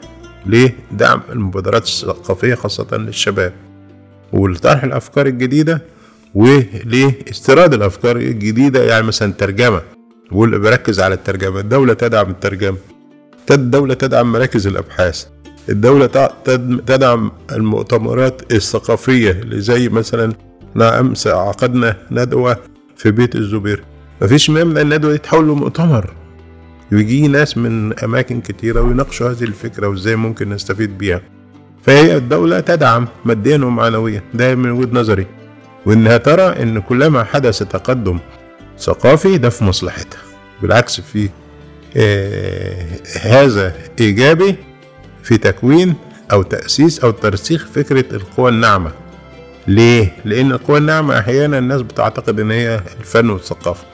لدعم 0.46 1.20
المبادرات 1.32 1.82
الثقافية 1.86 2.54
خاصة 2.54 2.86
للشباب. 2.96 3.52
ولطرح 4.32 4.84
الأفكار 4.84 5.26
الجديدة 5.26 5.82
ولإستيراد 6.34 7.74
الأفكار 7.74 8.16
الجديدة 8.16 8.82
يعني 8.84 9.06
مثلا 9.06 9.32
ترجمة. 9.32 9.82
بركز 10.30 11.00
على 11.00 11.14
الترجمة. 11.14 11.60
الدولة 11.60 11.94
تدعم 11.94 12.30
الترجمة. 12.30 12.76
الدولة 13.50 13.94
تدعم 13.94 14.32
مراكز 14.32 14.66
الأبحاث. 14.66 15.26
الدولة 15.68 16.06
تدعم 16.86 17.32
المؤتمرات 17.52 18.52
الثقافية 18.52 19.30
اللي 19.30 19.60
زي 19.60 19.88
مثلا 19.88 20.32
أمس 20.76 21.26
عقدنا 21.26 21.96
ندوة 22.10 22.56
في 22.96 23.10
بيت 23.10 23.36
الزبير. 23.36 23.84
مفيش 24.22 24.50
مانع 24.50 24.80
الندوة 24.80 25.12
دي 25.12 25.18
تحول 25.18 25.44
لمؤتمر. 25.44 26.10
ويجي 26.92 27.28
ناس 27.28 27.58
من 27.58 27.98
أماكن 27.98 28.40
كتيرة 28.40 28.80
ويناقشوا 28.80 29.30
هذه 29.30 29.44
الفكرة 29.44 29.88
وإزاي 29.88 30.16
ممكن 30.16 30.48
نستفيد 30.48 30.98
بيها. 30.98 31.20
فهي 31.82 32.16
الدولة 32.16 32.60
تدعم 32.60 33.08
ماديا 33.24 33.56
ومعنويا. 33.56 34.22
ده 34.34 34.54
من 34.54 34.70
وجهة 34.70 34.94
نظري. 35.00 35.26
وإنها 35.86 36.16
ترى 36.16 36.62
إن 36.62 36.80
كلما 36.80 37.24
حدث 37.24 37.58
تقدم 37.58 38.18
ثقافي 38.78 39.38
ده 39.38 39.48
في 39.50 39.64
مصلحتها. 39.64 40.20
بالعكس 40.62 41.00
في 41.00 41.28
آه 41.96 42.86
هذا 43.20 43.74
إيجابي 44.00 44.56
في 45.22 45.38
تكوين 45.38 45.94
أو 46.32 46.42
تأسيس 46.42 47.00
أو 47.00 47.10
ترسيخ 47.10 47.66
فكرة 47.74 48.16
القوى 48.16 48.50
الناعمة. 48.50 48.92
ليه؟ 49.66 50.16
لأن 50.24 50.52
القوى 50.52 50.78
الناعمة 50.78 51.18
أحيانا 51.18 51.58
الناس 51.58 51.82
بتعتقد 51.82 52.40
إن 52.40 52.50
هي 52.50 52.80
الفن 53.00 53.30
والثقافة. 53.30 53.84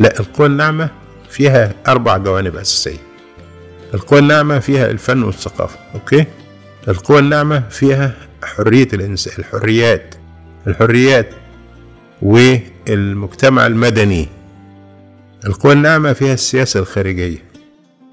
لا 0.00 0.20
القوى 0.20 0.46
الناعمة 0.46 0.90
فيها 1.30 1.72
أربع 1.88 2.16
جوانب 2.16 2.56
أساسية. 2.56 2.98
القوى 3.94 4.18
الناعمة 4.18 4.58
فيها 4.58 4.90
الفن 4.90 5.22
والثقافة 5.22 5.78
أوكي؟ 5.94 6.24
القوى 6.88 7.18
الناعمة 7.18 7.62
فيها 7.70 8.14
حرية 8.44 8.88
الإنسان 8.92 9.34
الحريات. 9.38 10.14
الحريات 10.66 11.30
والمجتمع 12.22 13.66
المدني. 13.66 14.28
القوى 15.46 15.72
الناعمة 15.72 16.12
فيها 16.12 16.34
السياسة 16.34 16.80
الخارجية. 16.80 17.38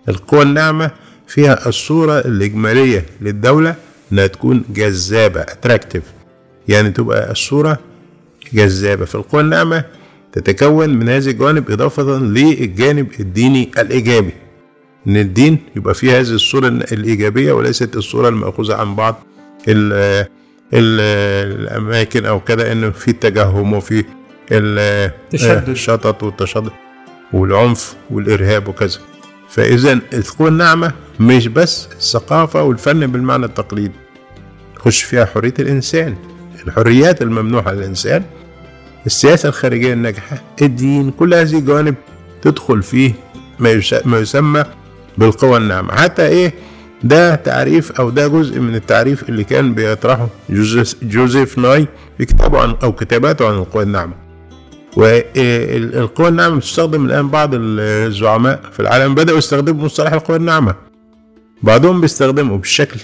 القوى 0.10 0.42
الناعمة 0.42 0.92
فيها 1.28 1.68
الصورة 1.70 2.20
الإجمالية 2.20 3.06
للدولة 3.22 3.76
إنها 4.12 4.28
تكون 4.28 4.64
جذابة 4.70 5.42
أتراكتيف 5.42 6.04
يعني 6.68 6.92
تبقى 6.92 7.32
الصورة 7.32 7.80
جذابة. 8.54 9.06
في 9.06 9.16
القوى 9.16 9.42
الناعمة 9.42 9.84
تتكون 10.34 10.90
من 10.90 11.10
هذه 11.10 11.30
الجوانب 11.30 11.72
إضافة 11.72 12.04
للجانب 12.04 13.08
الديني 13.20 13.72
الإيجابي. 13.78 14.32
إن 15.08 15.18
الدين 15.18 15.58
يبقى 15.76 15.94
فيه 15.94 16.20
هذه 16.20 16.30
الصورة 16.30 16.68
الإيجابية 16.68 17.52
وليست 17.54 17.96
الصورة 17.96 18.30
المأخوذة 18.30 18.76
عن 18.76 18.96
بعض 18.96 19.24
ال 20.74 21.00
ال 21.00 21.62
الأماكن 21.62 22.26
أو 22.26 22.40
كده 22.40 22.72
إنه 22.72 22.90
في 22.90 23.08
التجهم 23.08 23.74
وفي. 23.74 24.06
الشطط 24.52 26.24
والتشدد 26.24 26.72
والعنف 27.34 27.96
والإرهاب 28.10 28.68
وكذا. 28.68 29.00
فإذا 29.50 30.00
القوى 30.14 30.50
الناعمة 30.50 30.92
مش 31.20 31.48
بس 31.48 31.88
الثقافة 31.92 32.64
والفن 32.64 33.08
بالمعنى 33.08 33.46
التقليدي. 33.46 33.96
خش 34.78 35.04
فيها 35.04 35.26
حرية 35.26 35.54
الإنسان. 35.60 36.16
الحريات 36.68 37.22
الممنوحة 37.22 37.74
للإنسان. 37.74 38.24
السياسة 39.06 39.50
الخارجية 39.50 39.94
الناجحة. 39.94 40.42
الدين. 40.62 41.12
كل 41.12 41.34
هذه 41.34 41.58
الجوانب 41.58 41.96
تدخل 42.42 42.84
فيه 42.84 43.14
ما 44.06 44.20
يسمى 44.20 44.64
بالقوى 45.18 45.58
الناعمة. 45.58 45.96
حتى 45.96 46.28
إيه؟ 46.28 46.54
ده 47.04 47.36
تعريف 47.36 47.92
أو 47.92 48.10
ده 48.10 48.28
جزء 48.28 48.60
من 48.60 48.76
التعريف 48.76 49.30
اللي 49.30 49.44
كان 49.44 49.74
بيطرحه 49.74 50.28
جوزيف, 51.04 51.58
ناي 51.58 51.88
في 52.18 52.26
كتابه 52.26 52.60
عن 52.62 52.76
أو 52.84 52.92
كتاباته 52.94 53.48
عن 53.48 53.54
القوى 53.54 53.84
الناعمة. 53.84 54.14
والقوى 54.98 56.28
الناعمة 56.28 56.56
بتستخدم 56.56 57.06
الآن 57.06 57.30
بعض 57.30 57.50
الزعماء 57.54 58.62
في 58.72 58.80
العالم 58.80 59.16
بدأوا 59.16 59.38
يستخدموا 59.38 59.86
مصطلح 59.86 60.14
القوى 60.14 60.38
الناعمة. 60.38 60.76
بعضهم 61.64 62.02
بيستخدمه 62.02 62.58
بالشكل 62.58 63.00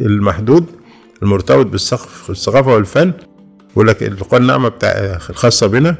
المحدود 0.00 0.64
المرتبط 1.22 1.66
بالثقف- 1.66 2.28
بالثقافة 2.28 2.74
والفن 2.74 3.12
يقول 3.72 3.86
لك 3.88 4.02
القوى 4.02 4.40
الناعمة 4.40 4.68
بتاع 4.68 4.90
الخاصة 5.30 5.66
بنا 5.66 5.96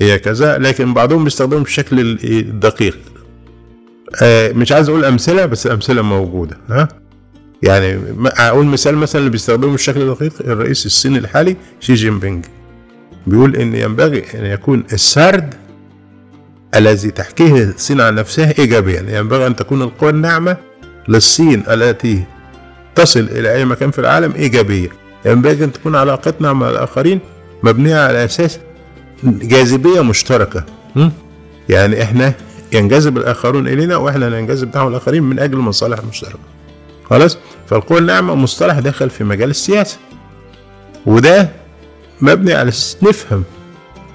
هي 0.00 0.18
كذا 0.18 0.58
لكن 0.58 0.94
بعضهم 0.94 1.24
بيستخدمه 1.24 1.60
بالشكل 1.62 2.00
ال- 2.00 2.38
الدقيق. 2.38 2.98
مش 4.54 4.72
عايز 4.72 4.88
أقول 4.88 5.04
أمثلة 5.04 5.46
بس 5.46 5.66
الامثله 5.66 6.02
موجودة 6.02 6.56
ها؟ 6.70 6.88
يعني 7.62 7.98
أقول 8.26 8.66
مثال 8.66 8.96
مثلا 8.96 9.18
اللي 9.20 9.30
بيستخدمه 9.30 9.70
بالشكل 9.72 10.00
الدقيق 10.02 10.32
الرئيس 10.40 10.86
الصيني 10.86 11.18
الحالي 11.18 11.56
شي 11.80 11.94
جين 11.94 12.18
بينج 12.18 12.44
بيقول 13.26 13.56
إن 13.56 13.74
ينبغي 13.74 14.24
أن 14.34 14.44
يكون 14.46 14.84
السرد 14.92 15.54
الذي 16.76 17.10
تحكيه 17.10 17.64
الصين 17.64 18.00
عن 18.00 18.14
نفسها 18.14 18.54
ايجابيا. 18.58 19.18
ينبغي 19.18 19.46
أن 19.46 19.56
تكون 19.56 19.82
القوى 19.82 20.10
الناعمة 20.10 20.56
للصين 21.08 21.62
التي 21.70 22.24
تصل 22.94 23.20
إلى 23.20 23.54
أي 23.54 23.64
مكان 23.64 23.90
في 23.90 23.98
العالم 23.98 24.32
ايجابيه 24.32 24.88
ينبغي 25.26 25.64
أن 25.64 25.72
تكون 25.72 25.96
علاقتنا 25.96 26.52
مع 26.52 26.70
الآخرين 26.70 27.20
مبنية 27.62 27.96
على 27.96 28.24
أساس 28.24 28.58
جاذبية 29.24 30.00
مشتركة? 30.00 30.64
يعني 31.68 32.02
إحنا 32.02 32.34
ينجذب 32.72 33.18
الآخرون 33.18 33.68
إلينا 33.68 33.96
وإحنا 33.96 34.28
ننجذب 34.28 34.76
نحو 34.76 34.88
الآخرين 34.88 35.22
من 35.22 35.38
أجل 35.38 35.58
مصالح 35.58 36.04
مشتركة. 36.04 36.38
خلاص؟ 37.04 37.38
فالقوى 37.66 37.98
الناعمه 37.98 38.34
مصطلح 38.34 38.78
دخل 38.78 39.10
في 39.10 39.24
مجال 39.24 39.50
السياسة. 39.50 39.98
وده 41.06 41.48
مبني 42.20 42.52
على 42.54 42.72
نفهم. 43.02 43.44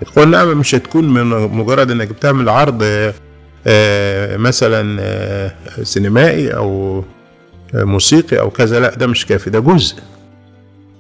القوى 0.01 0.23
الناعمه 0.25 0.53
مش 0.53 0.75
هتكون 0.75 1.09
من 1.09 1.25
مجرد 1.57 1.91
إنك 1.91 2.07
بتعمل 2.07 2.49
عرض 2.49 2.79
آه، 2.83 3.13
آه، 3.67 4.37
مثلا 4.37 4.97
آه، 5.01 5.51
سينمائي 5.83 6.53
آه، 6.53 7.03
موسيقي 7.73 8.39
أو 8.39 8.49
كذا 8.49 8.79
لا 8.79 8.95
ده 8.95 9.07
مش 9.07 9.25
كافي 9.25 9.49
ده 9.49 9.59
جزء. 9.59 9.95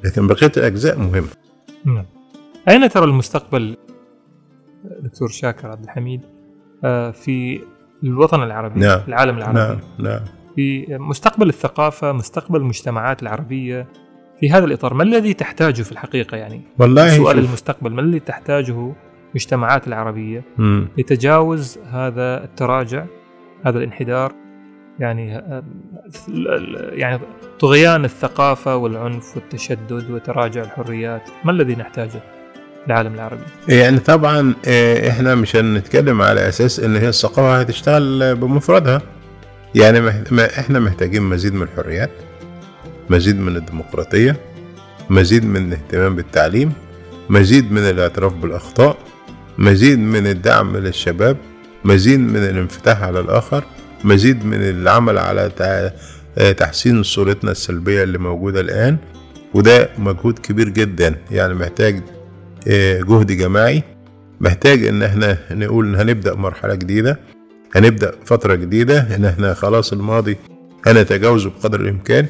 لكن 0.03 0.27
بقية 0.27 0.51
الأجزاء 0.57 0.97
مهمة. 0.97 1.27
نعم. 1.85 2.05
أين 2.69 2.89
ترى 2.89 3.05
المستقبل 3.05 3.77
دكتور 4.99 5.27
شاكر 5.27 5.67
عبد 5.67 5.83
الحميد؟ 5.83 6.21
في 7.11 7.61
الوطن 8.03 8.43
العربي 8.43 8.79
نعم. 8.79 8.99
العالم 9.07 9.37
العربي 9.37 9.59
نعم 9.59 9.77
نعم 9.99 10.19
في 10.55 10.85
مستقبل 10.89 11.49
الثقافة 11.49 12.11
مستقبل 12.11 12.59
المجتمعات 12.59 13.23
العربية 13.23 13.87
في 14.39 14.51
هذا 14.51 14.65
الإطار 14.65 14.93
ما 14.93 15.03
الذي 15.03 15.33
تحتاجه 15.33 15.81
في 15.81 15.91
الحقيقة 15.91 16.37
يعني 16.37 16.61
والله 16.79 17.09
سؤال 17.09 17.35
شوف. 17.35 17.45
المستقبل 17.45 17.93
ما 17.93 18.01
الذي 18.01 18.19
تحتاجه 18.19 18.95
المجتمعات 19.29 19.87
العربية 19.87 20.43
مم. 20.57 20.87
لتجاوز 20.97 21.77
هذا 21.91 22.43
التراجع 22.43 23.05
هذا 23.65 23.77
الانحدار 23.77 24.33
يعني 24.99 25.37
آه، 25.37 25.63
يعني 26.91 27.19
طغيان 27.59 28.05
الثقافة 28.05 28.75
والعنف 28.75 29.35
والتشدد 29.35 30.11
وتراجع 30.11 30.61
الحريات 30.61 31.29
ما 31.45 31.51
الذي 31.51 31.75
نحتاجه 31.75 32.21
العالم 32.87 33.13
العربي. 33.13 33.41
يعني 33.69 33.99
طبعا 33.99 34.53
آه، 34.65 35.09
إحنا 35.09 35.35
مش 35.35 35.55
هنتكلم 35.55 36.21
على 36.21 36.47
أساس 36.49 36.79
إن 36.79 36.95
هي 36.95 37.09
الثقافة 37.09 37.59
هتشتغل 37.59 38.35
بمفردها. 38.35 39.01
يعني 39.75 40.01
ما 40.31 40.59
إحنا 40.59 40.79
محتاجين 40.79 41.23
مزيد 41.23 41.53
من 41.53 41.61
الحريات 41.61 42.09
مزيد 43.09 43.39
من 43.39 43.55
الديمقراطية 43.55 44.35
مزيد 45.09 45.45
من 45.45 45.67
الاهتمام 45.67 46.15
بالتعليم 46.15 46.73
مزيد 47.29 47.71
من 47.71 47.81
الاعتراف 47.81 48.33
بالأخطاء 48.33 48.97
مزيد 49.57 49.99
من 49.99 50.27
الدعم 50.27 50.77
للشباب 50.77 51.37
مزيد 51.85 52.19
من 52.19 52.35
الانفتاح 52.37 53.03
على 53.03 53.19
الآخر 53.19 53.63
مزيد 54.03 54.45
من 54.45 54.57
العمل 54.61 55.17
على 55.17 55.51
تحسين 56.57 57.03
صورتنا 57.03 57.51
السلبية 57.51 58.03
اللي 58.03 58.17
موجودة 58.17 58.61
الآن. 58.61 58.97
وده 59.53 59.89
مجهود 59.97 60.39
كبير 60.39 60.69
جدا. 60.69 61.15
يعني 61.31 61.53
محتاج 61.53 61.95
آه، 61.95 62.16
جهد 63.01 63.31
جماعي. 63.31 63.83
محتاج 64.41 64.85
إن 64.87 65.03
إحنا 65.03 65.37
نقول 65.51 65.95
هنبدأ 65.95 66.35
مرحلة 66.35 66.75
جديدة 66.75 67.19
هنبدأ 67.75 68.11
فترة 68.25 68.55
جديدة 68.55 69.15
إن 69.15 69.25
إحنا 69.25 69.53
خلاص 69.53 69.93
الماضي 69.93 70.37
هنتجاوزه 70.85 71.49
بقدر 71.49 71.79
الإمكان 71.81 72.25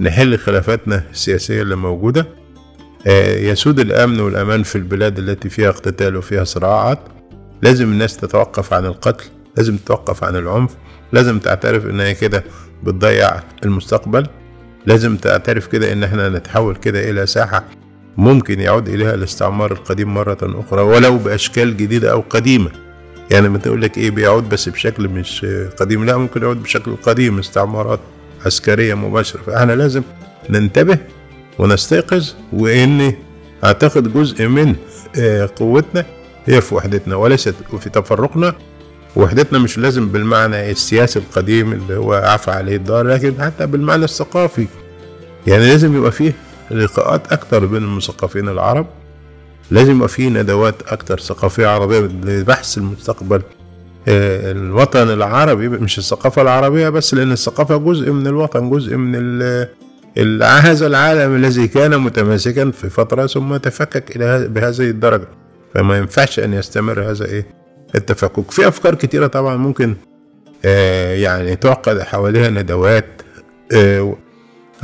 نحل 0.00 0.38
خلافاتنا 0.38 1.02
السياسية 1.10 1.62
اللي 1.62 1.76
موجودة. 1.76 2.26
آه، 3.06 3.36
يسود 3.38 3.80
الأمن 3.80 4.20
والأمان 4.20 4.62
في 4.62 4.76
البلاد 4.76 5.18
التي 5.18 5.48
فيها 5.48 5.68
اقتتال 5.68 6.16
وفيها 6.16 6.44
صراعات. 6.44 6.98
لازم 7.62 7.84
الناس 7.84 8.16
تتوقف 8.16 8.72
عن 8.72 8.86
القتل 8.86 9.24
لازم 9.56 9.76
تتوقف 9.76 10.24
عن 10.24 10.36
العنف 10.36 10.70
لازم 11.12 11.38
تعترف 11.38 11.86
إن 11.86 12.00
هي 12.00 12.14
كده 12.14 12.44
بتضيع 12.82 13.40
المستقبل. 13.64 14.26
لازم 14.86 15.16
تعترف 15.16 15.66
كده 15.66 15.92
إن 15.92 16.04
إحنا 16.04 16.28
نتحول 16.28 16.76
كده 16.76 17.10
إلى 17.10 17.26
ساحة 17.26 17.64
ممكن 18.16 18.60
يعود 18.60 18.88
إليها 18.88 19.14
الاستعمار 19.14 19.72
القديم 19.72 20.14
مرة 20.14 20.38
أخرى 20.42 20.82
ولو 20.82 21.18
بأشكال 21.18 21.76
جديدة 21.76 22.12
أو 22.12 22.24
قديمة. 22.30 22.70
يعني 23.30 23.48
ما 23.48 23.58
تقول 23.58 23.82
لك 23.82 23.98
إيه 23.98 24.10
بيعود 24.10 24.48
بس 24.48 24.68
بشكل 24.68 25.08
مش 25.08 25.46
قديم. 25.80 26.04
لا 26.04 26.16
ممكن 26.16 26.42
يعود 26.42 26.62
بشكل 26.62 26.96
قديم 26.96 27.38
استعمارات 27.38 28.00
عسكرية 28.46 28.94
مباشرة. 28.94 29.40
فإحنا 29.42 29.72
لازم 29.72 30.02
ننتبه 30.50 30.98
ونستيقظ 31.58 32.32
وان 32.52 33.12
أعتقد 33.64 34.12
جزء 34.12 34.46
من 34.48 34.74
آه، 35.18 35.50
قوتنا 35.56 36.04
هي 36.46 36.60
في 36.60 36.74
وحدتنا 36.74 37.16
وليست 37.16 37.54
في 37.80 37.90
تفرقنا. 37.90 38.54
وحدتنا 39.16 39.58
مش 39.58 39.78
لازم 39.78 40.08
بالمعنى 40.08 40.70
السياسي 40.70 41.18
القديم 41.18 41.72
اللي 41.72 41.96
هو 41.96 42.14
عفى 42.14 42.50
عليه 42.50 42.76
الدار 42.76 43.06
لكن 43.06 43.34
حتى 43.42 43.66
بالمعنى 43.66 44.04
الثقافي. 44.04 44.66
يعني 45.46 45.68
لازم 45.68 45.96
يبقى 45.96 46.12
فيه 46.12 46.32
لقاءات 46.70 47.32
أكتر 47.32 47.66
بين 47.66 47.82
المثقفين 47.82 48.48
العرب. 48.48 48.86
لازم 49.70 49.96
يبقى 49.96 50.08
فيه 50.08 50.28
ندوات 50.28 50.74
أكتر 50.88 51.18
ثقافية 51.20 51.66
عربية 51.66 51.98
لبحث 52.00 52.78
المستقبل. 52.78 53.42
آه، 54.08 54.52
الوطن 54.52 55.10
العربي 55.10 55.68
مش 55.68 55.98
الثقافة 55.98 56.42
العربية 56.42 56.88
بس 56.88 57.14
لأن 57.14 57.32
الثقافة 57.32 57.76
جزء 57.76 58.10
من 58.10 58.26
الوطن 58.26 58.70
جزء 58.70 58.96
من 58.96 59.40
هذا 60.42 60.86
العالم 60.86 61.36
الذي 61.36 61.68
كان 61.68 62.00
متماسكا 62.00 62.70
في 62.70 62.90
فترة 62.90 63.26
ثم 63.26 63.56
تفكك 63.56 64.16
إلى 64.16 64.48
بهذه 64.48 64.90
الدرجة. 64.90 65.28
فما 65.74 65.98
ينفعش 65.98 66.38
أن 66.38 66.54
يستمر 66.54 67.10
هذا 67.10 67.24
إيه؟ 67.24 67.46
التفكك. 67.94 68.50
في 68.50 68.68
أفكار 68.68 68.94
كتيرة 68.94 69.26
طبعا 69.26 69.56
ممكن 69.56 69.94
آه 70.64 71.14
يعني 71.14 71.56
تعقد 71.56 72.00
حواليها 72.00 72.50
ندوات 72.50 73.22
آه 73.72 74.16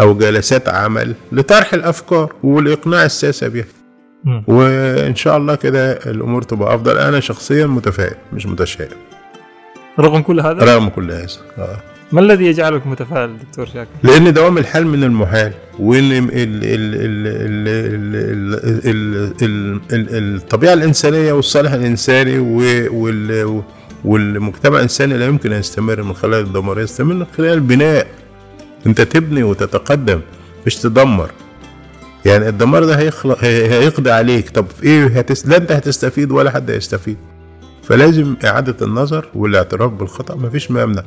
أو 0.00 0.14
جلسات 0.14 0.68
عمل 0.68 1.14
لطرح 1.32 1.74
الأفكار 1.74 2.32
والإقناع 2.42 3.04
الساسة 3.04 3.48
بها 3.48 3.64
وإن 4.46 5.14
شاء 5.14 5.36
الله 5.36 5.54
كده 5.54 5.92
الأمور 5.92 6.42
تبقى 6.42 6.74
أفضل 6.74 6.98
أنا 6.98 7.20
شخصيا 7.20 7.66
متفائل 7.66 8.14
مش 8.32 8.46
متشائم 8.46 8.96
رغم 9.98 10.22
كل 10.22 10.40
هذا؟ 10.40 10.52
رغم 10.74 10.88
كل 10.88 11.10
هذا 11.10 11.26
آه. 11.58 11.76
ما 12.12 12.20
الذي 12.20 12.44
يجعلك 12.46 12.86
متفائل 12.86 13.38
دكتور 13.38 13.66
شاكر؟ 13.66 13.90
لأن 14.02 14.32
دوام 14.32 14.58
الحال 14.58 14.86
من 14.86 15.04
المحال 15.04 15.52
وإن 15.78 16.28
الطبيعة 20.12 20.72
الإنسانية 20.72 21.32
والصالح 21.32 21.72
الإنساني 21.72 22.38
والمجتمع 24.04 24.76
الإنساني 24.76 25.18
لا 25.18 25.26
يمكن 25.26 25.52
أن 25.52 25.60
يستمر 25.60 26.02
من 26.02 26.14
خلال 26.14 26.44
الدمار 26.44 26.80
يستمر 26.80 27.14
من 27.14 27.26
خلال 27.36 27.52
البناء 27.52 28.06
أنت 28.86 29.00
تبني 29.00 29.42
وتتقدم 29.42 30.20
مش 30.66 30.76
تدمر. 30.76 31.30
يعني 32.24 32.48
الدمار 32.48 32.84
ده 32.84 32.98
هيخلق 32.98 33.44
هيقضي 33.44 34.10
عليك. 34.10 34.50
طب 34.50 34.66
إيه؟ 34.82 35.04
هتس... 35.06 35.46
لا 35.46 35.56
انت 35.56 35.72
هتستفيد 35.72 36.30
ولا 36.32 36.50
حد 36.50 36.70
هيستفيد. 36.70 37.16
فلازم 37.82 38.36
إعادة 38.44 38.86
النظر 38.86 39.28
والاعتراف 39.34 39.90
بالخطأ 39.92 40.34
مفيش 40.34 40.70
ما 40.70 40.82
يمنع 40.82 41.02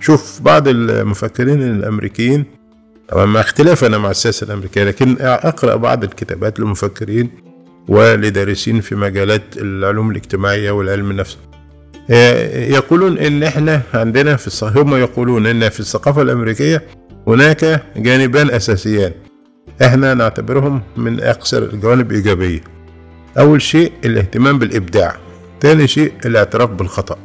شوف 0.00 0.40
بعض 0.42 0.68
المفكرين 0.68 1.62
الأمريكيين 1.62 2.44
طبعا 3.08 3.24
مع 3.26 3.40
اختلافنا 3.40 3.98
مع 3.98 4.10
السياسة 4.10 4.44
الأمريكية 4.44 4.84
لكن 4.84 5.16
أقرأ 5.20 5.76
بعض 5.76 6.04
الكتابات 6.04 6.60
للمفكرين 6.60 7.30
ولدارسين 7.88 8.80
في 8.80 8.94
مجالات 8.94 9.42
العلوم 9.56 10.10
الاجتماعية 10.10 10.70
والعلم 10.70 11.10
النفس. 11.10 11.38
آه، 12.10 12.64
يقولون 12.64 13.18
إن 13.18 13.42
إحنا 13.42 13.82
عندنا 13.94 14.36
في 14.36 14.72
هم 14.76 14.94
يقولون 14.94 15.46
إن 15.46 15.68
في 15.68 15.80
الثقافة 15.80 16.22
الأمريكية 16.22 16.82
هناك 17.28 17.82
جانبان 17.96 18.50
أساسيان. 18.50 19.12
إحنا 19.82 20.14
نعتبرهم 20.14 20.82
من 20.96 21.20
أكثر 21.20 21.62
الجوانب 21.62 22.12
ايجابيه 22.12 22.60
أول 23.38 23.62
شيء 23.62 23.92
الاهتمام 24.04 24.58
بالإبداع. 24.58 25.16
تاني 25.60 25.86
شيء 25.86 26.12
الاعتراف 26.26 26.70
بالخطأ. 26.70 27.18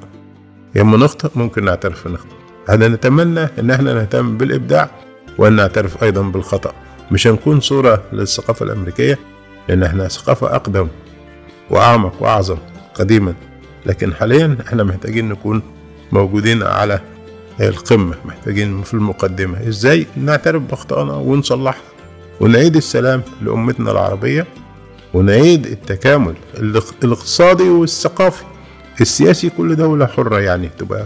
لما 0.75 0.97
نخطئ 0.97 1.29
ممكن 1.35 1.65
نعترف 1.65 2.07
بنخطئ. 2.07 2.35
إحنا 2.69 2.87
نتمنى 2.87 3.47
إن 3.59 3.71
إحنا 3.71 3.93
نهتم 3.93 4.37
بالإبداع؟ 4.37 4.89
وأن 5.37 5.53
نعترف 5.53 6.03
أيضا 6.03 6.21
بالخطأ. 6.21 6.73
مش 7.11 7.27
هنكون 7.27 7.59
صورة 7.59 8.03
للثقافة 8.13 8.65
الأمريكية 8.65 9.19
لأن 9.69 9.83
إحنا 9.83 10.07
ثقافة 10.07 10.55
أقدم 10.55 10.87
وأعمق 11.69 12.13
وأعظم 12.23 12.57
قديما. 12.93 13.33
لكن 13.85 14.13
حاليا 14.13 14.57
إحنا 14.67 14.83
محتاجين 14.83 15.29
نكون 15.29 15.61
موجودين 16.11 16.63
على 16.63 16.99
القمة 17.61 18.15
محتاجين 18.25 18.81
في 18.81 18.93
المقدمة. 18.93 19.67
إزاي؟ 19.67 20.07
نعترف 20.17 20.61
بأخطائنا 20.61 21.13
ونصلحها. 21.13 21.81
ونعيد 22.39 22.75
السلام 22.75 23.21
لأمتنا 23.41 23.91
العربية. 23.91 24.47
ونعيد 25.13 25.65
التكامل 25.65 26.35
الاقتصادي 27.03 27.69
والثقافي. 27.69 28.43
السياسي 29.01 29.49
كل 29.49 29.75
دولة 29.75 30.05
حرة 30.05 30.39
يعني 30.39 30.69
تبقى. 30.77 31.05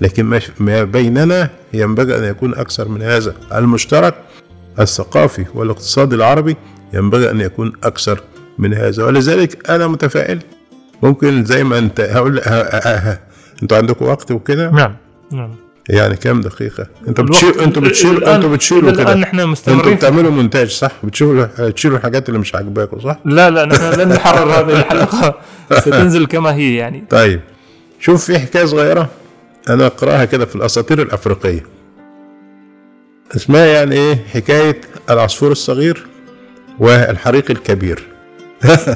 لكن 0.00 0.40
ما 0.58 0.84
بيننا 0.84 1.50
ينبغي 1.72 2.18
أن 2.18 2.24
يكون 2.24 2.54
أكثر 2.54 2.88
من 2.88 3.02
هذا. 3.02 3.34
المشترك 3.54 4.14
الثقافي 4.80 5.44
والاقتصادي 5.54 6.16
العربي 6.16 6.56
ينبغي 6.94 7.30
أن 7.30 7.40
يكون 7.40 7.72
أكثر 7.84 8.20
من 8.58 8.74
هذا. 8.74 9.04
ولذلك 9.04 9.70
أنا 9.70 9.86
متفائل. 9.86 10.38
ممكن 11.02 11.44
زي 11.44 11.64
ما 11.64 11.78
أنت 11.78 12.00
هقول 12.00 12.38
أنتوا 13.62 13.76
عندكم 13.76 14.04
وقت 14.04 14.30
وكده؟ 14.30 14.70
نعم 14.70 14.96
نعم. 15.32 15.69
يعني 15.90 16.16
كام 16.16 16.40
دقيقة؟ 16.40 16.86
أنتوا 17.08 17.24
بتشيل 17.24 17.60
أنتوا 17.60 17.82
بتشيل 17.82 18.24
أنتوا 18.24 18.50
بتشيلوا 18.50 18.92
كده 18.92 19.02
الان 19.02 19.22
إحنا 19.22 19.46
مستمرين 19.46 19.80
أنتوا 19.80 19.94
بتعملوا 19.94 20.30
مونتاج 20.30 20.70
صح؟ 20.70 20.92
بتشيلوا 21.04 21.46
تشيلوا 21.70 21.96
الحاجات 21.96 22.28
اللي 22.28 22.40
مش 22.40 22.54
عاجباكم 22.54 23.00
صح؟ 23.00 23.18
لا 23.24 23.50
لا 23.50 23.64
نحن 23.64 24.00
لن 24.00 24.08
نحرر 24.08 24.50
هذه 24.50 24.80
الحلقة 24.80 25.34
ستنزل 25.80 26.26
كما 26.26 26.54
هي 26.54 26.74
يعني 26.74 27.04
طيب 27.10 27.40
شوف 28.00 28.24
في 28.24 28.38
حكاية 28.38 28.64
صغيرة 28.64 29.08
أنا 29.68 29.86
أقرأها 29.86 30.24
كده 30.24 30.46
في 30.46 30.56
الأساطير 30.56 31.02
الأفريقية 31.02 31.62
اسمها 33.36 33.66
يعني 33.66 33.96
إيه 33.96 34.18
حكاية 34.34 34.80
العصفور 35.10 35.52
الصغير 35.52 36.06
والحريق 36.78 37.50
الكبير 37.50 38.02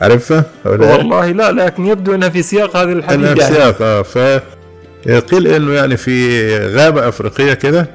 عارفها؟ 0.00 0.44
والله 0.64 1.32
لا 1.32 1.52
لكن 1.52 1.86
يبدو 1.86 2.14
إنها 2.14 2.28
في 2.28 2.42
سياق 2.42 2.76
هذه 2.76 2.92
الحديث 2.92 3.26
يعني. 3.26 3.40
في 3.40 3.46
سياق 3.46 3.82
آه 3.82 4.02
فقيل 5.08 5.46
إنه 5.46 5.72
يعني 5.72 5.96
في 5.96 6.48
غابة 6.66 7.08
أفريقية 7.08 7.54
كده 7.54 7.86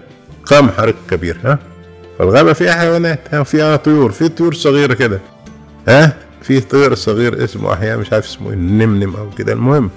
قام 0.45 0.69
حريق 0.69 0.95
كبير 1.11 1.37
ها؟ 1.45 1.59
فالغابة 2.19 2.53
فيها 2.53 2.73
حيوانات 2.73 3.19
ها؟ 3.31 3.43
فيها 3.43 3.75
طيور 3.75 4.11
في 4.11 4.29
طيور 4.29 4.53
صغيرة 4.53 4.93
كده 4.93 5.19
ها؟ 5.87 6.13
في 6.41 6.59
طير 6.59 6.95
صغير 6.95 7.43
اسمه 7.43 7.73
أحيانا 7.73 7.97
مش 7.97 8.13
عارف 8.13 8.25
اسمه 8.25 8.49
النمنم 8.53 9.15
أو 9.15 9.29
كده 9.29 9.53
المهم. 9.53 9.89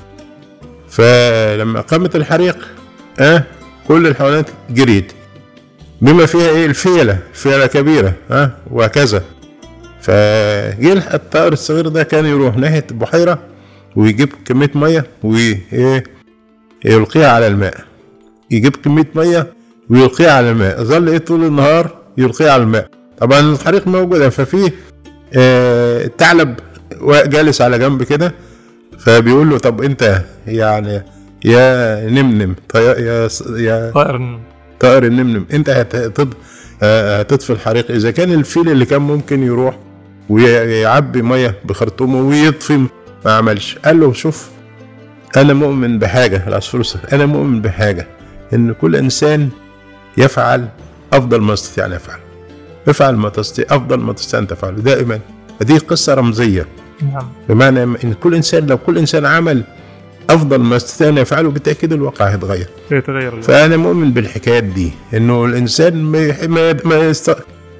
فلما 0.88 1.80
قامت 1.80 2.16
الحريق 2.16 2.68
ها؟ 3.20 3.44
كل 3.88 4.06
الحيوانات 4.06 4.46
جريت. 4.70 5.12
بما 6.00 6.26
فيها 6.26 6.48
إيه؟ 6.50 6.66
الفيلة 6.66 7.18
فيلة 7.32 7.66
كبيرة 7.66 8.12
ها؟ 8.30 8.50
وهكذا. 8.70 9.22
فجه 10.00 11.14
الطائر 11.14 11.52
الصغير 11.52 11.88
ده 11.88 12.02
كان 12.02 12.26
يروح 12.26 12.56
ناحية 12.56 12.84
البحيرة 12.90 13.38
ويجيب 13.96 14.28
كمية 14.44 14.70
مية 14.74 15.06
ويلقيها 16.86 17.28
على 17.32 17.46
الماء. 17.46 17.74
يجيب 18.50 18.76
كمية 18.76 19.06
مية 19.14 19.52
ويلقيها 19.90 20.32
على 20.32 20.50
الماء. 20.50 20.82
ظل 20.82 21.08
إيه 21.08 21.18
طول 21.18 21.44
النهار 21.44 21.90
يلقيها 22.18 22.52
على 22.52 22.62
الماء. 22.62 22.88
طبعا 23.18 23.40
الحريق 23.40 23.86
موجود 23.88 24.28
ففيه 24.28 24.74
آه، 25.34 26.04
الثعلب 26.04 26.54
جالس 27.26 27.60
على 27.62 27.78
جنب 27.78 28.02
كده 28.02 28.34
فبيقول 28.98 29.50
له 29.50 29.58
طب 29.58 29.82
أنت 29.82 30.22
يعني 30.46 31.02
يا 31.44 32.00
نمنم 32.10 32.54
طي- 32.68 32.78
يا 32.84 33.28
يا 33.56 33.90
طائر 33.94 34.38
طائر 34.80 35.04
النمنم 35.06 35.46
أنت 35.52 35.70
هت- 35.70 35.96
هتض- 35.96 36.34
آه، 36.82 37.20
هتطفي 37.20 37.50
الحريق. 37.50 37.90
إذا 37.90 38.10
كان 38.10 38.32
الفيل 38.32 38.68
اللي 38.70 38.84
كان 38.84 39.00
ممكن 39.02 39.42
يروح 39.42 39.78
ويعبي 40.28 41.22
مية 41.22 41.54
بخرطومه 41.64 42.20
ويطفي 42.28 42.86
ما 43.24 43.32
عملش. 43.32 43.78
قال 43.84 44.00
له 44.00 44.12
شوف 44.12 44.48
أنا 45.36 45.52
مؤمن 45.54 45.98
بحاجة 45.98 46.44
العصفور 46.46 46.80
الصغير 46.80 47.06
أنا 47.12 47.26
مؤمن 47.26 47.62
بحاجة 47.62 48.06
إن 48.54 48.72
كل 48.72 48.96
إنسان 48.96 49.48
يفعل 50.16 50.68
أفضل 51.12 51.40
ما 51.40 51.52
يستطيع 51.52 51.86
أن 51.86 51.92
يفعله 51.92 52.20
افعل 52.88 53.16
ما 53.16 53.28
تستطيع 53.28 53.64
أفضل 53.76 53.96
ما 54.00 54.12
تستطيع 54.12 54.40
أن 54.40 54.46
تفعله. 54.46 54.76
دائما 54.76 55.20
هذه 55.62 55.78
قصة 55.78 56.14
رمزية. 56.14 56.66
نعم. 57.12 57.28
بمعنى 57.48 57.82
إن 57.82 58.14
كل 58.22 58.34
إنسان 58.34 58.66
لو 58.66 58.78
كل 58.78 58.98
إنسان 58.98 59.26
عمل 59.26 59.62
أفضل 60.30 60.56
ما 60.56 60.76
يستطيع 60.76 61.08
أن 61.08 61.18
يفعله 61.18 61.50
بالتأكيد 61.50 61.92
الواقع 61.92 62.26
هيتغير. 62.28 62.66
سيتغير. 62.88 63.28
الوضع. 63.28 63.40
فأنا 63.40 63.76
مؤمن 63.76 64.10
بالحكايات 64.12 64.64
دي 64.64 64.92
إنه 65.14 65.44
الإنسان 65.44 66.02
ما 66.02 66.46
ما 66.46 66.76
ما, 66.84 66.96
يست... 66.98 67.36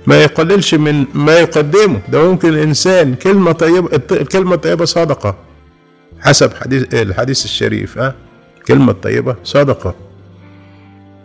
ما 0.06 0.22
يقللش 0.22 0.74
من 0.74 1.04
ما 1.14 1.38
يقدمه. 1.38 2.00
ده 2.08 2.30
ممكن 2.30 2.48
الإنسان 2.48 3.14
كلمة 3.14 3.52
طيبة 3.52 3.88
الط- 3.96 4.12
الكلمة 4.12 4.54
الطيبه 4.54 4.84
صدقه 4.84 5.36
حسب 6.20 6.54
حديث 6.54 6.94
الحديث 6.94 7.44
الشريف 7.44 7.98
ها؟ 7.98 8.14
الكلمة 8.58 8.92
الطيبه 8.92 9.36
صدقه 9.44 9.94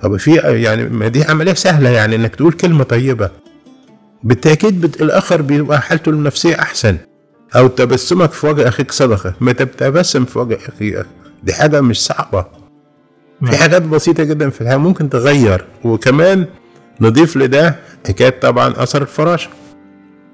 طب 0.02 0.18
في 0.18 0.36
يعني 0.36 0.84
ما 0.84 1.08
دي 1.08 1.24
عملية 1.24 1.54
سهلة 1.54 1.89
يعني 1.89 2.16
إنك 2.16 2.36
تقول 2.36 2.54
كلمة 2.54 2.84
طيبة. 2.84 3.30
بالتأكيد 4.24 4.82
بت... 4.82 5.02
الآخر 5.02 5.41
بيبقى 5.41 5.82
حالته 5.82 6.10
النفسية 6.10 6.60
أحسن. 6.60 6.98
أو 7.56 7.68
تبسمك 7.68 8.32
في 8.32 8.48
وجه 8.48 8.68
أخيك 8.68 8.91
صدقة. 8.91 9.34
ما 9.41 9.52
تبتسم 9.52 10.26
في 10.26 10.39
وجه 10.39 10.58
اخيك 10.68 11.06
دي 11.43 11.54
حاجة 11.54 11.82
مش 11.82 12.06
صعبة. 12.06 12.41
في 13.39 13.46
نعم. 13.46 13.56
حاجات 13.56 13.82
بسيطة 13.82 14.24
جدا 14.24 14.50
في 14.50 14.62
الحياة 14.62 14.78
ممكن 14.78 15.10
تغير. 15.10 15.66
وكمان 15.84 16.46
نضيف 17.02 17.38
لده 17.38 17.76
حكاية 18.08 18.39
طبعا 18.41 18.74
أثر 18.78 19.02
الفراشة. 19.02 19.50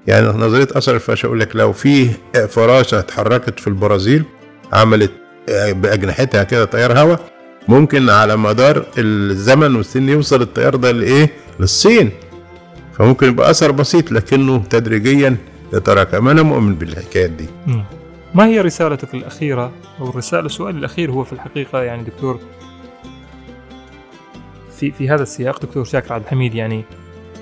يعني 0.06 0.26
نظرية 0.26 0.68
أثر 0.72 0.94
الفراشة 0.94 1.26
يقول 1.26 1.40
لك 1.40 1.56
لو 1.56 1.72
في 1.72 2.10
فراشة 2.48 2.98
اتحركت 2.98 3.60
في 3.60 3.66
البرازيل 3.66 4.24
عملت 4.72 5.12
بأجنحتها 5.48 6.42
كده 6.42 6.64
تيار 6.64 6.98
هواء 7.00 7.20
ممكن 7.68 8.10
على 8.10 8.36
مدار 8.36 8.86
الزمن 8.98 9.76
والسن 9.76 10.08
يوصل 10.08 10.42
التيار 10.42 10.76
ده 10.76 10.90
لإيه؟ 10.90 11.30
للصين. 11.60 12.10
فممكن 12.98 13.28
يبقى 13.28 13.50
أثر 13.50 13.70
بسيط 13.70 14.12
لكنه 14.12 14.58
تدريجيا 14.70 15.36
يتراكم 15.72 16.28
أنا 16.28 16.42
مؤمن 16.42 16.74
بالحكايات 16.74 17.30
دي. 17.30 17.46
ما 18.34 18.46
هي 18.46 18.60
رسالتك 18.60 19.14
الأخيرة؟ 19.14 19.72
أو 20.00 20.08
الرسالة 20.10 20.46
السؤال 20.46 20.76
الأخير 20.76 21.10
هو 21.10 21.24
في 21.24 21.32
الحقيقة 21.32 21.82
يعني 21.82 22.02
دكتور. 22.02 22.38
في 24.76 24.90
في 24.90 25.08
هذا 25.08 25.22
السياق 25.22 25.62
دكتور 25.62 25.84
شاكر 25.84 26.12
عبد 26.14 26.24
الحميد 26.24 26.54
يعني 26.54 26.84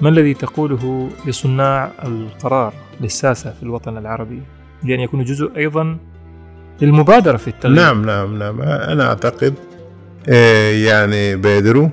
ما 0.01 0.09
الذي 0.09 0.35
تقوله 0.35 1.11
لصناع 1.26 1.91
القرار 2.05 2.72
للساسة 3.01 3.51
في 3.53 3.62
الوطن 3.62 3.99
العربي؟ 3.99 4.43
لأن 4.85 5.01
يكونوا 5.01 5.24
جزء 5.24 5.51
أيضا 5.57 5.97
للمبادرة 6.83 7.37
في 7.37 7.49
التغيير 7.49 7.76
نعم 7.76 8.05
نعم 8.05 8.39
نعم. 8.39 8.62
أنا 8.62 9.09
أعتقد 9.09 9.55
آه، 10.28 10.70
يعني 10.70 11.37
بادروا 11.37 11.89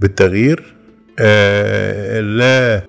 بالتغيير 0.00 0.74
آه، 1.18 2.20
لا 2.20 2.82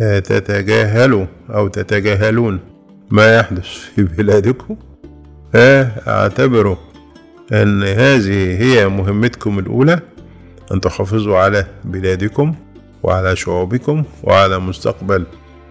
آه، 0.00 0.18
تتجاهلوا 0.18 1.26
أو 1.50 1.68
تتجاهلون 1.68 2.60
ما 3.10 3.36
يحدث 3.36 3.64
في 3.64 4.02
بلادكم. 4.02 4.76
أعتبروا 6.08 6.76
أن 7.52 7.82
هذه 7.82 8.62
هي 8.62 8.88
مهمتكم 8.88 9.58
الأولى 9.58 10.00
أن 10.72 10.80
تحافظوا 10.80 11.38
على 11.38 11.66
بلادكم 11.84 12.54
وعلى 13.02 13.36
شعوبكم 13.36 14.04
وعلى 14.22 14.58
مستقبل 14.58 15.24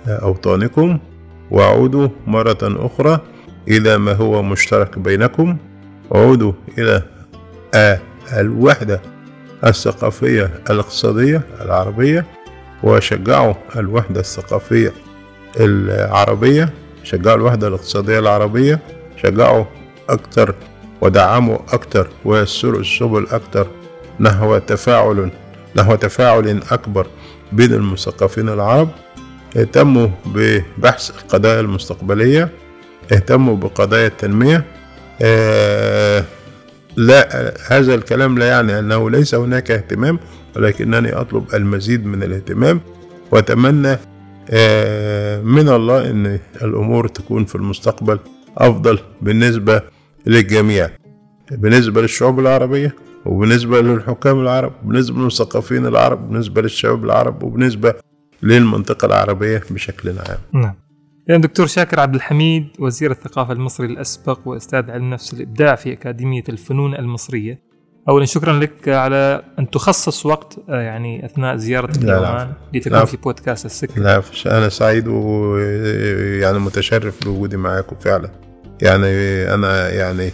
أوطانكم. 0.08 1.00
وعودوا 1.52 2.10
مرة 2.28 2.58
أخرى 2.64 3.22
إلى 3.68 3.98
ما 3.98 4.14
هو 4.14 4.44
مشترك 4.44 5.00
بينكم. 5.00 5.58
عودوا 6.12 6.52
إلى 6.78 7.04
الوحدة 8.34 9.02
الثقافية 9.66 10.52
الاقتصادية 10.70 11.42
العربية 11.62 12.26
وشجعوا 12.84 13.54
الوحدة 13.76 14.20
الثقافية 14.20 14.94
العربية 15.60 16.74
شجعوا 17.04 17.38
الوحدة 17.38 17.68
الاقتصادية 17.68 18.20
العربية 18.20 18.80
شجعوا 19.24 19.66
أكتر 20.10 20.56
ودعموا 21.02 21.58
أكتر 21.74 22.08
ويسروا 22.26 22.80
السبل 22.80 23.28
أكتر 23.32 23.68
نحو 24.20 24.58
تفاعل 24.58 25.32
نحو 25.76 25.96
تفاعل 25.96 26.62
أكبر 26.72 27.08
بين 27.52 27.74
المثقفين 27.74 28.50
العرب. 28.50 28.90
اهتموا 29.58 30.08
ببحث 30.26 31.10
القضايا 31.10 31.60
المستقبلية 31.60 32.50
اهتموا 33.14 33.56
بقضايا 33.56 34.08
التنمية. 34.08 34.66
آه 35.22 36.24
لا 36.96 37.54
هذا 37.68 37.96
الكلام 37.96 38.38
لا 38.40 38.48
يعني 38.48 38.80
أنه 38.80 39.10
ليس 39.10 39.36
هناك 39.36 39.72
اهتمام 39.72 40.20
ولكنني 40.56 41.14
أطلب 41.14 41.46
المزيد 41.54 42.06
من 42.06 42.24
الاهتمام 42.24 42.82
وأتمنى 43.32 43.98
آه 44.50 45.42
من 45.42 45.70
الله 45.70 46.10
أن 46.10 46.40
الأمور 46.62 47.08
تكون 47.08 47.46
في 47.46 47.56
المستقبل 47.56 48.20
أفضل 48.58 49.00
بالنسبة 49.22 49.82
للجميع. 50.26 50.90
بالنسبة 51.52 52.02
للشعوب 52.02 52.40
العربية 52.40 52.96
وبالنسبة 53.26 53.82
للحكام 53.82 54.42
العرب 54.42 54.74
وبالنسبة 54.84 55.18
للمثقفين 55.20 55.86
العرب 55.86 56.24
وبالنسبة 56.24 56.62
للشباب 56.62 57.06
العرب 57.06 57.44
وبالنسبة 57.44 57.94
للمنطقة 58.44 59.06
العربية 59.06 59.64
بشكل 59.70 60.10
عام. 60.10 60.38
نعم. 60.54 60.74
يعني 61.28 61.42
دكتور 61.42 61.68
شاكر 61.68 62.00
عبد 62.00 62.16
الحميد 62.16 62.68
وزير 62.80 63.12
الثقافة 63.12 63.54
المصري 63.54 63.88
الأسبق 63.88 64.40
وأستاذ 64.46 64.92
علم 64.92 65.10
نفس 65.10 65.34
الإبداع 65.34 65.76
في 65.76 65.94
أكاديمية 65.94 66.44
الفنون 66.50 66.96
المصرية 66.96 67.60
أولا 68.10 68.26
شكرا 68.26 68.60
لك 68.60 68.90
على 68.90 69.44
أن 69.60 69.70
تخصص 69.70 70.26
وقت 70.26 70.60
آه، 70.70 70.82
يعني 70.82 71.26
أثناء 71.26 71.56
زيارتك. 71.56 72.04
لإيران 72.04 72.54
لتكون. 72.74 73.06
في 73.06 73.18
بودكاست 73.18 73.66
السكر 73.66 74.02
لا 74.02 74.22
أنا 74.46 74.70
سعيد 74.70 75.08
ويعني 75.08 76.60
متشرف 76.60 77.24
بوجودي 77.26 77.58
معاكم 77.58 77.96
فعلا 77.96 78.30
يعني 78.82 79.08
أنا 79.54 79.90
يعني 79.90 80.32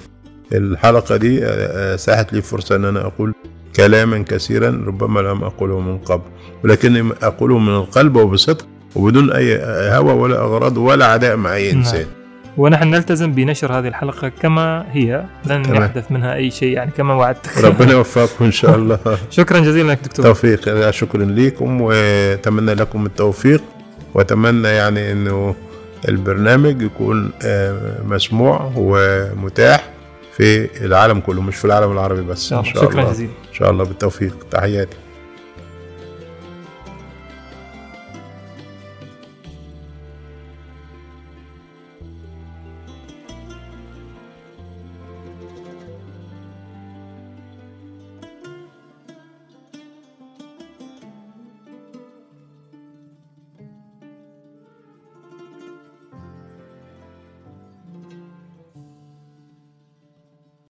الحلقة 0.54 1.18
دي 1.18 1.46
آه، 1.46 1.96
ساحت 1.96 2.34
لي 2.34 2.42
فرصة 2.42 2.76
أن 2.76 2.86
أنا 2.86 3.02
أقول 3.02 3.34
كلاما 3.76 4.24
كثيرا 4.24 4.70
ربما 4.70 5.20
لم 5.20 5.44
أقوله 5.44 5.80
من 5.80 5.98
قبل 5.98 6.24
ولكني 6.64 7.14
أقوله 7.24 7.60
من 7.60 7.74
القلب 7.76 8.16
وبصدق 8.16 8.68
وبدون 8.96 9.32
أي 9.32 9.60
هوى 9.98 10.14
ولا 10.14 10.36
أغراض 10.40 10.78
ولا 10.78 11.06
عداء 11.06 11.36
مع 11.36 11.56
أي 11.56 11.72
نعم. 11.72 11.78
إنسان. 11.78 12.06
ونحن 12.58 12.88
نلتزم 12.88 13.32
بنشر 13.32 13.80
هذه 13.80 13.88
الحلقة 13.88 14.28
كما 14.30 14.86
هي 14.92 15.24
لن 15.46 15.64
تمام. 15.64 15.84
يحدث 15.84 16.12
منها 16.12 16.34
أي 16.36 16.52
شيء 16.52 16.74
يعني 16.74 16.92
كما 16.92 17.14
وعدتك 17.14 17.58
ربنا 17.66 17.92
يوفقكم 17.92 18.46
إن 18.46 18.52
شاء 18.52 18.76
الله. 18.76 19.00
شكرا 19.30 19.60
جزيلا 19.60 19.92
لك 19.92 20.00
دكتور. 20.04 20.26
توفيق. 20.26 20.90
شكرا 20.90 21.26
لكم 21.26 21.82
وأتمنى 21.82 22.74
لكم 22.74 23.06
التوفيق 23.06 23.64
وأتمنى 24.14 24.68
يعني 24.68 25.12
إنه 25.12 25.56
البرنامج 26.10 26.82
يكون 26.82 27.32
آه، 27.46 28.02
مسموع 28.06 28.72
ومتاح 28.76 29.90
في 30.38 30.70
العالم 30.86 31.20
كله 31.20 31.42
مش 31.42 31.56
في 31.56 31.66
العالم 31.66 31.92
العربي 31.92 32.22
بس. 32.22 32.54
إن 32.54 32.64
شاء 32.64 32.82
الله. 32.84 32.92
شكرا 32.92 33.12
جزيلا. 33.12 33.32
إن 33.50 33.54
شاء 33.54 33.72
الله 33.72 33.84
بالتوفيق. 33.84 34.36
تحياتي. 34.52 34.98